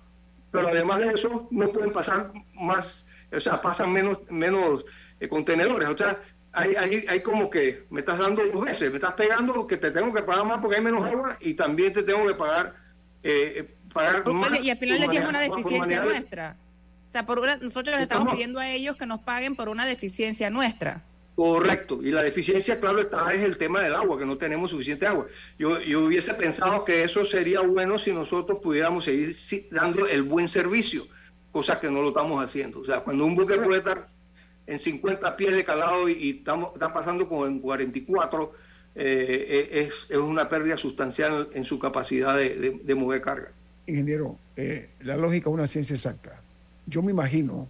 Pero 0.51 0.67
además 0.67 0.99
de 0.99 1.13
eso, 1.13 1.47
no 1.51 1.71
pueden 1.71 1.93
pasar 1.93 2.31
más, 2.53 3.05
o 3.31 3.39
sea, 3.39 3.61
pasan 3.61 3.91
menos, 3.91 4.19
menos 4.29 4.85
eh, 5.19 5.27
contenedores. 5.27 5.89
O 5.89 5.97
sea, 5.97 6.21
hay, 6.51 6.75
hay, 6.75 7.05
hay, 7.07 7.21
como 7.21 7.49
que 7.49 7.85
me 7.89 8.01
estás 8.01 8.19
dando 8.19 8.45
dos 8.45 8.65
veces, 8.65 8.89
me 8.89 8.97
estás 8.97 9.13
pegando 9.13 9.65
que 9.65 9.77
te 9.77 9.91
tengo 9.91 10.13
que 10.13 10.21
pagar 10.21 10.45
más 10.45 10.61
porque 10.61 10.77
hay 10.77 10.83
menos 10.83 11.05
agua 11.05 11.37
y 11.39 11.53
también 11.53 11.93
te 11.93 12.03
tengo 12.03 12.27
que 12.27 12.35
pagar, 12.35 12.75
eh, 13.23 13.73
pagar 13.93 14.27
más. 14.27 14.59
Y 14.61 14.69
al 14.69 14.77
final 14.77 14.99
le 14.99 15.07
tiene 15.07 15.27
una 15.27 15.39
deficiencia 15.39 16.01
nuestra. 16.01 16.57
O 17.07 17.11
sea, 17.11 17.25
por 17.25 17.41
nosotros 17.61 17.95
les 17.95 18.03
estamos 18.03 18.33
pidiendo 18.33 18.59
a 18.59 18.69
ellos 18.69 18.95
que 18.95 19.05
nos 19.05 19.21
paguen 19.21 19.55
por 19.55 19.69
una 19.69 19.85
deficiencia 19.85 20.49
nuestra. 20.49 21.03
Correcto, 21.35 22.01
y 22.03 22.11
la 22.11 22.23
deficiencia, 22.23 22.79
claro 22.79 23.01
está, 23.01 23.33
es 23.33 23.41
el 23.41 23.57
tema 23.57 23.81
del 23.81 23.95
agua, 23.95 24.17
que 24.17 24.25
no 24.25 24.37
tenemos 24.37 24.71
suficiente 24.71 25.07
agua. 25.07 25.27
Yo, 25.57 25.79
yo 25.79 26.01
hubiese 26.01 26.33
pensado 26.33 26.83
que 26.83 27.03
eso 27.03 27.25
sería 27.25 27.61
bueno 27.61 27.97
si 27.97 28.11
nosotros 28.11 28.59
pudiéramos 28.61 29.05
seguir 29.05 29.35
dando 29.71 30.07
el 30.07 30.23
buen 30.23 30.49
servicio, 30.49 31.07
cosa 31.51 31.79
que 31.79 31.89
no 31.89 32.01
lo 32.01 32.09
estamos 32.09 32.43
haciendo. 32.43 32.79
O 32.79 32.85
sea, 32.85 33.01
cuando 33.01 33.25
un 33.25 33.35
buque 33.35 33.57
puede 33.57 33.79
estar 33.79 34.09
en 34.67 34.79
50 34.79 35.35
pies 35.37 35.55
de 35.55 35.65
calado 35.65 36.07
y, 36.07 36.37
estamos, 36.39 36.73
está 36.73 36.93
pasando 36.93 37.27
como 37.27 37.45
en 37.45 37.59
44, 37.59 38.53
eh, 38.95 39.03
eh, 39.03 39.87
es, 39.87 39.93
es, 40.09 40.17
una 40.17 40.49
pérdida 40.49 40.77
sustancial 40.77 41.49
en 41.53 41.65
su 41.65 41.79
capacidad 41.79 42.35
de, 42.37 42.95
mover 42.95 43.21
carga. 43.21 43.51
Ingeniero, 43.87 44.37
eh, 44.55 44.89
la 45.01 45.17
lógica 45.17 45.49
es 45.49 45.53
una 45.53 45.67
ciencia 45.67 45.93
exacta. 45.93 46.41
Yo 46.85 47.01
me 47.01 47.11
imagino 47.11 47.67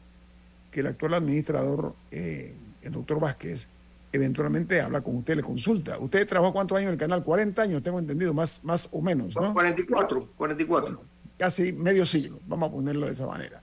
que 0.72 0.82
el 0.82 0.88
actual 0.88 1.16
administrador 1.16 1.96
el 2.12 2.92
doctor 2.92 3.20
Vázquez 3.20 3.68
eventualmente 4.14 4.82
habla 4.82 5.02
con 5.02 5.18
usted, 5.18 5.36
le 5.36 5.44
consulta. 5.44 5.98
¿Usted 5.98 6.28
trabajó 6.28 6.54
cuántos 6.54 6.78
años 6.78 6.90
en 6.90 6.94
el 6.94 7.00
canal? 7.00 7.24
40 7.24 7.62
años, 7.62 7.84
tengo 7.84 8.00
entendido, 8.00 8.34
más, 8.34 8.64
más 8.66 8.90
o 8.92 9.02
menos, 9.02 9.36
¿no? 9.36 9.54
44, 9.54 10.30
44. 10.36 11.02
casi 11.38 11.74
medio 11.74 12.06
siglo, 12.06 12.40
vamos 12.48 12.70
a 12.70 12.72
ponerlo 12.74 13.06
de 13.06 13.14
esa 13.14 13.26
manera. 13.26 13.61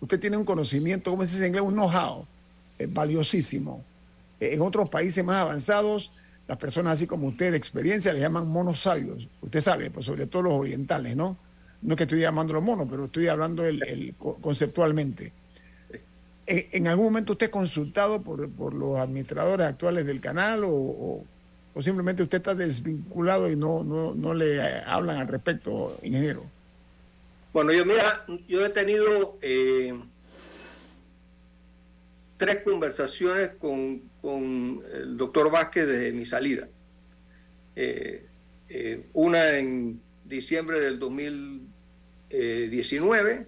Usted 0.00 0.20
tiene 0.20 0.36
un 0.36 0.44
conocimiento, 0.44 1.10
¿cómo 1.10 1.24
se 1.24 1.30
dice 1.32 1.42
en 1.42 1.48
inglés? 1.48 1.64
Un 1.64 1.74
know-how 1.74 2.26
eh, 2.78 2.86
valiosísimo. 2.86 3.84
Eh, 4.40 4.54
en 4.54 4.60
otros 4.60 4.88
países 4.88 5.24
más 5.24 5.36
avanzados, 5.36 6.12
las 6.46 6.58
personas 6.58 6.94
así 6.94 7.06
como 7.06 7.28
usted 7.28 7.52
de 7.52 7.56
experiencia 7.56 8.12
le 8.12 8.20
llaman 8.20 8.48
monos 8.48 8.80
sabios. 8.80 9.26
Usted 9.40 9.60
sabe, 9.60 9.90
pues 9.90 10.06
sobre 10.06 10.26
todo 10.26 10.42
los 10.42 10.52
orientales, 10.54 11.16
¿no? 11.16 11.36
No 11.82 11.94
es 11.94 11.96
que 11.96 12.04
estoy 12.04 12.20
llamándolo 12.20 12.60
monos, 12.60 12.86
pero 12.90 13.06
estoy 13.06 13.28
hablando 13.28 13.64
el, 13.64 14.14
conceptualmente. 14.18 15.32
¿En 16.46 16.88
algún 16.88 17.06
momento 17.06 17.32
usted 17.32 17.46
ha 17.46 17.50
consultado 17.50 18.22
por, 18.22 18.74
los 18.74 18.96
administradores 18.96 19.66
actuales 19.66 20.04
del 20.04 20.20
canal 20.20 20.62
o, 20.64 21.24
simplemente 21.80 22.22
usted 22.22 22.38
está 22.38 22.54
desvinculado 22.54 23.50
y 23.50 23.56
no, 23.56 23.82
no, 23.82 24.34
le 24.34 24.62
hablan 24.86 25.18
al 25.18 25.28
respecto, 25.28 25.98
ingeniero? 26.02 26.44
Bueno, 27.54 27.72
yo 27.72 27.86
mira, 27.86 28.26
yo 28.48 28.66
he 28.66 28.70
tenido 28.70 29.38
eh, 29.40 29.94
tres 32.36 32.64
conversaciones 32.64 33.52
con, 33.60 34.10
el 34.92 35.16
doctor 35.16 35.52
Vázquez 35.52 35.86
desde 35.86 36.10
mi 36.10 36.26
salida. 36.26 36.66
Eh, 37.76 38.26
eh, 38.68 39.06
una 39.12 39.56
en 39.56 40.02
diciembre 40.24 40.80
del 40.80 40.98
2019. 40.98 43.46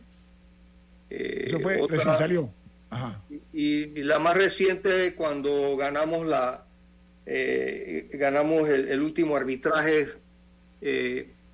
Eso 1.11 1.59
fue, 1.59 1.81
recién 1.89 2.15
salió. 2.15 2.49
Ajá. 2.91 3.21
Y, 3.53 3.87
la 4.03 4.21
más 4.21 4.37
reciente 4.37 5.17
cuando 5.17 5.77
ganamos 5.77 6.29
la 6.29 6.65
ganamos 8.13 8.69
el, 8.69 9.03
último 9.03 9.35
arbitraje 9.35 10.11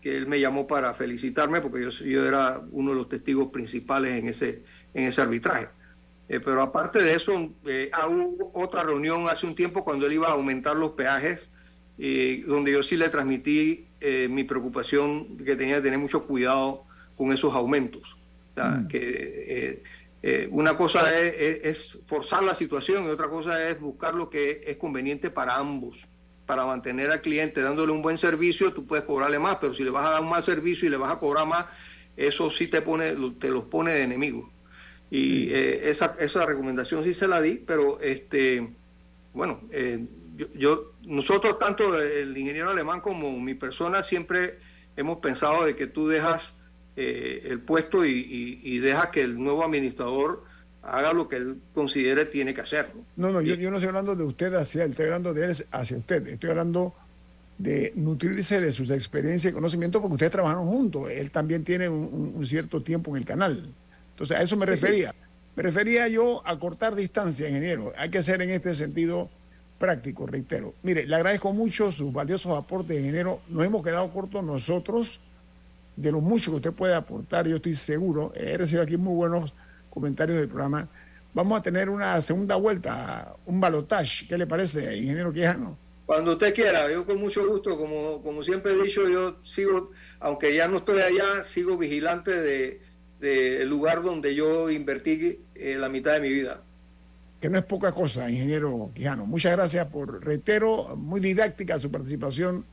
que 0.03 0.16
él 0.16 0.26
me 0.26 0.40
llamó 0.40 0.66
para 0.66 0.92
felicitarme 0.94 1.61
porque 1.61 1.84
yo, 1.84 1.90
yo 1.90 2.26
era 2.26 2.61
uno 2.72 2.90
de 2.90 2.96
los 2.96 3.09
testigos 3.09 3.50
principales 3.50 4.18
en 4.18 4.28
ese 4.28 4.62
en 4.94 5.05
ese 5.05 5.20
arbitraje. 5.20 5.68
Eh, 6.28 6.40
pero 6.40 6.62
aparte 6.62 7.03
de 7.03 7.14
eso, 7.14 7.53
eh, 7.66 7.90
hubo 8.09 8.50
otra 8.55 8.82
reunión 8.82 9.28
hace 9.28 9.46
un 9.46 9.55
tiempo 9.55 9.84
cuando 9.84 10.07
él 10.07 10.14
iba 10.14 10.28
a 10.28 10.32
aumentar 10.32 10.76
los 10.76 10.92
peajes, 10.92 11.40
eh, 11.98 12.44
donde 12.46 12.72
yo 12.72 12.82
sí 12.82 12.96
le 12.96 13.09
transmití 13.09 13.86
mi 14.30 14.42
preocupación 14.42 15.36
que 15.36 15.55
tenía 15.55 15.76
que 15.76 15.82
tener 15.82 15.98
mucho 16.00 16.26
cuidado 16.26 16.82
con 17.16 17.32
esos 17.32 17.55
aumentos. 17.55 18.03
Mm. 18.57 18.88
que 18.88 19.82
una 20.50 20.76
cosa 20.76 21.16
es, 21.16 21.96
forzar 22.07 22.42
la 22.42 22.57
situación 22.57 23.05
y 23.05 23.09
otra 23.09 23.28
cosa 23.28 23.70
es 23.70 23.80
buscar 23.80 24.14
lo 24.14 24.28
que 24.28 24.64
es 24.66 24.76
conveniente 24.76 25.30
para 25.30 25.55
ambos. 25.55 25.96
Para 26.47 26.66
mantener 26.66 27.11
al 27.11 27.20
cliente 27.20 27.61
dándole 27.61 27.93
un 27.93 28.03
buen 28.03 28.18
servicio, 28.18 28.72
tú 28.72 28.86
puedes 28.86 29.05
cobrarle 29.05 29.38
más, 29.38 29.59
pero 29.61 29.74
si 29.74 29.84
le 29.84 29.90
vas 29.90 30.07
a 30.07 30.11
dar 30.11 30.22
un 30.22 30.28
mal 30.28 30.43
servicio 30.43 30.86
y 30.86 30.90
le 30.90 30.97
vas 30.97 31.12
a 31.12 31.18
cobrar 31.18 31.47
más, 31.47 31.66
eso 32.16 32.51
sí 32.51 32.68
te 32.68 32.82
pone, 32.82 33.14
te 33.38 33.49
los 33.49 33.64
pone 33.64 33.93
de 33.93 34.03
enemigos. 34.03 34.51
Y 35.11 35.51
eh, 35.53 35.90
esa, 35.90 36.16
esa 36.18 36.47
recomendación 36.47 37.05
sí 37.05 37.14
se 37.14 37.28
la 37.28 37.40
di, 37.40 37.62
pero 37.66 38.01
este, 38.01 38.70
bueno, 39.34 39.61
eh, 39.70 40.05
yo, 40.55 40.93
nosotros, 41.03 41.59
tanto 41.59 42.01
el 42.01 42.36
ingeniero 42.36 42.70
alemán 42.70 43.01
como 43.01 43.38
mi 43.38 43.55
persona, 43.55 44.03
siempre 44.03 44.59
hemos 44.97 45.18
pensado 45.18 45.64
de 45.64 45.76
que 45.76 45.86
tú 45.86 46.09
dejas 46.09 46.43
eh, 46.97 47.43
el 47.45 47.61
puesto 47.61 48.05
y, 48.05 48.61
y, 48.62 48.78
dejas 48.78 49.11
que 49.11 49.22
el 49.22 49.43
nuevo 49.43 49.64
administrador 49.64 50.45
haga 50.83 51.12
lo 51.12 51.28
que 51.28 51.37
él 51.37 51.61
considere 51.74 52.26
tiene 52.26 52.55
que 52.55 52.61
hacer. 52.61 52.91
No, 53.16 53.30
no, 53.30 53.41
yo, 53.41 53.55
yo, 53.55 53.70
no 53.70 53.76
estoy 53.76 53.89
hablando 53.89 54.16
de 54.16 54.24
usted 54.24 54.53
hacia 54.55 54.85
él, 54.85 54.91
estoy 54.91 55.07
hablando 55.07 55.33
de 55.33 55.47
él 55.47 55.57
hacia 55.70 55.97
usted. 55.97 56.26
Estoy 56.26 56.51
hablando 56.51 56.95
de 57.59 57.93
nutrirse 57.95 58.61
de 58.61 58.72
sus 58.72 58.91
experiencias 58.91 59.53
y 59.53 59.55
conocimientos 59.55 60.01
porque 60.01 60.14
ustedes 60.14 60.33
trabajaron 60.33 60.66
juntos. 60.66 61.11
Él 61.11 61.30
también 61.30 61.64
tiene 61.64 61.89
un 61.89 62.45
cierto 62.47 62.83
tiempo 62.83 63.11
en 63.12 63.18
el 63.18 63.24
canal. 63.24 63.72
Entonces, 64.12 64.37
a 64.37 64.43
eso 64.43 64.57
me 64.57 64.66
refería. 64.66 65.14
Me 65.55 65.62
refería 65.62 66.09
yo 66.09 66.43
a 66.47 66.59
cortar 66.59 66.95
distancia, 66.95 67.49
ingeniero. 67.49 67.93
Hay 67.97 68.09
que 68.09 68.22
ser 68.22 68.41
en 68.41 68.51
este 68.51 68.74
sentido 68.74 69.28
práctico, 69.78 70.26
reitero. 70.26 70.74
Mire, 70.83 71.07
le 71.07 71.14
agradezco 71.14 71.53
mucho 71.53 71.93
sus 71.93 72.12
valiosos 72.12 72.57
aportes, 72.57 72.99
ingeniero. 72.99 73.41
Nos 73.49 73.64
hemos 73.66 73.83
quedado 73.83 74.11
cortos 74.12 74.43
nosotros 74.43 75.20
de 75.97 76.11
lo 76.11 76.20
mucho 76.20 76.53
que 76.53 76.57
usted 76.57 76.72
puede 76.72 76.95
aportar. 76.95 77.47
Yo 77.47 77.57
estoy 77.57 77.74
seguro. 77.74 78.33
He 78.35 78.57
recibido 78.57 78.83
aquí 78.83 78.97
muy 78.97 79.14
buenos 79.14 79.53
comentarios 79.93 80.38
del 80.38 80.49
programa. 80.49 80.88
Vamos 81.34 81.59
a 81.59 81.62
tener 81.62 81.88
una 81.88 82.20
segunda 82.20 82.57
vuelta, 82.57 83.36
un 83.47 83.61
balotage. 83.61 84.26
¿Qué 84.26 84.36
le 84.36 84.47
parece, 84.47 84.97
ingeniero 84.97 85.32
Quijano? 85.32 85.78
Cuando 86.07 86.32
usted 86.32 86.55
quiera, 86.55 86.90
yo 86.90 87.07
con 87.07 87.18
mucho 87.18 87.47
gusto, 87.47 87.76
como, 87.78 88.22
como 88.22 88.43
siempre 88.43 88.72
he 88.72 88.82
dicho, 88.82 89.09
yo 89.09 89.36
sigo, 89.45 89.93
aunque 90.20 90.55
ya 90.55 90.68
no 90.68 90.78
estoy 90.78 91.01
allá, 91.01 91.45
sigo 91.45 91.78
vigilante 91.78 92.30
de, 92.30 92.80
del 93.20 93.68
lugar 93.68 94.03
donde 94.03 94.34
yo 94.34 94.68
invertí 94.68 95.38
eh, 95.55 95.76
la 95.78 95.88
mitad 95.88 96.14
de 96.14 96.20
mi 96.20 96.28
vida. 96.28 96.61
Que 97.40 97.49
no 97.49 97.59
es 97.59 97.64
poca 97.64 97.93
cosa, 97.93 98.30
ingeniero 98.30 98.90
Quijano. 98.95 99.26
Muchas 99.26 99.53
gracias 99.53 99.86
por, 99.88 100.24
reitero, 100.24 100.97
muy 100.97 101.20
didáctica 101.20 101.78
su 101.78 101.90
participación. 101.90 102.64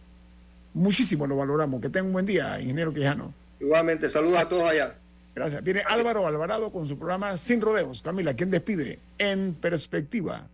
Muchísimo 0.74 1.26
lo 1.26 1.38
valoramos. 1.38 1.82
Que 1.82 1.90
tenga 1.90 2.06
un 2.08 2.14
buen 2.14 2.26
día, 2.26 2.60
ingeniero 2.60 2.94
Quijano. 2.94 3.34
Igualmente, 3.60 4.10
saludos 4.10 4.38
a 4.40 4.50
todos 4.50 4.70
allá. 4.70 4.96
Gracias. 5.40 5.64
Viene 5.64 5.84
Álvaro 5.88 6.28
Alvarado 6.28 6.70
con 6.70 6.86
su 6.86 6.98
programa 6.98 7.38
Sin 7.38 7.62
Rodeos. 7.62 8.02
Camila, 8.02 8.34
¿quién 8.34 8.52
despide? 8.52 9.00
En 9.20 9.54
perspectiva. 9.54 10.50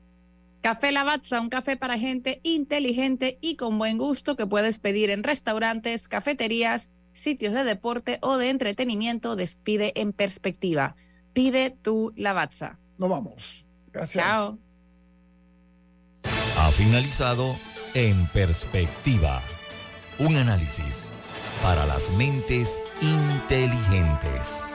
Café 0.61 0.91
Lavazza, 0.91 1.41
un 1.41 1.49
café 1.49 1.75
para 1.75 1.97
gente 1.97 2.39
inteligente 2.43 3.39
y 3.41 3.55
con 3.55 3.79
buen 3.79 3.97
gusto 3.97 4.35
que 4.35 4.45
puedes 4.45 4.77
pedir 4.77 5.09
en 5.09 5.23
restaurantes, 5.23 6.07
cafeterías 6.07 6.91
sitios 7.13 7.53
de 7.53 7.63
deporte 7.63 8.19
o 8.21 8.37
de 8.37 8.51
entretenimiento, 8.51 9.35
despide 9.35 9.91
en 9.95 10.13
perspectiva. 10.13 10.95
Pide 11.33 11.71
tu 11.71 12.13
Lavazza. 12.15 12.77
Nos 12.99 13.09
vamos. 13.09 13.65
Gracias. 13.91 14.23
Chao. 14.23 14.59
Ha 16.59 16.71
finalizado 16.71 17.57
En 17.95 18.27
Perspectiva. 18.27 19.41
Un 20.19 20.35
análisis 20.35 21.09
para 21.63 21.87
las 21.87 22.11
mentes 22.11 22.79
inteligentes. 23.01 24.74